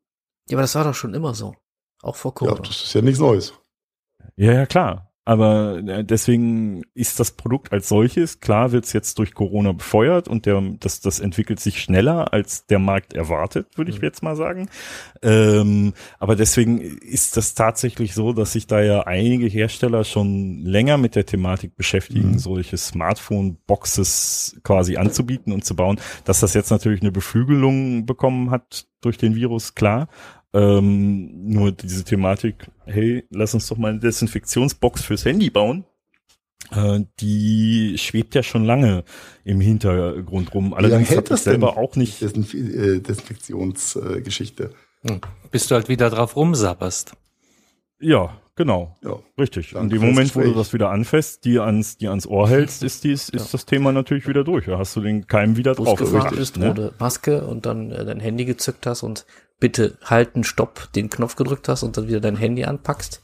[0.49, 1.55] Ja, aber das war doch schon immer so,
[2.01, 2.57] auch vor Corona.
[2.57, 3.53] Ja, das ist ja nichts Neues.
[4.35, 5.10] Ja, ja, klar.
[5.31, 10.27] Aber äh, deswegen ist das Produkt als solches, klar wird es jetzt durch Corona befeuert
[10.27, 14.03] und der, das, das entwickelt sich schneller, als der Markt erwartet, würde ich mhm.
[14.03, 14.67] jetzt mal sagen.
[15.21, 20.97] Ähm, aber deswegen ist das tatsächlich so, dass sich da ja einige Hersteller schon länger
[20.97, 22.39] mit der Thematik beschäftigen, mhm.
[22.39, 25.97] solche Smartphone-Boxes quasi anzubieten und zu bauen.
[26.25, 30.09] Dass das jetzt natürlich eine Beflügelung bekommen hat durch den Virus, klar.
[30.53, 35.85] Ähm, nur diese Thematik, hey, lass uns doch mal eine Desinfektionsbox fürs Handy bauen.
[36.71, 39.03] Äh, die schwebt ja schon lange
[39.43, 40.73] im Hintergrund rum.
[40.73, 42.21] Allerdings hat das selber auch nicht.
[42.21, 44.71] Desinf äh, Desinfektionsgeschichte.
[45.03, 45.21] Äh, hm.
[45.51, 47.13] Bis du halt wieder drauf rumsapperst.
[47.99, 48.97] Ja, genau.
[49.03, 49.19] Ja.
[49.39, 49.75] Richtig.
[49.75, 53.03] Und im Moment, wo du das wieder anfasst, die ans, die ans Ohr hältst, ist
[53.03, 53.51] dies, ist ja.
[53.51, 54.65] das Thema natürlich wieder durch.
[54.65, 55.97] Da hast du den Keim wieder drauf.
[55.97, 56.93] gefahren bist, ne?
[56.99, 59.25] Maske und dann äh, dein Handy gezückt hast und
[59.61, 63.21] bitte halten, stopp, den Knopf gedrückt hast und dann wieder dein Handy anpackst,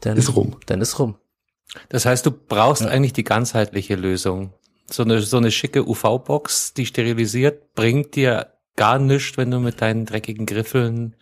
[0.00, 0.56] dann ist rum.
[0.66, 1.16] Dann ist rum.
[1.88, 2.88] Das heißt, du brauchst ja.
[2.88, 4.52] eigentlich die ganzheitliche Lösung.
[4.90, 9.80] So eine, so eine schicke UV-Box, die sterilisiert, bringt dir gar nichts, wenn du mit
[9.80, 11.16] deinen dreckigen Griffeln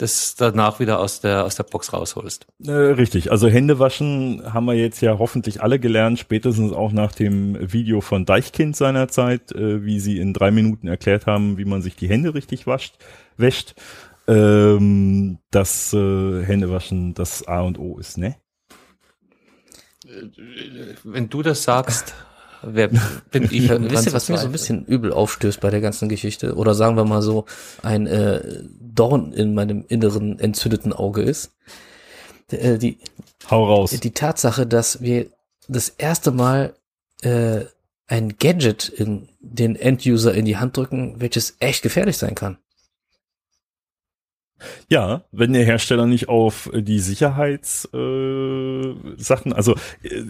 [0.00, 2.46] das danach wieder aus der, aus der Box rausholst.
[2.64, 3.30] Äh, richtig.
[3.30, 8.00] Also Hände waschen haben wir jetzt ja hoffentlich alle gelernt, spätestens auch nach dem Video
[8.00, 12.08] von Deichkind seinerzeit, äh, wie sie in drei Minuten erklärt haben, wie man sich die
[12.08, 12.96] Hände richtig wascht,
[13.36, 13.74] wäscht.
[14.26, 18.36] Ähm, das äh, Händewaschen das A und O ist, ne?
[21.04, 22.14] Wenn du das sagst,
[22.62, 22.88] wer
[23.30, 23.68] bin ich?
[23.68, 26.54] Wisst ihr, was mir so ein bisschen übel aufstößt bei der ganzen Geschichte?
[26.54, 27.46] Oder sagen wir mal so,
[27.82, 31.52] ein äh, Dorn in meinem inneren entzündeten Auge ist?
[32.50, 32.98] Äh, die,
[33.50, 33.90] Hau raus.
[33.90, 35.26] Die Tatsache, dass wir
[35.68, 36.74] das erste Mal
[37.22, 37.64] äh,
[38.06, 42.58] ein Gadget in den End-User in die Hand drücken, welches echt gefährlich sein kann.
[44.88, 49.74] Ja, wenn der Hersteller nicht auf die Sicherheitssachen, äh, also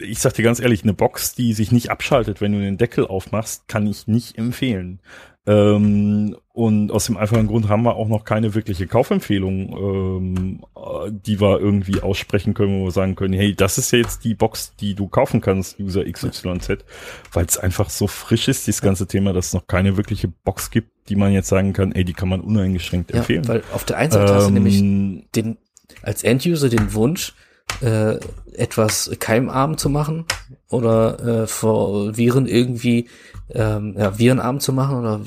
[0.01, 3.07] ich sag dir ganz ehrlich, eine Box, die sich nicht abschaltet, wenn du den Deckel
[3.07, 5.01] aufmachst, kann ich nicht empfehlen.
[5.47, 10.61] Ähm, und aus dem einfachen Grund haben wir auch noch keine wirkliche Kaufempfehlung, ähm,
[11.09, 14.35] die wir irgendwie aussprechen können, wo wir sagen können, hey, das ist ja jetzt die
[14.35, 16.85] Box, die du kaufen kannst, User XYZ,
[17.33, 20.71] weil es einfach so frisch ist, dieses ganze Thema, dass es noch keine wirkliche Box
[20.71, 23.49] gibt, die man jetzt sagen kann, ey, die kann man uneingeschränkt ja, empfehlen.
[23.49, 25.57] Weil auf der einen Seite ähm, hast du nämlich ähm, den,
[26.03, 27.33] als Enduser den Wunsch,
[27.81, 28.19] äh,
[28.53, 30.27] etwas keimarm zu machen
[30.71, 33.09] oder äh, vor Viren irgendwie
[33.51, 35.21] ähm, ja, virenarm zu machen oder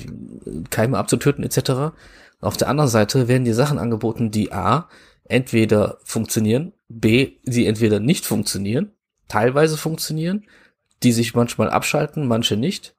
[0.70, 1.94] Keime abzutöten etc.
[2.40, 4.88] Auf der anderen Seite werden die Sachen angeboten, die A,
[5.24, 8.92] entweder funktionieren, B, die entweder nicht funktionieren,
[9.28, 10.44] teilweise funktionieren,
[11.02, 12.93] die sich manchmal abschalten, manche nicht,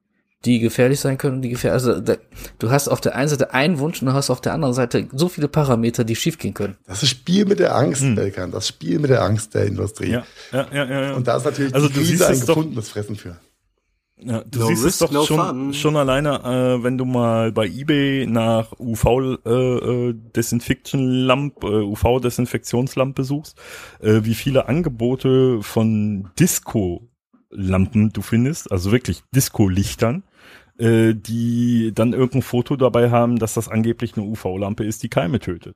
[0.45, 2.15] die gefährlich sein können, die gefährlich, also da,
[2.59, 5.07] du hast auf der einen Seite einen Wunsch und du hast auf der anderen Seite
[5.11, 6.77] so viele Parameter, die schiefgehen können.
[6.85, 8.15] Das ist Spiel mit der Angst, hm.
[8.15, 10.11] Belkan, das Spiel mit der Angst der Industrie.
[10.11, 11.13] Ja, ja, ja, ja.
[11.13, 13.37] Und da ist natürlich also die Krise ein gefundenes Fressen für.
[14.17, 17.51] Ja, du no siehst risk, es doch no schon, schon alleine, äh, wenn du mal
[17.51, 19.05] bei eBay nach UV
[19.45, 23.57] äh, äh, Desinfection Lamp, äh, UV Desinfektionslampe suchst,
[23.99, 27.09] äh, wie viele Angebote von Disco
[27.49, 30.23] Lampen du findest, also wirklich Disco Lichtern
[30.77, 35.39] äh, die dann irgendein Foto dabei haben, dass das angeblich eine UV-Lampe ist, die Keime
[35.39, 35.75] tötet.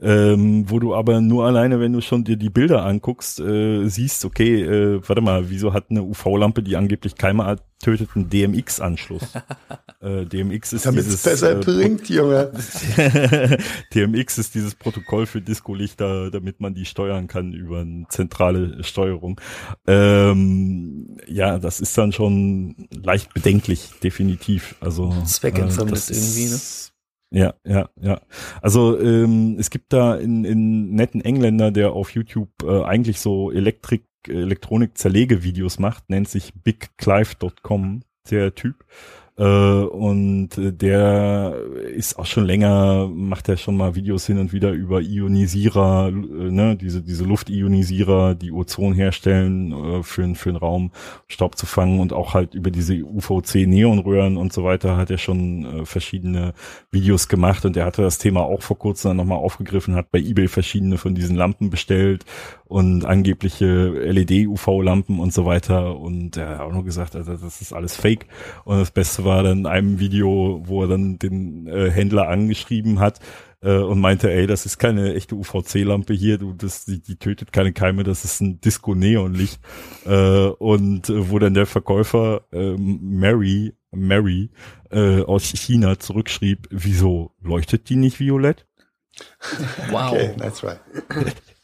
[0.00, 4.24] Ähm, wo du aber nur alleine, wenn du schon dir die Bilder anguckst, äh, siehst,
[4.24, 9.22] okay, äh, warte mal, wieso hat eine UV-Lampe, die angeblich Keime tötet, einen DMX-Anschluss?
[10.00, 12.52] äh, DMX ist Damit dieses, besser äh, bringt, Junge.
[13.94, 19.40] DMX ist dieses Protokoll für Disco-Lichter, damit man die steuern kann über eine zentrale Steuerung.
[19.86, 24.76] Ähm, ja, das ist dann schon leicht bedenklich, definitiv definitiv.
[24.80, 26.60] Also zweckentfremdet äh, irgendwie, ne?
[27.32, 28.20] Ja, ja, ja.
[28.62, 33.50] Also ähm, es gibt da in, in netten Engländer, der auf YouTube äh, eigentlich so
[33.50, 38.84] Elektrik, Elektronik-Zerlegevideos macht, nennt sich bigclive.com, der Typ.
[39.38, 41.56] Äh, und der
[41.94, 46.10] ist auch schon länger, macht er schon mal Videos hin und wieder über Ionisierer, äh,
[46.50, 50.90] ne, diese, diese Luftionisierer, die Ozon herstellen äh, für, für den Raum,
[51.28, 55.80] Staub zu fangen und auch halt über diese UVC-Neonröhren und so weiter hat er schon
[55.80, 56.54] äh, verschiedene
[56.90, 60.18] Videos gemacht und er hatte das Thema auch vor kurzem dann nochmal aufgegriffen, hat bei
[60.18, 62.24] eBay verschiedene von diesen Lampen bestellt
[62.68, 67.72] und angebliche LED-UV-Lampen und so weiter und er hat auch nur gesagt, also das ist
[67.72, 68.26] alles Fake
[68.64, 72.98] und das Beste war dann in einem Video, wo er dann den äh, Händler angeschrieben
[72.98, 73.20] hat
[73.62, 77.52] äh, und meinte, ey, das ist keine echte UVC-Lampe hier, du, das, die, die tötet
[77.52, 79.60] keine Keime, das ist ein Disco-Neonlicht.
[80.04, 84.50] Äh, und äh, wo dann der Verkäufer äh, Mary, Mary
[84.90, 88.66] äh, aus China zurückschrieb, wieso leuchtet die nicht violett?
[89.90, 90.12] Wow.
[90.12, 90.80] Okay, that's right.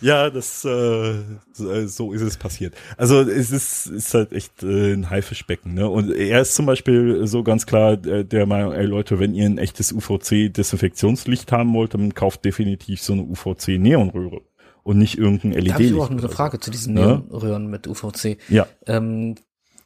[0.00, 1.14] Ja, das äh,
[1.52, 2.74] so ist es passiert.
[2.96, 5.74] Also es ist, ist halt echt äh, ein Haifischbecken.
[5.74, 5.88] Ne?
[5.88, 9.46] Und er ist zum Beispiel so ganz klar der, der Meinung, ey Leute, wenn ihr
[9.46, 14.42] ein echtes UVC-Desinfektionslicht haben wollt, dann kauft definitiv so eine UVC-Neonröhre
[14.82, 15.70] und nicht irgendein LED-Licht.
[15.70, 17.68] Da habe ich auch eine Frage zu diesen Neonröhren ja?
[17.68, 18.38] mit UVC.
[18.48, 18.66] Ja.
[18.86, 19.34] Ähm,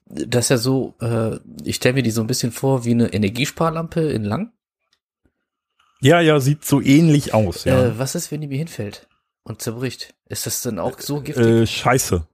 [0.07, 3.13] das ist ja so, äh, ich stelle mir die so ein bisschen vor wie eine
[3.13, 4.53] Energiesparlampe in lang.
[6.01, 7.65] Ja, ja, sieht so ähnlich aus.
[7.65, 7.87] Ja.
[7.87, 9.08] Äh, was ist, wenn die mir hinfällt?
[9.49, 10.15] Und zerbricht.
[10.29, 11.47] Ist das denn auch so giftig?
[11.47, 12.27] Äh, scheiße.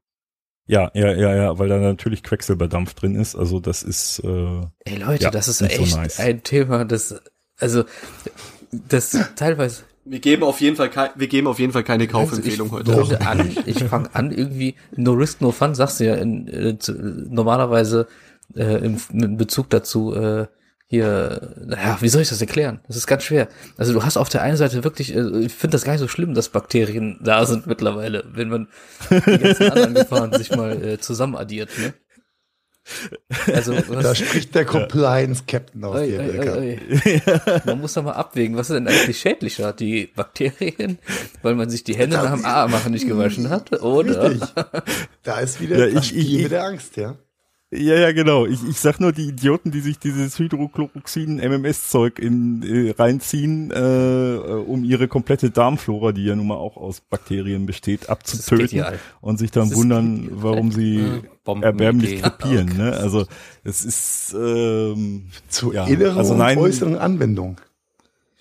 [0.66, 3.36] Ja, ja, ja, ja, weil da natürlich Quecksilberdampf drin ist.
[3.36, 4.20] Also das ist.
[4.20, 6.18] Äh, Ey Leute, ja, das ist echt so nice.
[6.18, 7.20] ein Thema, das
[7.58, 7.84] also
[8.72, 9.82] das teilweise.
[10.06, 13.10] Wir geben auf jeden Fall kein, wir geben auf jeden Fall keine Kaufempfehlung also ich
[13.10, 13.26] heute.
[13.26, 16.76] An, ich fange an irgendwie No Risk No Fun, sagst du ja in, äh,
[17.30, 18.06] normalerweise
[18.54, 20.14] äh, im, in Bezug dazu.
[20.14, 20.46] Äh,
[20.86, 22.80] hier, naja, wie soll ich das erklären?
[22.86, 23.48] Das ist ganz schwer.
[23.76, 26.08] Also du hast auf der einen Seite wirklich, äh, ich finde das gar nicht so
[26.08, 28.68] schlimm, dass Bakterien da sind mittlerweile, wenn man
[29.10, 31.94] die ganzen anderen Gefahren sich mal äh, zusammen addiert, ne?
[33.52, 36.78] Also, da spricht der Compliance-Captain aus oi, dir, oi,
[37.46, 39.72] oi, Man muss da mal abwägen, was ist denn eigentlich schädlicher?
[39.72, 40.98] Die Bakterien,
[41.42, 44.30] weil man sich die Hände nach dem A machen nicht gewaschen hat, oder?
[44.30, 44.50] Richtig.
[45.22, 47.16] Da ist wieder ja, ich, ich, mit der Angst, ja.
[47.76, 48.46] Ja, ja, genau.
[48.46, 54.36] Ich, ich sag nur die Idioten, die sich dieses Hydrochloroxin MMS-Zeug in äh, reinziehen, äh,
[54.66, 58.84] um ihre komplette Darmflora, die ja nun mal auch aus Bakterien besteht, abzutöten
[59.20, 62.70] und sich dann wundern, warum sie äh, erbärmlich krepieren.
[62.70, 62.78] okay.
[62.78, 62.92] ne?
[62.92, 63.26] Also
[63.64, 67.60] es ist ähm, zu ja, inneren also nein, und äußeren Anwendung.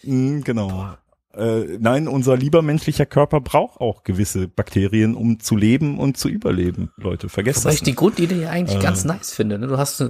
[0.04, 0.96] Mh, genau
[1.36, 6.30] äh, nein, unser lieber menschlicher Körper braucht auch gewisse Bakterien, um zu leben und zu
[6.30, 6.92] überleben.
[6.98, 7.82] Leute, vergesst Wobei das.
[7.82, 9.58] Weil ich die Grundidee ja eigentlich äh, ganz nice finde.
[9.58, 9.68] Ne?
[9.68, 10.04] Du hast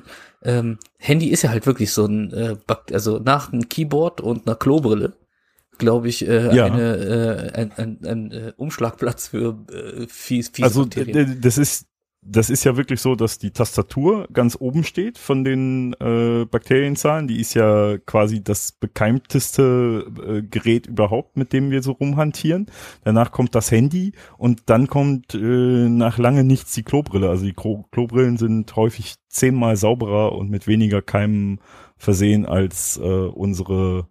[0.44, 2.56] ähm, Handy ist ja halt wirklich so ein, äh,
[2.92, 5.14] also nach einem Keyboard und einer Klobrille,
[5.78, 6.66] glaube ich, äh, ja.
[6.66, 11.88] eine, äh, ein, ein, ein äh, Umschlagplatz für äh, fies, fies Also das ist
[12.26, 17.28] das ist ja wirklich so, dass die Tastatur ganz oben steht von den äh, Bakterienzahlen.
[17.28, 22.68] Die ist ja quasi das bekeimteste äh, Gerät überhaupt, mit dem wir so rumhantieren.
[23.04, 27.30] Danach kommt das Handy und dann kommt äh, nach lange nichts die Klobrille.
[27.30, 31.60] Also die Klo Klobrillen sind häufig zehnmal sauberer und mit weniger Keimen
[31.98, 34.08] versehen als äh, unsere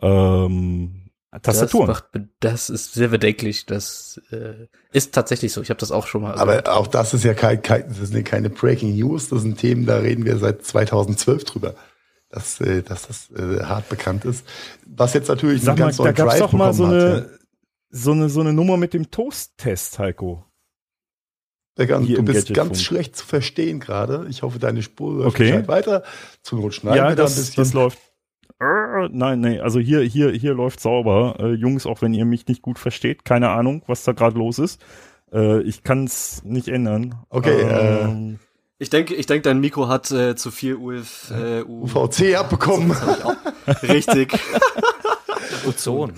[0.00, 1.01] ähm,
[1.40, 1.86] Tastaturen.
[1.86, 3.64] Das, macht, das ist sehr bedenklich.
[3.64, 5.62] Das äh, ist tatsächlich so.
[5.62, 6.34] Ich habe das auch schon mal.
[6.34, 6.68] Aber gehört.
[6.68, 9.28] auch das ist ja kein, kein, das sind keine Breaking News.
[9.30, 11.74] Das sind Themen, da reden wir seit 2012 drüber,
[12.28, 14.46] dass, äh, dass das äh, hart bekannt ist.
[14.86, 17.28] Was jetzt natürlich Sag ganz mal, da gab's doch mal so eine, hat,
[17.88, 20.44] so eine so eine Nummer mit dem Toast-Test, Heiko.
[21.76, 24.26] Ganz, du bist ganz schlecht zu verstehen gerade.
[24.28, 25.66] Ich hoffe, deine Spur läuft okay.
[25.66, 26.02] weiter.
[26.42, 27.54] Zur Not schneiden ja, wir da ein bisschen.
[27.56, 27.98] Das läuft
[29.10, 31.36] nein, nein, also hier, hier, hier läuft sauber.
[31.38, 34.58] Äh, Jungs, auch wenn ihr mich nicht gut versteht, keine Ahnung, was da gerade los
[34.58, 34.80] ist.
[35.32, 37.16] Äh, ich kann es nicht ändern.
[37.30, 37.60] Okay.
[37.62, 38.44] Ähm, äh,
[38.82, 42.96] ich denke, ich denke, dein Mikro hat äh, zu viel Uf, äh, UVC abbekommen.
[43.82, 44.32] Richtig.
[45.68, 46.12] Ozon.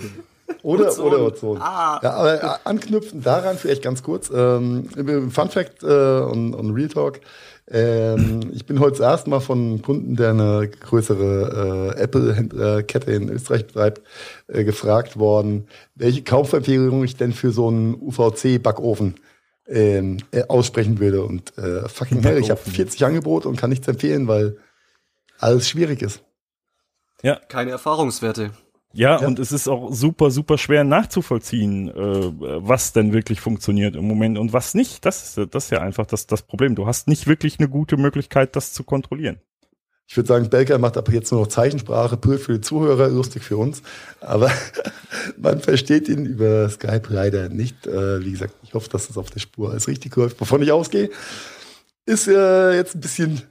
[0.63, 1.07] Oder Ozon.
[1.07, 1.59] oder Ozon.
[1.61, 2.01] Ah.
[2.03, 4.31] Ja, aber äh, anknüpfend daran vielleicht ganz kurz.
[4.35, 4.89] Ähm,
[5.31, 7.21] Fun Fact äh, und, und Real Talk.
[7.71, 13.11] Ähm, ich bin heute das erste Mal von einem Kunden, der eine größere äh, Apple-Kette
[13.11, 14.03] in Österreich betreibt,
[14.49, 19.15] äh, gefragt worden, welche Kaufempfehlung ich denn für so einen UVC-Backofen
[19.67, 21.25] ähm, äh, aussprechen würde.
[21.25, 24.59] Und äh, fucking hell, ich habe 40 Angebote und kann nichts empfehlen, weil
[25.39, 26.23] alles schwierig ist.
[27.23, 27.41] Ja.
[27.49, 28.51] Keine Erfahrungswerte.
[28.95, 33.97] Ja, ja, und es ist auch super, super schwer nachzuvollziehen, äh, was denn wirklich funktioniert
[33.97, 35.05] im Moment und was nicht.
[35.05, 36.77] Das ist, das ist ja einfach das, das Problem.
[36.77, 39.41] Du hast nicht wirklich eine gute Möglichkeit, das zu kontrollieren.
[40.07, 43.43] Ich würde sagen, Belker macht aber jetzt nur noch Zeichensprache, blöd für die Zuhörer, lustig
[43.43, 43.83] für uns.
[44.21, 44.51] Aber
[45.39, 47.87] man versteht ihn über Skype leider nicht.
[47.87, 50.41] Äh, wie gesagt, ich hoffe, dass es auf der Spur alles richtig läuft.
[50.41, 51.11] Wovon ich ausgehe,
[52.07, 53.43] ist äh, jetzt ein bisschen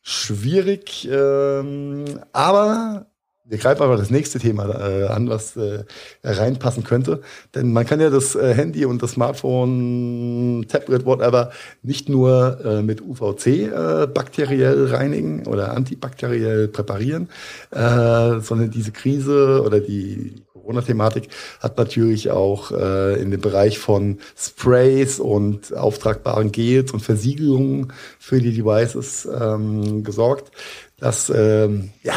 [0.00, 3.06] schwierig, ähm, aber
[3.48, 5.84] wir greifen aber das nächste Thema äh, an, was äh,
[6.24, 7.20] reinpassen könnte.
[7.54, 11.50] Denn man kann ja das äh, Handy und das Smartphone, Tablet, whatever,
[11.82, 17.28] nicht nur äh, mit UVC äh, bakteriell reinigen oder antibakteriell präparieren,
[17.70, 21.28] äh, sondern diese Krise oder die Corona-Thematik
[21.60, 28.52] hat natürlich auch in dem Bereich von Sprays und auftragbaren Gels und Versiegelungen für die
[28.52, 30.50] Devices ähm, gesorgt,
[30.98, 32.14] dass ähm, ja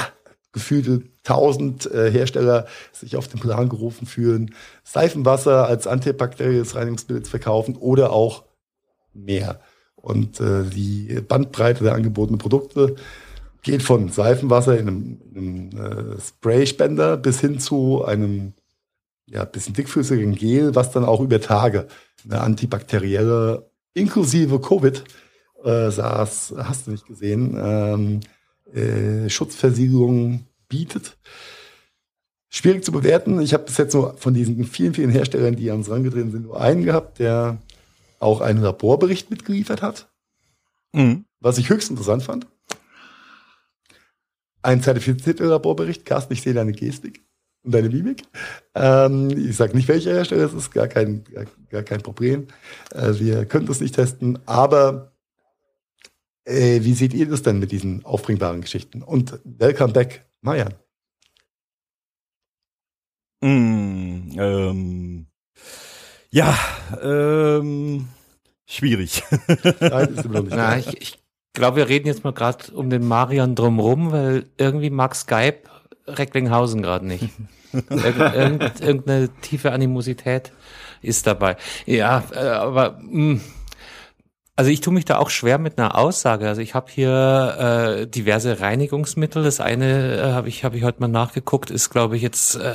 [0.51, 7.29] gefühlte 1000 äh, Hersteller sich auf den Plan gerufen fühlen, Seifenwasser als antibakterielles Reinigungsmittel zu
[7.29, 8.43] verkaufen oder auch
[9.13, 9.59] mehr.
[9.95, 12.95] Und äh, die Bandbreite der angebotenen Produkte
[13.61, 18.53] geht von Seifenwasser in einem, in einem äh, Sprayspender bis hin zu einem
[19.27, 21.87] ja, bisschen dickflüssigen Gel, was dann auch über Tage
[22.25, 25.03] eine antibakterielle, inklusive Covid,
[25.63, 28.19] äh, SARS, hast du nicht gesehen, ähm,
[28.73, 31.17] äh, Schutzversiegelung bietet.
[32.49, 33.39] Schwierig zu bewerten.
[33.41, 36.43] Ich habe bis jetzt nur von diesen vielen, vielen Herstellern, die an uns rangetreten sind,
[36.43, 37.57] nur einen gehabt, der
[38.19, 40.09] auch einen Laborbericht mitgeliefert hat.
[40.93, 41.25] Mhm.
[41.39, 42.47] Was ich höchst interessant fand.
[44.61, 46.05] Ein zertifizierter Laborbericht.
[46.05, 47.23] Carsten, ich sehe deine Gestik
[47.63, 48.23] und deine Mimik.
[48.75, 52.47] Ähm, ich sage nicht, welcher Hersteller es ist, gar kein, gar, gar kein Problem.
[52.93, 55.13] Äh, wir können das nicht testen, aber
[56.45, 59.01] äh, wie seht ihr das denn mit diesen aufbringbaren Geschichten?
[59.01, 60.73] Und welcome back, Mayan.
[63.41, 65.27] Mm, ähm,
[66.29, 66.57] ja,
[67.01, 68.07] ähm,
[68.65, 69.23] schwierig.
[69.79, 71.19] Nein, ist immer nicht Na, ich, ich
[71.53, 75.63] glaube, wir reden jetzt mal gerade um den Marian drumrum, weil irgendwie mag Skype
[76.07, 77.29] Recklinghausen gerade nicht.
[77.89, 80.51] Irgend, irgendeine tiefe Animosität
[81.03, 81.55] ist dabei.
[81.85, 83.41] Ja, äh, aber mh, mm,
[84.59, 86.45] also ich tue mich da auch schwer mit einer Aussage.
[86.45, 89.41] Also ich habe hier äh, diverse Reinigungsmittel.
[89.41, 92.73] Das eine äh, habe ich habe ich heute mal nachgeguckt, ist glaube ich jetzt äh,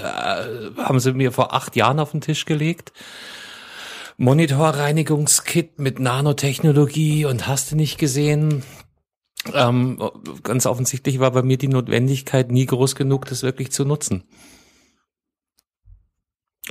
[0.79, 2.95] haben sie mir vor acht Jahren auf den Tisch gelegt.
[4.17, 8.63] Monitorreinigungskit mit Nanotechnologie und hast du nicht gesehen?
[9.53, 10.03] Ähm,
[10.43, 14.25] ganz offensichtlich war bei mir die Notwendigkeit nie groß genug, das wirklich zu nutzen.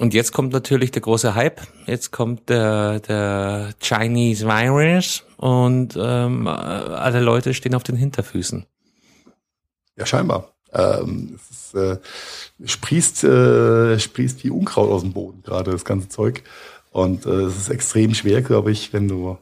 [0.04, 1.62] Und jetzt kommt natürlich der große Hype.
[1.86, 8.66] Jetzt kommt der, der Chinese Virus und ähm, alle Leute stehen auf den Hinterfüßen.
[9.96, 10.52] Ja, scheinbar.
[10.74, 12.00] Ähm, es äh,
[12.66, 16.44] sprießt, äh, sprießt wie Unkraut aus dem Boden gerade das ganze Zeug.
[16.92, 19.38] Und äh, es ist extrem schwer, glaube ich, wenn du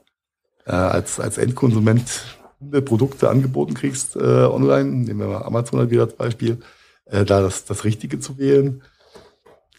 [0.67, 2.37] äh, als, als Endkonsument
[2.85, 6.59] Produkte angeboten kriegst äh, online, nehmen wir mal Amazon halt wieder als Beispiel,
[7.05, 8.83] äh, da das, das Richtige zu wählen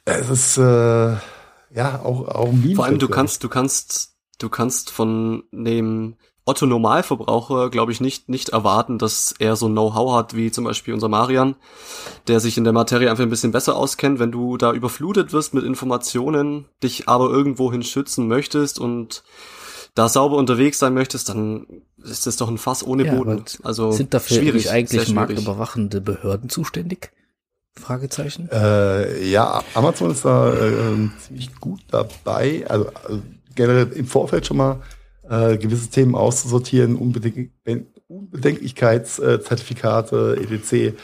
[0.04, 1.16] es ist äh,
[1.74, 6.66] ja auch auch ein Vor allem du kannst du kannst du kannst von dem Otto
[6.66, 10.92] Normalverbraucher, glaube ich, nicht, nicht erwarten, dass er so ein Know-how hat, wie zum Beispiel
[10.92, 11.54] unser Marian,
[12.26, 14.18] der sich in der Materie einfach ein bisschen besser auskennt.
[14.18, 19.22] Wenn du da überflutet wirst mit Informationen, dich aber irgendwohin schützen möchtest und
[19.94, 21.66] da sauber unterwegs sein möchtest, dann
[22.02, 23.44] ist das doch ein Fass ohne Boden.
[23.46, 27.12] Ja, also sind dafür schwierig, eigentlich marktüberwachende Behörden zuständig?
[27.74, 28.48] Fragezeichen?
[28.50, 32.64] Äh, ja, Amazon ist da äh, ziemlich gut dabei.
[32.68, 33.22] Also, also
[33.54, 34.82] generell im Vorfeld schon mal
[35.28, 37.50] äh, gewisse Themen auszusortieren, Unbedenk
[38.08, 40.94] Unbedenklichkeitszertifikate, etc.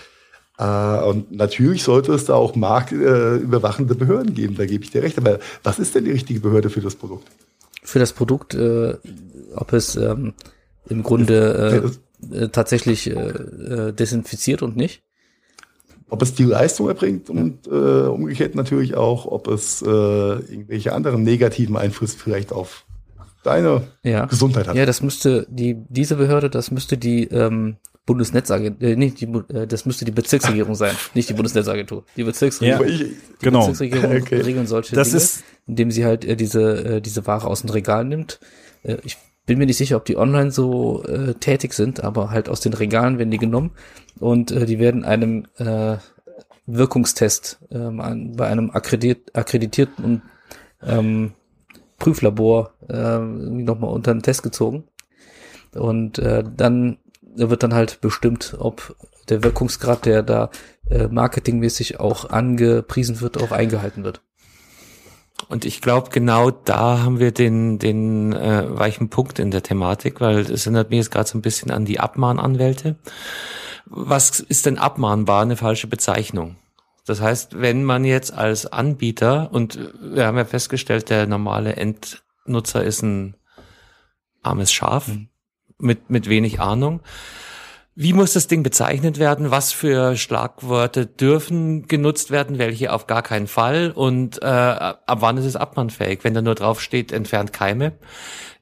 [0.59, 5.03] Äh, und natürlich sollte es da auch marktüberwachende äh, Behörden geben, da gebe ich dir
[5.03, 5.17] recht.
[5.17, 7.27] Aber was ist denn die richtige Behörde für das Produkt?
[7.83, 8.95] Für das Produkt, äh,
[9.55, 10.35] ob es ähm,
[10.89, 11.93] im Grunde
[12.31, 15.03] äh, tatsächlich äh, desinfiziert und nicht?
[16.09, 21.23] Ob es die Leistung erbringt und äh, umgekehrt natürlich auch, ob es äh, irgendwelche anderen
[21.23, 22.85] negativen Einflüsse vielleicht auf
[23.43, 24.27] deine ja.
[24.27, 24.77] Gesundheit hat.
[24.77, 27.77] Ja, das müsste die diese Behörde, das müsste die ähm,
[28.07, 32.05] Bundesnetzagentur, äh, nicht die, äh, das müsste die Bezirksregierung sein, nicht die Bundesnetzagentur.
[32.17, 33.67] Die Bezirksregierung, ja, die genau.
[33.67, 34.41] Bezirksregierung okay.
[34.41, 37.71] regeln solche das Dinge, ist indem sie halt äh, diese äh, diese Ware aus dem
[37.71, 38.41] Regal nimmt.
[38.83, 39.19] Äh, ich
[39.49, 42.75] bin mir nicht sicher, ob die online so äh, tätig sind, aber halt aus den
[42.75, 43.73] Regalen werden die genommen
[44.21, 45.97] und äh, die werden einem äh,
[46.67, 50.23] Wirkungstest ähm, an, bei einem akkredit akkreditierten
[50.83, 51.33] ähm,
[51.99, 54.85] Prüflabor äh, nochmal unter den Test gezogen.
[55.75, 58.95] Und äh, dann wird dann halt bestimmt, ob
[59.31, 60.51] der Wirkungsgrad, der da
[60.91, 64.23] äh, marketingmäßig auch angepriesen wird, auch eingehalten wird.
[65.47, 70.21] Und ich glaube, genau da haben wir den, den äh, weichen Punkt in der Thematik,
[70.21, 72.97] weil es erinnert mich jetzt gerade so ein bisschen an die Abmahnanwälte.
[73.87, 76.57] Was ist denn abmahnbar eine falsche Bezeichnung?
[77.07, 82.85] Das heißt, wenn man jetzt als Anbieter, und wir haben ja festgestellt, der normale Endnutzer
[82.85, 83.35] ist ein
[84.43, 85.29] armes Schaf mhm.
[85.79, 87.01] mit, mit wenig Ahnung.
[88.01, 89.51] Wie muss das Ding bezeichnet werden?
[89.51, 92.57] Was für Schlagworte dürfen genutzt werden?
[92.57, 93.91] Welche auf gar keinen Fall?
[93.91, 96.21] Und äh, ab wann ist es abmannfähig?
[96.23, 97.95] Wenn da nur drauf steht, entfernt Keime,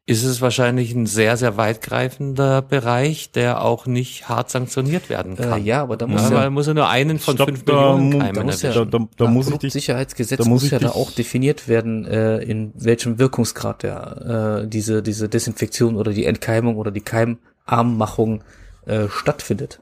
[0.07, 5.61] ist es wahrscheinlich ein sehr, sehr weitgreifender Bereich, der auch nicht hart sanktioniert werden kann.
[5.61, 8.19] Äh, ja, aber da muss ja, ja, muss er nur einen von Stopp, fünf Millionen
[8.19, 10.93] Keimen da muss ja, da, da, da muss ich Sicherheitsgesetz da muss, muss ja da
[10.93, 16.77] auch definiert werden, äh, in welchem Wirkungsgrad der äh, diese diese Desinfektion oder die Entkeimung
[16.77, 18.43] oder die Keimarmmachung
[18.87, 19.81] äh, stattfindet.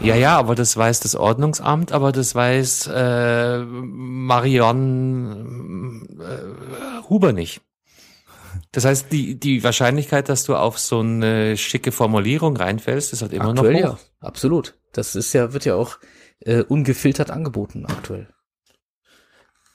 [0.00, 4.68] Ja, ja, aber das weiß das Ordnungsamt, aber das weiß äh, Marion
[6.20, 7.62] äh, Huber nicht.
[8.72, 13.32] Das heißt, die, die Wahrscheinlichkeit, dass du auf so eine schicke Formulierung reinfällst, ist halt
[13.32, 13.98] immer aktuell noch hoch.
[13.98, 14.74] Ja, absolut.
[14.92, 15.98] Das ist ja, wird ja auch
[16.40, 18.28] äh, ungefiltert angeboten aktuell.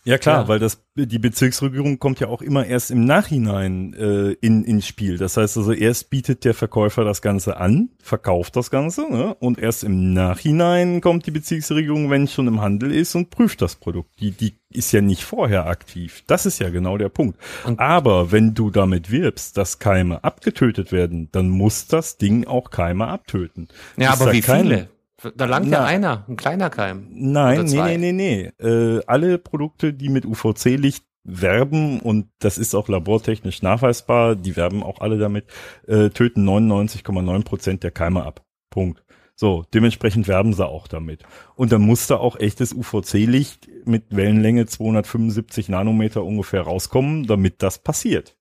[0.04, 0.48] Ja klar, ja.
[0.48, 5.18] weil das die Bezirksregierung kommt ja auch immer erst im Nachhinein äh, in ins Spiel.
[5.18, 9.36] Das heißt also erst bietet der Verkäufer das Ganze an, verkauft das Ganze ne?
[9.40, 13.62] und erst im Nachhinein kommt die Bezirksregierung, wenn es schon im Handel ist und prüft
[13.62, 14.10] das Produkt.
[14.20, 16.24] Die die ist ja nicht vorher aktiv.
[16.28, 17.38] Das ist ja genau der Punkt.
[17.66, 22.72] Und Aber wenn du damit wirbst, dass Keime abgetötet werden, dann muss das Ding auch
[22.72, 23.68] Keime abtöten.
[23.98, 24.90] Ja, ist aber wie viele?
[25.36, 27.08] Da langt Na, ja einer, ein kleiner Keim.
[27.12, 28.66] Nein, nee, nee, nee, nee.
[28.66, 34.82] Äh, alle Produkte, die mit UVC-Licht werben, und das ist auch labortechnisch nachweisbar, die werben
[34.82, 35.46] auch alle damit,
[35.88, 38.44] äh, töten 99,9 Prozent der Keime ab.
[38.72, 39.04] Punkt.
[39.36, 41.24] So, dementsprechend werben sie auch damit.
[41.56, 47.80] Und dann muss da auch echtes UVC-Licht mit Wellenlänge 275 Nanometer ungefähr rauskommen, damit das
[47.80, 48.38] passiert.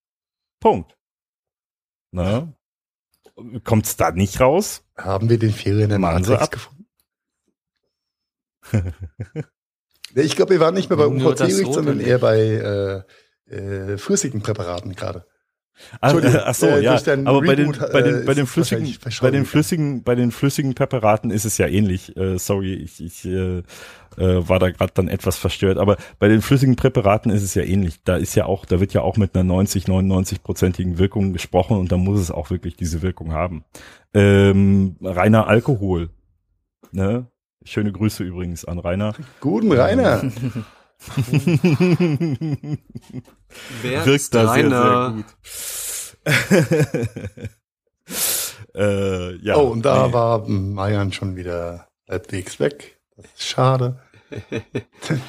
[0.60, 0.96] Punkt.
[2.12, 2.52] Na?
[3.64, 4.84] Kommt's da nicht raus?
[5.04, 6.86] Haben wir den Fehler in Matrix gefunden?
[10.14, 13.04] ich glaube, wir waren nicht mehr bei UVC-Licht, sondern eher bei
[13.48, 15.26] äh, äh, flüssigen Präparaten gerade.
[16.00, 17.00] Ach, ach so, äh, ja.
[17.24, 21.30] Aber bei den, bei den, bei den flüssigen, bei den flüssigen, bei den flüssigen Präparaten
[21.30, 22.16] ist es ja ähnlich.
[22.16, 23.62] Äh, sorry, ich, ich äh,
[24.16, 25.78] äh, war da gerade dann etwas verstört.
[25.78, 28.02] Aber bei den flüssigen Präparaten ist es ja ähnlich.
[28.04, 31.76] Da ist ja auch, da wird ja auch mit einer 90, 99 prozentigen Wirkung gesprochen
[31.78, 33.64] und da muss es auch wirklich diese Wirkung haben.
[34.14, 36.10] Ähm, reiner Alkohol.
[36.92, 37.26] Ne?
[37.64, 39.14] Schöne Grüße übrigens an Rainer.
[39.40, 40.22] Guten Rainer.
[43.82, 45.24] Wer Wirkt ist da Rainer?
[46.24, 46.34] sehr,
[46.84, 47.50] sehr gut.
[48.74, 50.12] äh, ja, oh, und da nee.
[50.12, 52.98] war Mayan schon wieder halbwegs weg.
[53.16, 53.98] Das ist schade.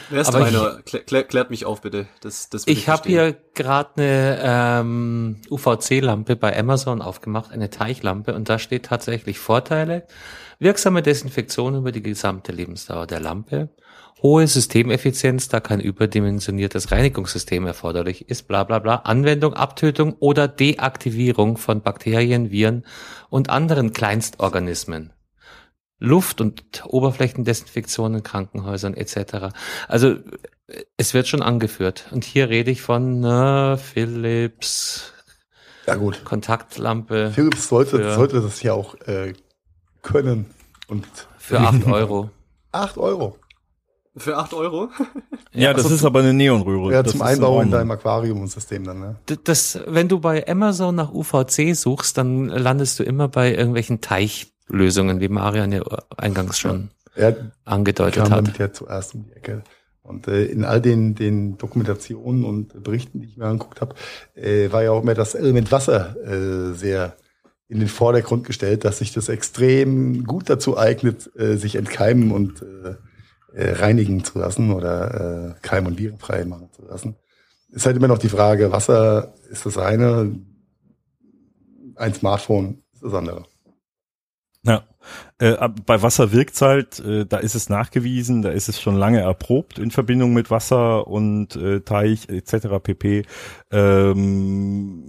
[0.10, 0.82] Wer ist Aber Rainer?
[0.84, 2.08] Klär, klärt mich auf, bitte.
[2.20, 8.50] Das, das ich habe hier gerade eine ähm, UVC-Lampe bei Amazon aufgemacht, eine Teichlampe, und
[8.50, 10.06] da steht tatsächlich Vorteile.
[10.60, 13.70] Wirksame Desinfektion über die gesamte Lebensdauer der Lampe
[14.22, 21.58] hohe Systemeffizienz, da kein überdimensioniertes Reinigungssystem erforderlich ist, bla bla bla, Anwendung, Abtötung oder Deaktivierung
[21.58, 22.86] von Bakterien, Viren
[23.30, 25.12] und anderen Kleinstorganismen.
[26.00, 29.54] Luft- und Oberflächendesinfektion in Krankenhäusern etc.
[29.88, 30.16] Also
[30.98, 32.08] es wird schon angeführt.
[32.12, 35.14] Und hier rede ich von na, Philips
[35.88, 36.24] ja, gut.
[36.24, 37.32] Kontaktlampe.
[37.34, 39.34] Philips sollte, sollte das ja auch äh,
[40.02, 40.46] können.
[40.88, 41.06] Und
[41.38, 42.30] für acht Euro.
[42.72, 43.38] Acht Euro.
[44.18, 44.90] Für acht Euro?
[45.54, 46.92] ja, ja das also ist aber eine Neonröhre.
[46.92, 49.16] Ja, das zum Einbau in deinem Aquarium-System dann, ne?
[49.46, 55.22] Das, wenn du bei Amazon nach UVC suchst, dann landest du immer bei irgendwelchen Teichlösungen,
[55.22, 55.82] wie Marian ja
[56.18, 57.34] eingangs schon ja,
[57.64, 58.38] angedeutet kam hat.
[58.40, 59.64] damit ja zuerst um die Ecke.
[60.04, 63.96] Und äh, in all den, den Dokumentationen und Berichten, die ich mir angeguckt habe,
[64.36, 67.16] äh, war ja auch immer das Element Wasser äh, sehr
[67.70, 72.62] in den Vordergrund gestellt, dass sich das extrem gut dazu eignet, äh, sich entkeimen und
[72.62, 72.96] äh,
[73.54, 77.16] äh, reinigen zu lassen oder äh, keim- und virenfrei machen zu lassen.
[77.70, 80.36] Ist halt immer noch die Frage, Wasser ist das eine,
[81.96, 83.46] ein Smartphone ist das andere.
[84.64, 84.84] Ja.
[85.42, 89.22] Äh, bei Wasser wirkt's halt, äh, da ist es nachgewiesen, da ist es schon lange
[89.22, 92.68] erprobt in Verbindung mit Wasser und äh, Teich etc.
[92.84, 93.24] pp.
[93.72, 95.04] Ähm,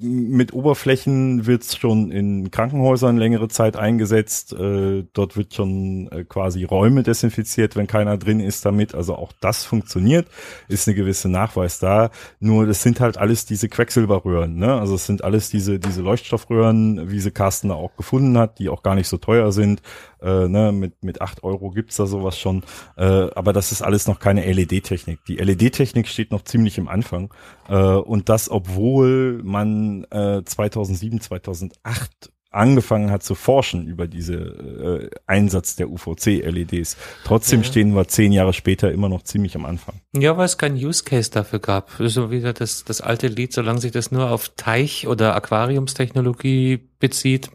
[0.00, 4.52] mit Oberflächen wird's schon in Krankenhäusern längere Zeit eingesetzt.
[4.54, 8.92] Äh, dort wird schon äh, quasi Räume desinfiziert, wenn keiner drin ist damit.
[8.92, 10.26] Also auch das funktioniert,
[10.66, 12.10] ist eine gewisse Nachweis da.
[12.40, 14.56] Nur das sind halt alles diese Quecksilberröhren.
[14.56, 14.74] Ne?
[14.74, 18.68] Also es sind alles diese diese Leuchtstoffröhren, wie sie Carsten da auch gefunden hat, die
[18.68, 19.82] auch gar nicht so teuer sind sind.
[20.20, 22.62] Äh, ne, mit, mit acht Euro gibt's da sowas schon.
[22.96, 25.24] Äh, aber das ist alles noch keine LED-Technik.
[25.26, 27.32] Die LED-Technik steht noch ziemlich im Anfang.
[27.68, 35.10] Äh, und das, obwohl man äh, 2007, 2008 angefangen hat zu forschen über diese äh,
[35.26, 36.96] Einsatz der UVC-LEDs.
[37.24, 37.66] Trotzdem ja.
[37.66, 40.00] stehen wir zehn Jahre später immer noch ziemlich am Anfang.
[40.14, 41.90] Ja, weil es keinen Use Case dafür gab.
[41.98, 47.50] So wieder das, das alte Lied, solange sich das nur auf Teich- oder Aquariumstechnologie bezieht,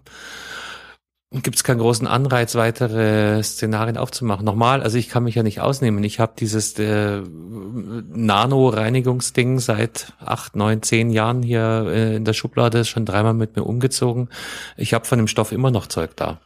[1.31, 4.43] gibt es keinen großen Anreiz, weitere Szenarien aufzumachen.
[4.43, 6.03] Nochmal, also ich kann mich ja nicht ausnehmen.
[6.03, 12.83] Ich habe dieses äh, Nano-Reinigungsding seit acht, neun, zehn Jahren hier äh, in der Schublade
[12.83, 14.27] schon dreimal mit mir umgezogen.
[14.75, 16.41] Ich habe von dem Stoff immer noch Zeug da.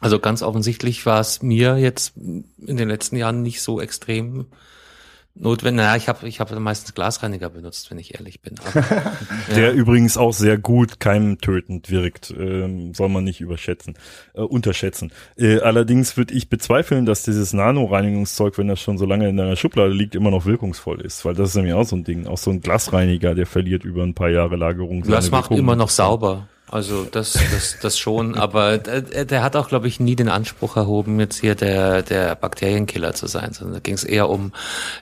[0.00, 4.46] Also ganz offensichtlich war es mir jetzt in den letzten Jahren nicht so extrem
[5.40, 5.84] notwendig.
[5.84, 8.54] Naja, ich habe ich hab meistens Glasreiniger benutzt, wenn ich ehrlich bin.
[8.58, 8.84] Aber,
[9.54, 9.72] Der ja.
[9.72, 13.94] übrigens auch sehr gut keimtötend wirkt, ähm, soll man nicht überschätzen,
[14.34, 15.12] äh, unterschätzen.
[15.36, 19.56] Äh, allerdings würde ich bezweifeln, dass dieses Nano-Reinigungszeug, wenn das schon so lange in deiner
[19.56, 22.26] Schublade liegt, immer noch wirkungsvoll ist, weil das ist nämlich auch so ein Ding.
[22.26, 25.02] Auch so ein Glasreiniger, der verliert über ein paar Jahre Lagerung.
[25.04, 25.58] Das macht Wirkung.
[25.58, 26.48] immer noch sauber.
[26.70, 30.76] Also das, das, das schon, aber der, der hat auch, glaube ich, nie den Anspruch
[30.76, 34.52] erhoben, jetzt hier der, der Bakterienkiller zu sein, sondern da ging es eher um,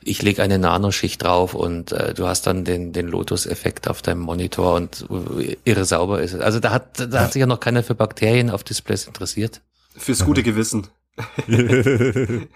[0.02, 4.20] ich lege eine Nanoschicht drauf und äh, du hast dann den, den Lotus-Effekt auf deinem
[4.20, 5.06] Monitor und
[5.38, 6.40] äh, irre sauber ist es.
[6.40, 9.60] Also da hat, da hat sich ja noch keiner für Bakterien auf Displays interessiert.
[9.96, 10.86] Fürs gute Gewissen.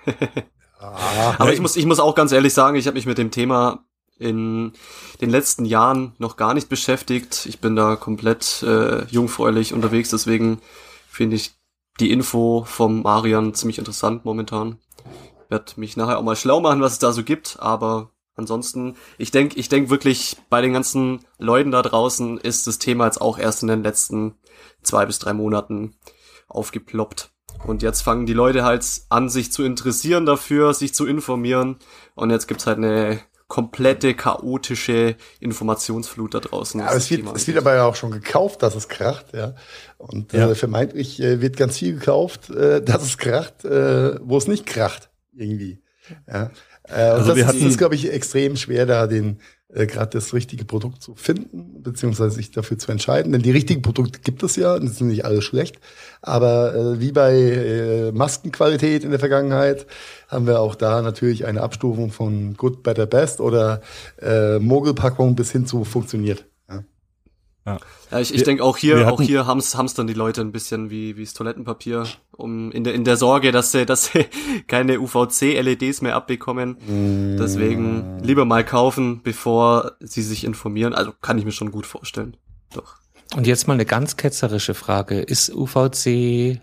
[1.39, 3.85] aber ich muss, ich muss auch ganz ehrlich sagen, ich habe mich mit dem Thema
[4.21, 4.73] in
[5.21, 7.47] den letzten Jahren noch gar nicht beschäftigt.
[7.47, 10.61] Ich bin da komplett äh, jungfräulich unterwegs, deswegen
[11.09, 11.53] finde ich
[11.99, 14.79] die Info vom Marian ziemlich interessant momentan.
[15.49, 19.31] Werd mich nachher auch mal schlau machen, was es da so gibt, aber ansonsten, ich
[19.31, 23.39] denke, ich denke wirklich, bei den ganzen Leuten da draußen ist das Thema jetzt auch
[23.39, 24.35] erst in den letzten
[24.83, 25.95] zwei bis drei Monaten
[26.49, 27.31] aufgeploppt.
[27.67, 31.77] Und jetzt fangen die Leute halt an, sich zu interessieren dafür, sich zu informieren.
[32.15, 33.21] Und jetzt gibt's halt eine
[33.51, 36.81] komplette chaotische Informationsflut da draußen.
[36.81, 39.55] Ja, es wird, es wird aber ja auch schon gekauft, dass es kracht, ja.
[39.99, 40.49] Und ja.
[40.49, 44.65] Äh, vermeintlich äh, wird ganz viel gekauft, äh, dass es kracht, äh, wo es nicht
[44.65, 45.83] kracht, irgendwie.
[46.27, 46.53] Ja.
[46.85, 49.41] Äh, also das ist, ist glaube ich, extrem schwer, da den
[49.75, 53.33] äh, gerade das richtige Produkt zu finden, beziehungsweise sich dafür zu entscheiden.
[53.33, 55.79] Denn die richtigen Produkte gibt es ja, das sind nicht alle schlecht.
[56.23, 59.87] Aber äh, wie bei äh, Maskenqualität in der Vergangenheit
[60.29, 63.81] haben wir auch da natürlich eine Abstufung von Good, Better, Best oder
[64.21, 66.50] äh, Mogelpackung bis hin zu funktioniert.
[67.71, 67.79] Ja,
[68.11, 70.91] ja ich, ich denke auch hier, auch hier haben's haben's dann die Leute ein bisschen
[70.91, 74.27] wie wie das Toilettenpapier, um in der in der Sorge, dass sie dass sie
[74.67, 76.77] keine UVC LEDs mehr abbekommen.
[76.87, 77.37] Mm.
[77.39, 80.95] Deswegen lieber mal kaufen, bevor sie sich informieren.
[80.95, 82.37] Also kann ich mir schon gut vorstellen.
[82.75, 82.97] Doch.
[83.37, 86.61] Und jetzt mal eine ganz ketzerische Frage: Ist UVC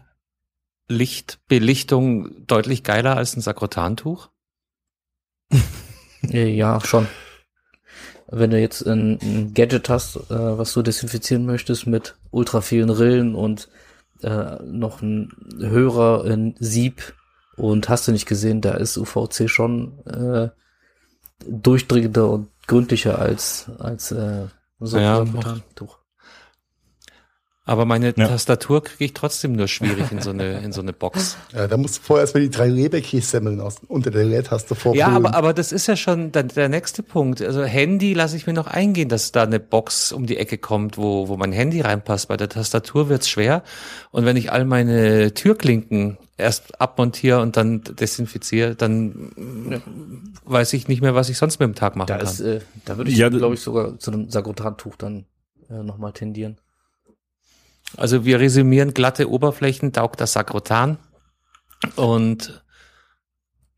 [0.89, 4.29] Lichtbelichtung deutlich geiler als ein Sakrotantuch?
[6.21, 7.07] ja, schon
[8.29, 12.89] wenn du jetzt ein, ein Gadget hast, äh, was du desinfizieren möchtest mit ultra vielen
[12.89, 13.69] Rillen und
[14.21, 17.13] äh, noch ein Hörer in Sieb
[17.55, 20.49] und hast du nicht gesehen, da ist UVC schon äh,
[21.47, 24.47] durchdringender und gründlicher als als äh,
[24.79, 25.99] so ja, ein Tuch.
[27.67, 28.27] Aber meine ja.
[28.27, 31.37] Tastatur kriege ich trotzdem nur schwierig in so eine, in so eine Box.
[31.53, 34.99] Ja, da musst du vorher erstmal die drei Leberkäse-Semmeln unter der Leertaste vorholen.
[34.99, 37.41] Ja, aber, aber das ist ja schon der, der nächste Punkt.
[37.41, 40.97] Also Handy lasse ich mir noch eingehen, dass da eine Box um die Ecke kommt,
[40.97, 42.29] wo, wo mein Handy reinpasst.
[42.29, 43.63] Bei der Tastatur wird's schwer.
[44.11, 49.81] Und wenn ich all meine Türklinken erst abmontiere und dann desinfiziere, dann
[50.45, 52.27] weiß ich nicht mehr, was ich sonst mit dem Tag machen da kann.
[52.27, 55.25] Ist, äh, da würde ich, ja, glaube ich, sogar zu einem Sagrotantuch dann
[55.69, 56.57] äh, nochmal tendieren.
[57.95, 60.97] Also wir resümieren glatte Oberflächen, taugt das Sakrotan
[61.95, 62.63] und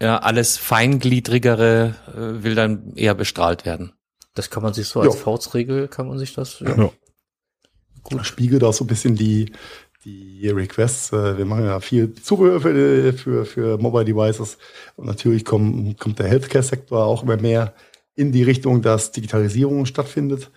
[0.02, 3.94] ja, alles feingliedrigere äh, will dann eher bestrahlt werden.
[4.34, 5.22] Das kann man sich so als ja.
[5.22, 6.76] Faustregel, kann man sich das, ja.
[6.76, 6.91] ja.
[8.03, 8.26] Gut.
[8.26, 9.52] Spiegelt auch so ein bisschen die,
[10.06, 11.11] die Requests.
[11.11, 14.57] Äh, wir machen ja viel Zubehör für, für, für Mobile Devices.
[14.95, 17.73] Und natürlich kommt, kommt der Healthcare-Sektor auch immer mehr
[18.15, 20.49] in die Richtung, dass Digitalisierung stattfindet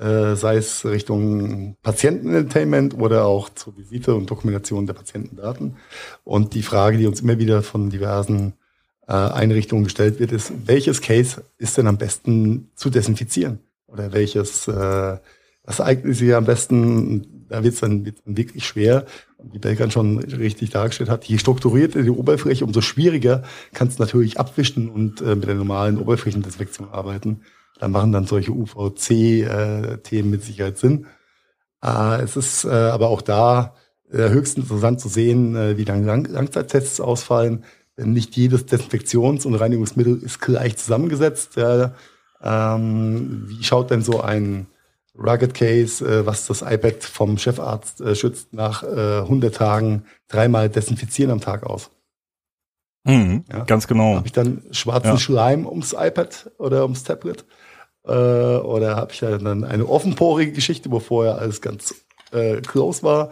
[0.00, 5.76] äh, sei es Richtung Patientenentertainment oder auch zur Visite und Dokumentation der Patientendaten.
[6.24, 8.54] Und die Frage, die uns immer wieder von diversen
[9.06, 13.58] äh, Einrichtungen gestellt wird, ist, welches Case ist denn am besten zu desinfizieren?
[13.88, 15.18] Oder welches, äh,
[15.64, 17.46] was eignet sich am besten?
[17.50, 19.04] Da wird es dann, wird's dann wirklich schwer.
[19.52, 23.42] Wie Belkan schon richtig dargestellt hat, je strukturierter die Oberfläche, umso schwieriger
[23.74, 27.42] kannst du natürlich abwischen und äh, mit der normalen Oberflächendesinfektion arbeiten.
[27.80, 31.06] Da machen dann solche UVC-Themen mit Sicherheit Sinn.
[31.82, 33.74] Äh, es ist äh, aber auch da
[34.12, 37.64] äh, höchst interessant zu sehen, äh, wie dann Lang Langzeittests ausfallen.
[37.96, 41.56] Denn nicht jedes Desinfektions- und Reinigungsmittel ist gleich zusammengesetzt.
[42.42, 44.66] Ähm, wie schaut denn so ein
[45.18, 50.68] Rugged Case, äh, was das iPad vom Chefarzt äh, schützt, nach äh, 100 Tagen dreimal
[50.68, 51.90] desinfizieren am Tag aus?
[53.04, 53.64] Mhm, ja?
[53.64, 54.16] Ganz genau.
[54.16, 55.18] Habe ich dann schwarzen ja.
[55.18, 57.46] Schleim ums iPad oder ums Tablet?
[58.06, 61.94] Äh, oder habe ich ja dann eine offenporige Geschichte, wo vorher alles ganz
[62.32, 63.30] äh, close war.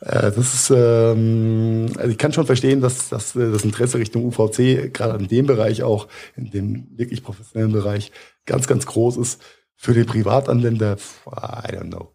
[0.00, 4.24] Äh, das ist, ähm, also ich kann schon verstehen, dass, dass äh, das Interesse Richtung
[4.24, 8.12] UVC gerade in dem Bereich auch, in dem wirklich professionellen Bereich,
[8.46, 9.40] ganz, ganz groß ist.
[9.76, 12.12] Für den Privatanwender, I don't know.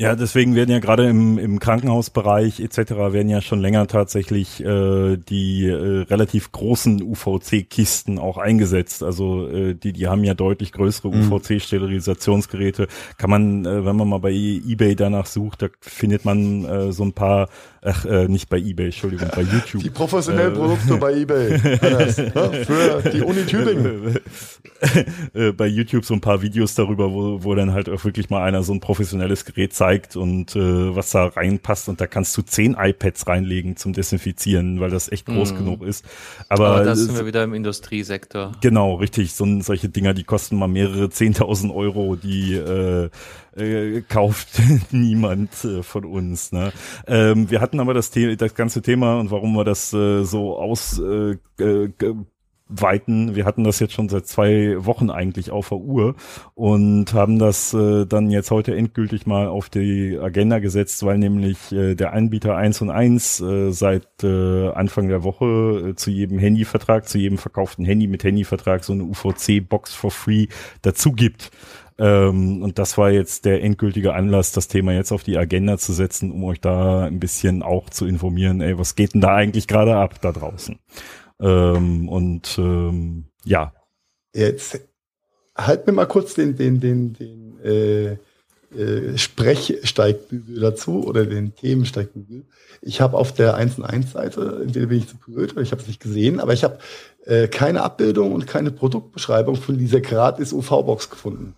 [0.00, 2.92] Ja, deswegen werden ja gerade im, im Krankenhausbereich etc.
[3.12, 9.02] werden ja schon länger tatsächlich äh, die äh, relativ großen UVC-Kisten auch eingesetzt.
[9.02, 11.30] Also äh, die, die haben ja deutlich größere mhm.
[11.30, 12.88] UVC-Sterilisationsgeräte.
[13.18, 17.04] Kann man, äh, wenn man mal bei eBay danach sucht, da findet man äh, so
[17.04, 17.50] ein paar
[17.82, 19.82] Ach, äh, nicht bei eBay, Entschuldigung, bei YouTube.
[19.82, 21.54] Die professionellen äh, Produkte bei eBay.
[21.80, 22.64] Anders, ne?
[22.66, 24.18] Für die Uni Tübingen.
[25.34, 28.42] Äh, bei YouTube so ein paar Videos darüber, wo, wo dann halt auch wirklich mal
[28.42, 31.88] einer so ein professionelles Gerät zeigt und äh, was da reinpasst.
[31.88, 35.56] Und da kannst du zehn iPads reinlegen zum Desinfizieren, weil das echt groß mm.
[35.56, 36.04] genug ist.
[36.48, 38.52] Aber, Aber das sind wir wieder im Industriesektor.
[38.60, 39.34] Genau, richtig.
[39.34, 43.10] So, solche Dinger, die kosten mal mehrere zehntausend Euro, die äh,
[43.56, 44.60] äh, kauft
[44.90, 46.52] niemand äh, von uns.
[46.52, 46.72] Ne?
[47.06, 50.58] Ähm, wir hatten aber das, The das ganze Thema und warum wir das äh, so
[50.58, 51.36] aus äh,
[52.70, 53.34] weiten.
[53.34, 56.14] Wir hatten das jetzt schon seit zwei Wochen eigentlich auf der Uhr
[56.54, 61.72] und haben das äh, dann jetzt heute endgültig mal auf die Agenda gesetzt, weil nämlich
[61.72, 66.38] äh, der Anbieter 1 und 1 äh, seit äh, Anfang der Woche äh, zu jedem
[66.38, 70.46] Handyvertrag, zu jedem verkauften Handy mit Handyvertrag so eine UVC-Box for free
[70.82, 71.50] dazu gibt.
[72.00, 75.92] Ähm, und das war jetzt der endgültige Anlass, das Thema jetzt auf die Agenda zu
[75.92, 79.68] setzen, um euch da ein bisschen auch zu informieren, ey, was geht denn da eigentlich
[79.68, 80.78] gerade ab da draußen?
[81.40, 83.72] Ähm, und ähm, ja.
[84.34, 84.80] Jetzt
[85.56, 88.16] halt mir mal kurz den, den, den, den äh,
[88.76, 92.44] äh, Sprechsteigbügel dazu oder den Themensteigbügel.
[92.82, 95.82] Ich habe auf der 1 1 Seite, entweder bin ich zu blöd oder ich habe
[95.82, 96.78] es nicht gesehen, aber ich habe
[97.24, 101.56] äh, keine Abbildung und keine Produktbeschreibung von dieser gratis UV-Box gefunden.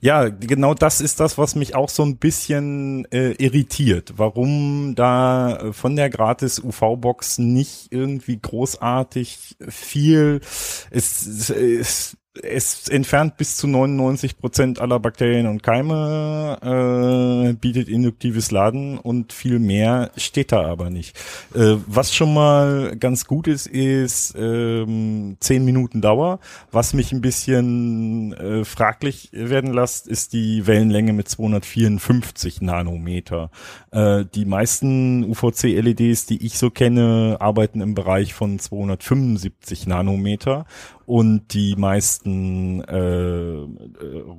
[0.00, 4.14] Ja, genau das ist das, was mich auch so ein bisschen äh, irritiert.
[4.16, 10.40] Warum da äh, von der gratis UV-Box nicht irgendwie großartig viel,
[10.90, 17.88] es, es, es es entfernt bis zu 99 Prozent aller Bakterien und Keime, äh, bietet
[17.88, 21.16] induktives Laden und viel mehr steht da aber nicht.
[21.54, 26.40] Äh, was schon mal ganz gut ist, ist ähm, 10 Minuten Dauer.
[26.70, 33.50] Was mich ein bisschen äh, fraglich werden lässt, ist die Wellenlänge mit 254 Nanometer.
[33.90, 40.66] Äh, die meisten UVC-LEDs, die ich so kenne, arbeiten im Bereich von 275 Nanometer
[41.06, 42.25] und die meisten
[42.82, 42.94] äh,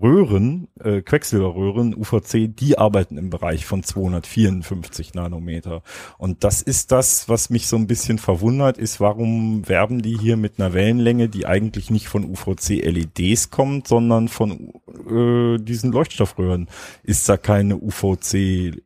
[0.01, 5.83] Röhren, äh, Quecksilberröhren, UVC, die arbeiten im Bereich von 254 Nanometer.
[6.17, 10.37] Und das ist das, was mich so ein bisschen verwundert, ist, warum werben die hier
[10.37, 14.73] mit einer Wellenlänge, die eigentlich nicht von UVC-LEDs kommt, sondern von
[15.09, 16.67] äh, diesen Leuchtstoffröhren.
[17.03, 18.81] Ist da keine UVC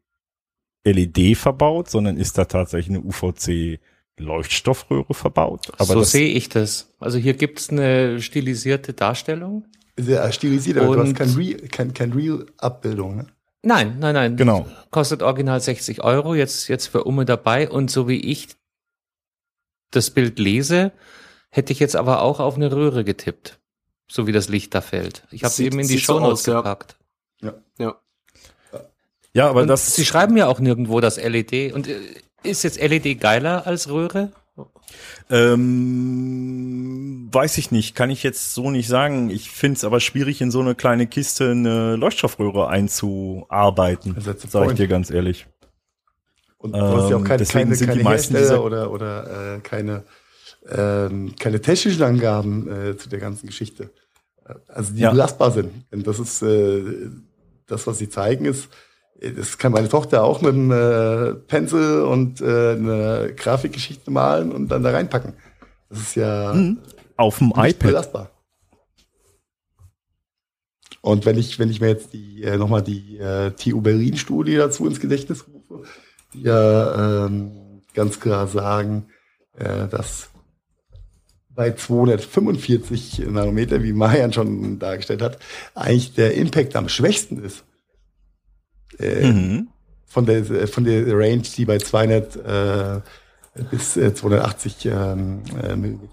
[0.84, 3.80] LED verbaut, sondern ist da tatsächlich eine UVC
[4.22, 5.72] Leuchtstoffröhre verbaut.
[5.78, 6.94] Aber so sehe ich das.
[7.00, 9.66] Also hier gibt es eine stilisierte Darstellung.
[9.98, 13.28] Sehr stilisiert, aber du hast kein Real, kein, kein Real-Abbildung, ne?
[13.64, 14.38] Nein, nein, nein.
[14.38, 14.66] Genau.
[14.90, 17.70] Kostet original 60 Euro, jetzt, jetzt für Umme dabei.
[17.70, 18.48] Und so wie ich
[19.92, 20.92] das Bild lese,
[21.50, 23.60] hätte ich jetzt aber auch auf eine Röhre getippt.
[24.10, 25.24] So wie das Licht da fällt.
[25.32, 26.98] Ich habe sie eben in die Show Notes so gepackt.
[27.42, 27.54] Ja.
[27.78, 27.96] ja.
[29.34, 29.96] Ja, aber und das.
[29.96, 31.74] Sie schreiben ja auch nirgendwo das LED.
[31.74, 32.00] Und äh,
[32.44, 34.32] ist jetzt LED geiler als Röhre?
[35.30, 39.30] Ähm, weiß ich nicht, kann ich jetzt so nicht sagen.
[39.30, 44.78] Ich finde es aber schwierig, in so eine kleine Kiste eine Leuchtstoffröhre einzuarbeiten, sage ich
[44.78, 45.48] dir ganz ehrlich.
[46.58, 50.04] Und du hast ja auch ähm, keine, keine, keine Hersteller oder, oder äh, keine,
[50.70, 53.90] ähm, keine technischen Angaben äh, zu der ganzen Geschichte.
[54.68, 55.12] Also die ja.
[55.12, 55.72] belastbar sind.
[55.92, 57.10] Und das ist äh,
[57.66, 58.68] das, was sie zeigen, ist,
[59.20, 64.70] das kann meine Tochter auch mit einem äh, Pencil und äh, eine Grafikgeschichte malen und
[64.70, 65.34] dann da reinpacken.
[65.90, 66.80] Das ist ja mhm.
[67.18, 68.30] auf dem iPad belastbar.
[71.02, 74.56] Und wenn ich wenn ich mir jetzt die äh, nochmal die äh, TU Berlin Studie
[74.56, 75.84] dazu ins Gedächtnis rufe,
[76.34, 79.08] die ja ähm, ganz klar sagen,
[79.58, 80.30] äh, dass
[81.50, 85.38] bei 245 Nanometer, wie Marian schon dargestellt hat,
[85.76, 87.64] eigentlich der Impact am schwächsten ist.
[89.02, 89.68] Äh, mhm.
[90.06, 93.02] von, der, von der Range, die bei 200 äh,
[93.70, 95.42] bis äh, 280 ähm,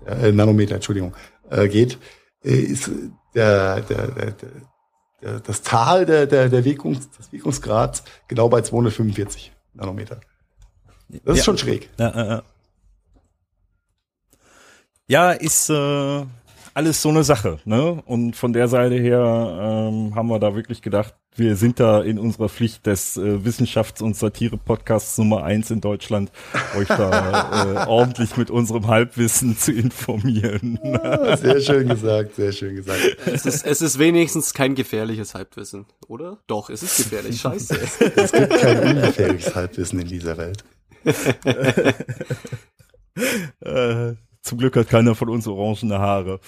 [0.06, 1.14] äh, Nanometer, Entschuldigung,
[1.50, 1.98] äh, geht,
[2.44, 2.90] äh, ist
[3.34, 4.34] der, der, der,
[5.22, 10.20] der, das Tal der, der, der Wirkungs, des Wirkungsgrads genau bei 245 Nanometer.
[11.08, 11.44] Das ist ja.
[11.44, 11.88] schon schräg.
[11.98, 12.42] Ja, ja, ja.
[15.06, 16.24] ja ist äh,
[16.78, 18.00] alles so eine Sache, ne?
[18.06, 19.18] Und von der Seite her
[19.90, 24.00] ähm, haben wir da wirklich gedacht, wir sind da in unserer Pflicht des äh, Wissenschafts-
[24.00, 26.30] und Satire-Podcasts Nummer eins in Deutschland,
[26.78, 30.78] euch da äh, ordentlich mit unserem Halbwissen zu informieren.
[30.84, 33.00] Ja, sehr schön gesagt, sehr schön gesagt.
[33.26, 36.38] Es ist, es ist wenigstens kein gefährliches Halbwissen, oder?
[36.46, 37.76] Doch, es ist gefährlich, scheiße.
[38.14, 40.62] Es gibt kein ungefährliches Halbwissen in dieser Welt.
[43.62, 46.40] äh, zum Glück hat keiner von uns orangene Haare.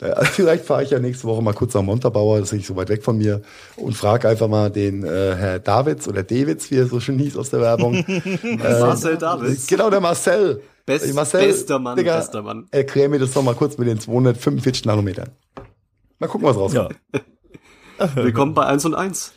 [0.00, 2.76] Ja, vielleicht fahre ich ja nächste Woche mal kurz nach Montabaur, das ist nicht so
[2.76, 3.42] weit weg von mir,
[3.76, 7.36] und frage einfach mal den äh, Herr Davids oder Davids, wie er so schön hieß
[7.36, 7.94] aus der Werbung.
[8.04, 9.66] äh, Marcel Davids.
[9.66, 10.62] Genau, der Marcel.
[10.84, 12.68] Best, Marcel, bester Mann, Digga, bester Mann.
[12.70, 15.30] Erklär mir das doch mal kurz mit den 245 Nanometern.
[16.20, 16.94] Mal gucken, was rauskommt.
[17.12, 17.20] Ja.
[18.14, 19.32] Willkommen bei 1 und 1.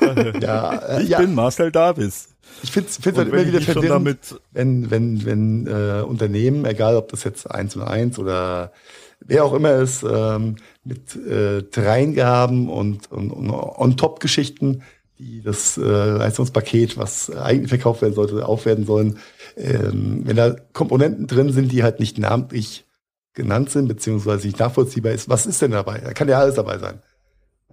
[0.40, 1.18] ja, äh, ich ja.
[1.18, 2.30] bin Marcel Davis.
[2.62, 7.24] Ich finde es halt immer wieder verwirrend, wenn, wenn, wenn äh, Unternehmen, egal ob das
[7.24, 8.72] jetzt eins und eins oder
[9.20, 14.82] wer auch immer ist, ähm, mit äh, Dreingaben und, und, und On-Top-Geschichten,
[15.18, 19.18] die das äh, Leistungspaket, was eigentlich verkauft werden sollte, aufwerten sollen,
[19.56, 22.84] ähm, wenn da Komponenten drin sind, die halt nicht namentlich
[23.34, 25.98] genannt sind, beziehungsweise nicht nachvollziehbar ist, was ist denn dabei?
[25.98, 27.00] Da kann ja alles dabei sein.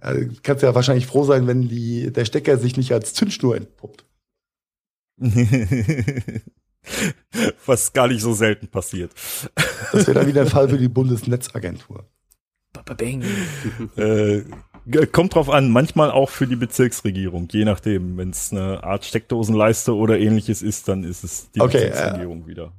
[0.02, 3.56] Ja, du kannst ja wahrscheinlich froh sein, wenn die, der Stecker sich nicht als Zündschnur
[3.56, 4.05] entpuppt.
[7.66, 9.12] Was gar nicht so selten passiert.
[9.92, 12.08] Das wäre dann wieder ein Fall für die Bundesnetzagentur.
[13.96, 14.42] äh,
[15.06, 18.16] kommt drauf an, manchmal auch für die Bezirksregierung, je nachdem.
[18.16, 22.46] Wenn es eine Art Steckdosenleiste oder ähnliches ist, dann ist es die okay, Bezirksregierung äh,
[22.46, 22.72] wieder.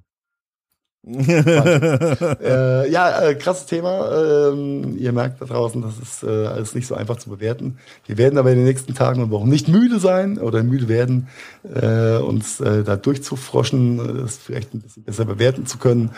[2.44, 4.12] äh, ja, äh, krasses Thema.
[4.52, 7.78] Ähm, ihr merkt da draußen, das ist äh, alles nicht so einfach zu bewerten.
[8.06, 11.30] Wir werden aber in den nächsten Tagen und Wochen nicht müde sein oder müde werden,
[11.64, 16.12] äh, uns äh, da durchzufroschen, äh, das vielleicht ein bisschen besser bewerten zu können,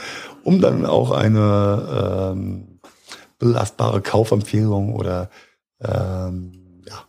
[0.43, 2.79] um dann auch eine ähm,
[3.37, 5.29] belastbare Kaufempfehlung oder
[5.81, 7.03] ähm, ja,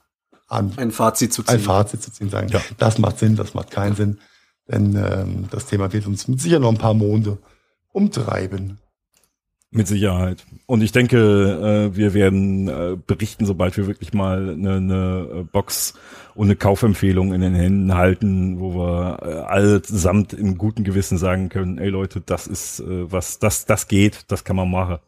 [0.48, 1.54] an, ein Fazit zu ziehen.
[1.54, 2.60] Ein Fazit zu ziehen, sagen, ja.
[2.76, 4.18] das macht Sinn, das macht keinen Sinn.
[4.68, 7.38] Denn ähm, das Thema wird uns mit Sicherheit noch ein paar Monde
[7.92, 8.78] umtreiben.
[9.72, 10.44] Mit Sicherheit.
[10.66, 15.42] Und ich denke, äh, wir werden äh, berichten, sobald wir wirklich mal eine, eine äh,
[15.44, 15.94] Box
[16.34, 21.50] und eine Kaufempfehlung in den Händen halten, wo wir äh, allesamt im guten Gewissen sagen
[21.50, 24.98] können, ey Leute, das ist äh, was, das, das geht, das kann man machen.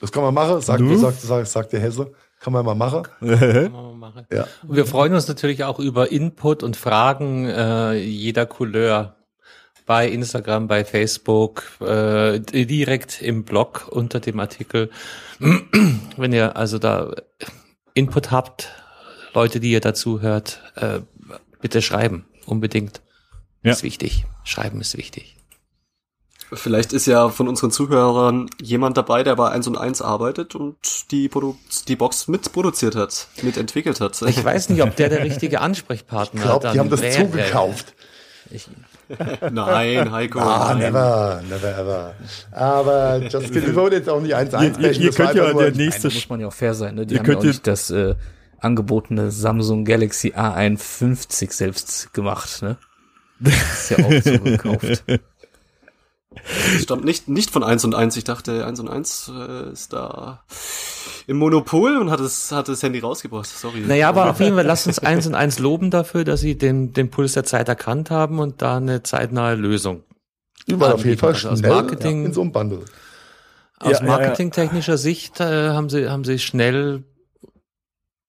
[0.00, 0.96] Das kann man machen, sagt, du?
[0.96, 2.12] sagt, sagt, sagt der Hesse.
[2.40, 3.04] Kann man mal machen.
[3.20, 4.26] kann man mal machen.
[4.32, 4.46] Ja.
[4.66, 9.15] Und wir freuen uns natürlich auch über Input und Fragen äh, jeder Couleur
[9.86, 14.90] bei Instagram, bei Facebook, äh, direkt im Blog unter dem Artikel.
[16.16, 17.14] Wenn ihr also da
[17.94, 18.72] Input habt,
[19.32, 21.00] Leute, die ihr dazu hört, äh,
[21.60, 23.00] bitte schreiben, unbedingt.
[23.62, 23.72] Ja.
[23.72, 24.26] Ist wichtig.
[24.44, 25.36] Schreiben ist wichtig.
[26.52, 31.10] Vielleicht ist ja von unseren Zuhörern jemand dabei, der bei 1 und 1 arbeitet und
[31.10, 31.56] die, Produ
[31.88, 34.22] die Box mitproduziert hat, mitentwickelt hat.
[34.22, 36.44] Ich weiß nicht, ob der der richtige Ansprechpartner ist.
[36.44, 37.16] Ich glaube, die haben das wäre.
[37.16, 37.94] zugekauft.
[38.50, 38.68] Ich,
[39.52, 40.40] nein, Heiko.
[40.40, 40.78] Ah, nein.
[40.78, 42.14] never, never ever.
[42.52, 45.02] Aber Just Kidding, wir wollen jetzt auch nicht eins einsprechen.
[45.02, 46.08] Ihr, ihr könnt ja der nächste.
[46.08, 46.94] Nein, muss man ja auch fair sein.
[46.94, 47.06] Ne?
[47.06, 48.14] Die ihr haben könnt ja auch nicht das äh,
[48.58, 52.62] angebotene Samsung Galaxy A51 selbst gemacht.
[52.62, 52.76] Ne?
[53.38, 55.04] Das ist ja auch so gekauft.
[56.74, 58.14] Das stammt nicht, nicht von 1 und 1.
[58.18, 60.44] Ich dachte, 1 und 1 äh, ist da
[61.26, 63.46] im Monopol und hat das, hat das Handy rausgebracht.
[63.46, 63.80] Sorry.
[63.80, 66.92] Naja, aber auf jeden Fall lasst uns 1 und 1 loben dafür, dass sie den,
[66.92, 70.04] den Puls der Zeit erkannt haben und da eine zeitnahe Lösung.
[70.66, 72.84] Überall auf jeden Fall also schnell Marketing, ja, in so einem Bundle.
[73.78, 77.04] Aus ja, marketingtechnischer ja, Sicht äh, haben sie, haben sie schnell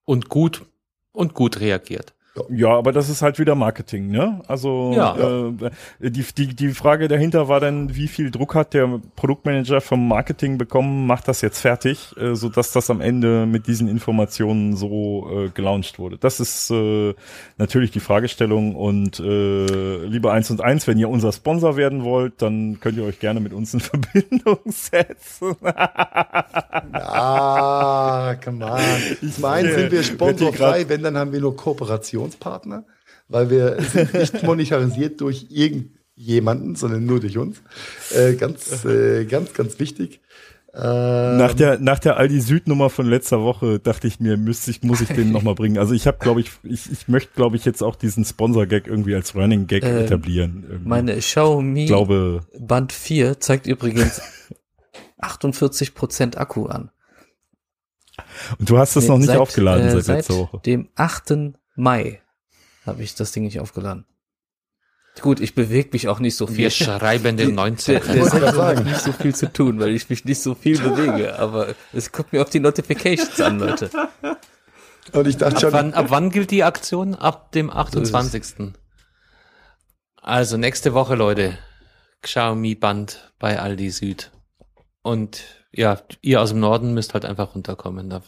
[0.06, 0.66] und gut
[1.12, 2.14] und gut reagiert.
[2.50, 4.42] Ja, aber das ist halt wieder Marketing, ne?
[4.48, 5.16] Also ja.
[5.18, 10.08] äh, die, die, die Frage dahinter war dann, wie viel Druck hat der Produktmanager vom
[10.08, 14.76] Marketing bekommen, macht das jetzt fertig, äh, so dass das am Ende mit diesen Informationen
[14.76, 16.18] so äh, gelauncht wurde.
[16.18, 17.14] Das ist äh,
[17.58, 22.42] natürlich die Fragestellung und äh, liebe eins und eins, wenn ihr unser Sponsor werden wollt,
[22.42, 25.56] dann könnt ihr euch gerne mit uns in Verbindung setzen.
[26.94, 28.80] ah, come on.
[29.22, 32.27] Ich meine, sind wir sponsorfrei, wenn, dann haben wir nur Kooperation.
[32.28, 32.86] Kooperationspartner,
[33.28, 37.62] weil wir sind nicht monetarisiert durch irgendjemanden, sondern nur durch uns.
[38.16, 40.22] Äh, ganz, äh, ganz, ganz wichtig.
[40.74, 44.70] Ähm, nach der nach der Aldi Süd Nummer von letzter Woche dachte ich mir, müsste
[44.70, 45.80] ich muss ich den noch mal bringen.
[45.80, 48.86] Also ich habe glaube ich ich, ich möchte glaube ich jetzt auch diesen Sponsor Gag
[48.86, 50.66] irgendwie als Running Gag äh, etablieren.
[50.68, 50.90] Irgendwie.
[50.90, 54.22] Meine Xiaomi glaube, Band 4 zeigt übrigens
[55.20, 56.92] 48% Akku an.
[58.60, 60.60] Und du hast es noch nicht seit, aufgeladen äh, seit, seit letzter Woche.
[60.66, 61.34] Dem 8.
[61.78, 62.22] Mai
[62.86, 64.06] habe ich das Ding nicht aufgeladen.
[65.22, 66.58] Gut, ich bewege mich auch nicht so viel.
[66.58, 68.02] Wir schreiben den 19.
[68.02, 70.80] Der, der Sendung hat nicht so viel zu tun, weil ich mich nicht so viel
[70.82, 71.40] bewege.
[71.40, 73.90] Aber es kommt mir auf die Notifications an, Leute.
[75.14, 75.70] Und ich dachte schon.
[75.70, 77.16] Ab wann, ab wann gilt die Aktion?
[77.16, 78.74] Ab dem 28.
[80.22, 81.58] Also nächste Woche, Leute.
[82.22, 84.32] Xiaomi Band bei Aldi Süd.
[85.02, 88.10] Und ja, ihr aus dem Norden müsst halt einfach runterkommen.
[88.10, 88.22] Da.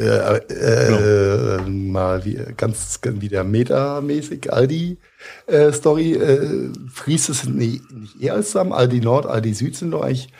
[0.00, 1.68] Äh, äh, genau.
[1.68, 4.98] mal wie, ganz wieder metamäßig Aldi
[5.46, 6.14] äh, Story.
[6.14, 8.72] Äh, Fries ist nicht, nicht eher zusammen.
[8.72, 10.32] Aldi Nord, Aldi Süd sind doch eigentlich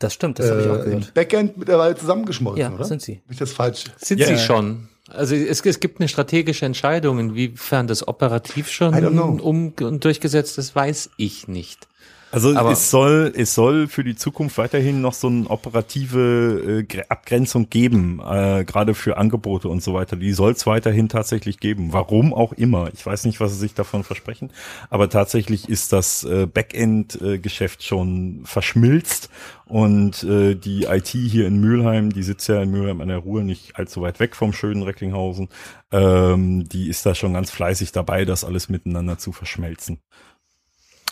[0.00, 1.14] das stimmt, das habe ich auch äh, gehört.
[1.14, 2.84] Backend mittlerweile zusammengeschmolzen, ja, oder?
[2.84, 3.16] sind sie.
[3.16, 3.84] Bin ich das falsch?
[3.98, 4.28] Sind yeah.
[4.28, 4.88] sie schon.
[5.10, 8.94] Also es, es gibt eine strategische Entscheidung, inwiefern das operativ schon
[9.40, 11.86] um und durchgesetzt ist, weiß ich nicht.
[12.32, 17.02] Also Aber es soll es soll für die Zukunft weiterhin noch so eine operative äh,
[17.08, 20.16] Abgrenzung geben, äh, gerade für Angebote und so weiter.
[20.16, 21.92] Die soll es weiterhin tatsächlich geben.
[21.92, 22.90] Warum auch immer.
[22.94, 24.52] Ich weiß nicht, was sie sich davon versprechen.
[24.90, 29.28] Aber tatsächlich ist das äh, Backend-Geschäft schon verschmilzt
[29.70, 33.42] und äh, die IT hier in Mülheim, die sitzt ja in Mülheim an der Ruhr,
[33.42, 35.48] nicht allzu weit weg vom schönen Recklinghausen,
[35.92, 40.00] ähm, die ist da schon ganz fleißig dabei, das alles miteinander zu verschmelzen.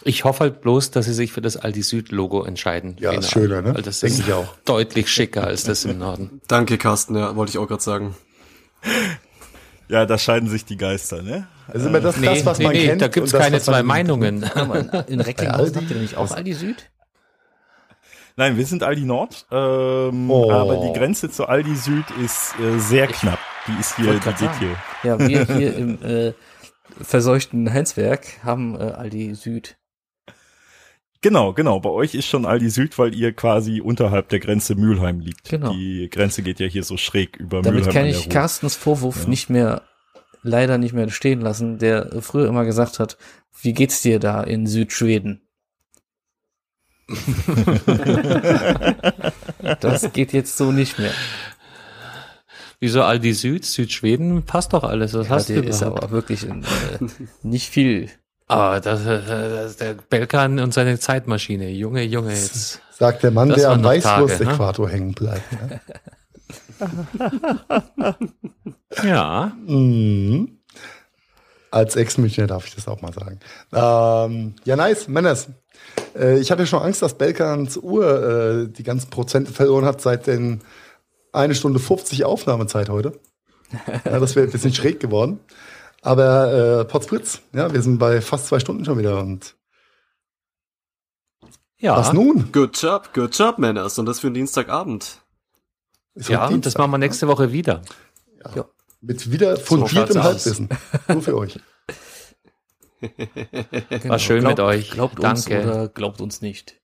[0.05, 2.97] Ich hoffe halt bloß, dass sie sich für das Aldi Süd Logo entscheiden.
[3.01, 3.75] Ja, ist schöner, ne?
[3.75, 4.47] Weil das Denke ist ich auch.
[4.65, 6.41] deutlich schicker als das im Norden.
[6.49, 8.15] Danke, Carsten, ja, wollte ich auch gerade sagen.
[9.89, 11.49] Ja, da scheiden sich die Geister, ne?
[11.67, 13.03] Also immer das, nee, das was nee, man nee, kennt.
[13.03, 14.49] Da gibt's keine das, zwei Meinungen.
[15.07, 16.91] In Recklinghausen habt ihr nicht auch Aldi Süd?
[18.37, 20.53] Nein, wir sind Aldi Nord, ähm, oh.
[20.53, 23.41] aber die Grenze zu Aldi Süd ist äh, sehr knapp.
[23.67, 24.77] Die ist hier, die geht hier.
[25.03, 26.33] Ja, wir hier im äh,
[27.03, 29.77] verseuchten Heinzwerk haben äh, Aldi Süd.
[31.21, 31.81] Genau, genau.
[31.81, 35.49] Bei euch ist schon Aldi Süd, weil ihr quasi unterhalb der Grenze Mülheim liegt.
[35.49, 35.73] Genau.
[35.73, 37.95] Die Grenze geht ja hier so schräg über Damit Mülheim.
[37.95, 39.29] Damit kann ich Carstens Vorwurf ja.
[39.29, 39.83] nicht mehr,
[40.43, 43.19] leider nicht mehr stehen lassen, der früher immer gesagt hat,
[43.61, 45.43] wie geht's dir da in Südschweden?
[49.81, 51.13] das geht jetzt so nicht mehr.
[52.81, 55.13] Wieso Aldi Süd, Südschweden, passt doch alles.
[55.13, 56.67] Das ja, hast du ist aber wirklich in, äh,
[57.43, 58.09] nicht viel
[58.49, 61.69] aber das, das der Belkan und seine Zeitmaschine.
[61.71, 62.81] Junge, Junge, jetzt.
[62.99, 64.93] Sagt der Mann, der am Weißwurst-Äquator ne?
[64.93, 65.53] hängen bleibt.
[65.53, 65.81] Ne?
[69.05, 69.53] ja.
[69.67, 70.59] Mhm.
[71.71, 73.39] Als Ex-Münchner darf ich das auch mal sagen.
[73.73, 75.49] Ähm, ja, nice, Männers.
[76.17, 80.27] Äh, ich hatte schon Angst, dass Belkans Uhr äh, die ganzen Prozente verloren hat seit
[80.27, 80.63] den
[81.33, 83.21] eine Stunde 50 Aufnahmezeit heute.
[84.05, 85.41] Ja, das wäre ein bisschen schräg geworden.
[86.03, 89.57] Aber äh, Potsfritz, ja, wir sind bei fast zwei Stunden schon wieder und
[91.81, 91.97] ja.
[91.97, 92.51] Was nun?
[92.51, 93.99] Good job, good job, Männers.
[93.99, 95.23] Und das für einen Dienstagabend.
[96.17, 97.83] ja, und das machen wir nächste Woche wieder.
[98.45, 98.57] Ja.
[98.57, 98.65] ja.
[99.01, 100.69] Mit wieder fundiertem Halbwissen.
[101.07, 101.61] Nur für euch.
[103.01, 104.05] genau.
[104.09, 104.91] War schön glaubt, mit euch.
[104.91, 105.57] Glaubt Danke.
[105.59, 106.81] uns oder glaubt uns nicht.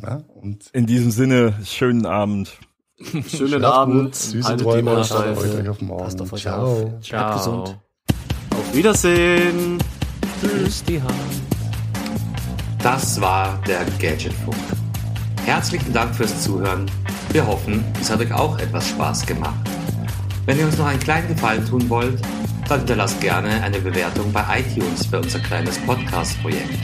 [0.00, 2.56] Ja, und in diesem Sinne, schönen Abend.
[3.28, 4.14] Schönen Abend.
[4.14, 4.92] Süße Träume.
[4.92, 5.12] Euch
[5.68, 6.04] auf morgen.
[6.04, 6.62] Passt auf euch Ciao.
[6.62, 7.00] auf.
[7.02, 7.20] Ciao.
[7.20, 7.76] Bleibt gesund.
[8.50, 9.78] Auf Wiedersehen.
[10.40, 11.12] Tschüss, die Hand.
[12.82, 14.56] Das war der Gadgetfunk.
[15.44, 16.90] Herzlichen Dank fürs Zuhören.
[17.32, 19.60] Wir hoffen, es hat euch auch etwas Spaß gemacht.
[20.46, 22.18] Wenn ihr uns noch einen kleinen Gefallen tun wollt,
[22.68, 26.78] dann hinterlasst gerne eine Bewertung bei iTunes für unser kleines Podcast-Projekt.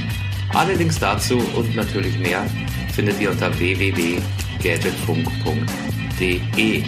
[0.52, 2.44] Alle Links dazu und natürlich mehr
[2.92, 6.84] findet ihr unter www.gadgetfunk.de www.fairhouse.de.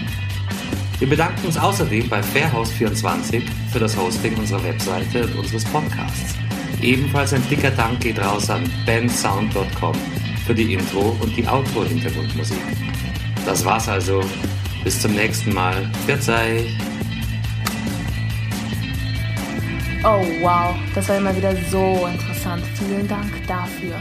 [0.99, 3.43] Wir bedanken uns außerdem bei Fairhouse24
[3.73, 6.35] für das Hosting unserer Webseite und unseres Podcasts.
[6.81, 9.95] Ebenfalls ein dicker Dank geht raus an bandsound.com
[10.47, 12.59] für die Intro und die Outro-Hintergrundmusik.
[13.45, 14.23] Das war's also.
[14.83, 15.91] Bis zum nächsten Mal.
[16.07, 16.67] Verzeih.
[20.05, 22.63] Oh wow, das war immer wieder so interessant.
[22.77, 23.99] Vielen Dank dafür.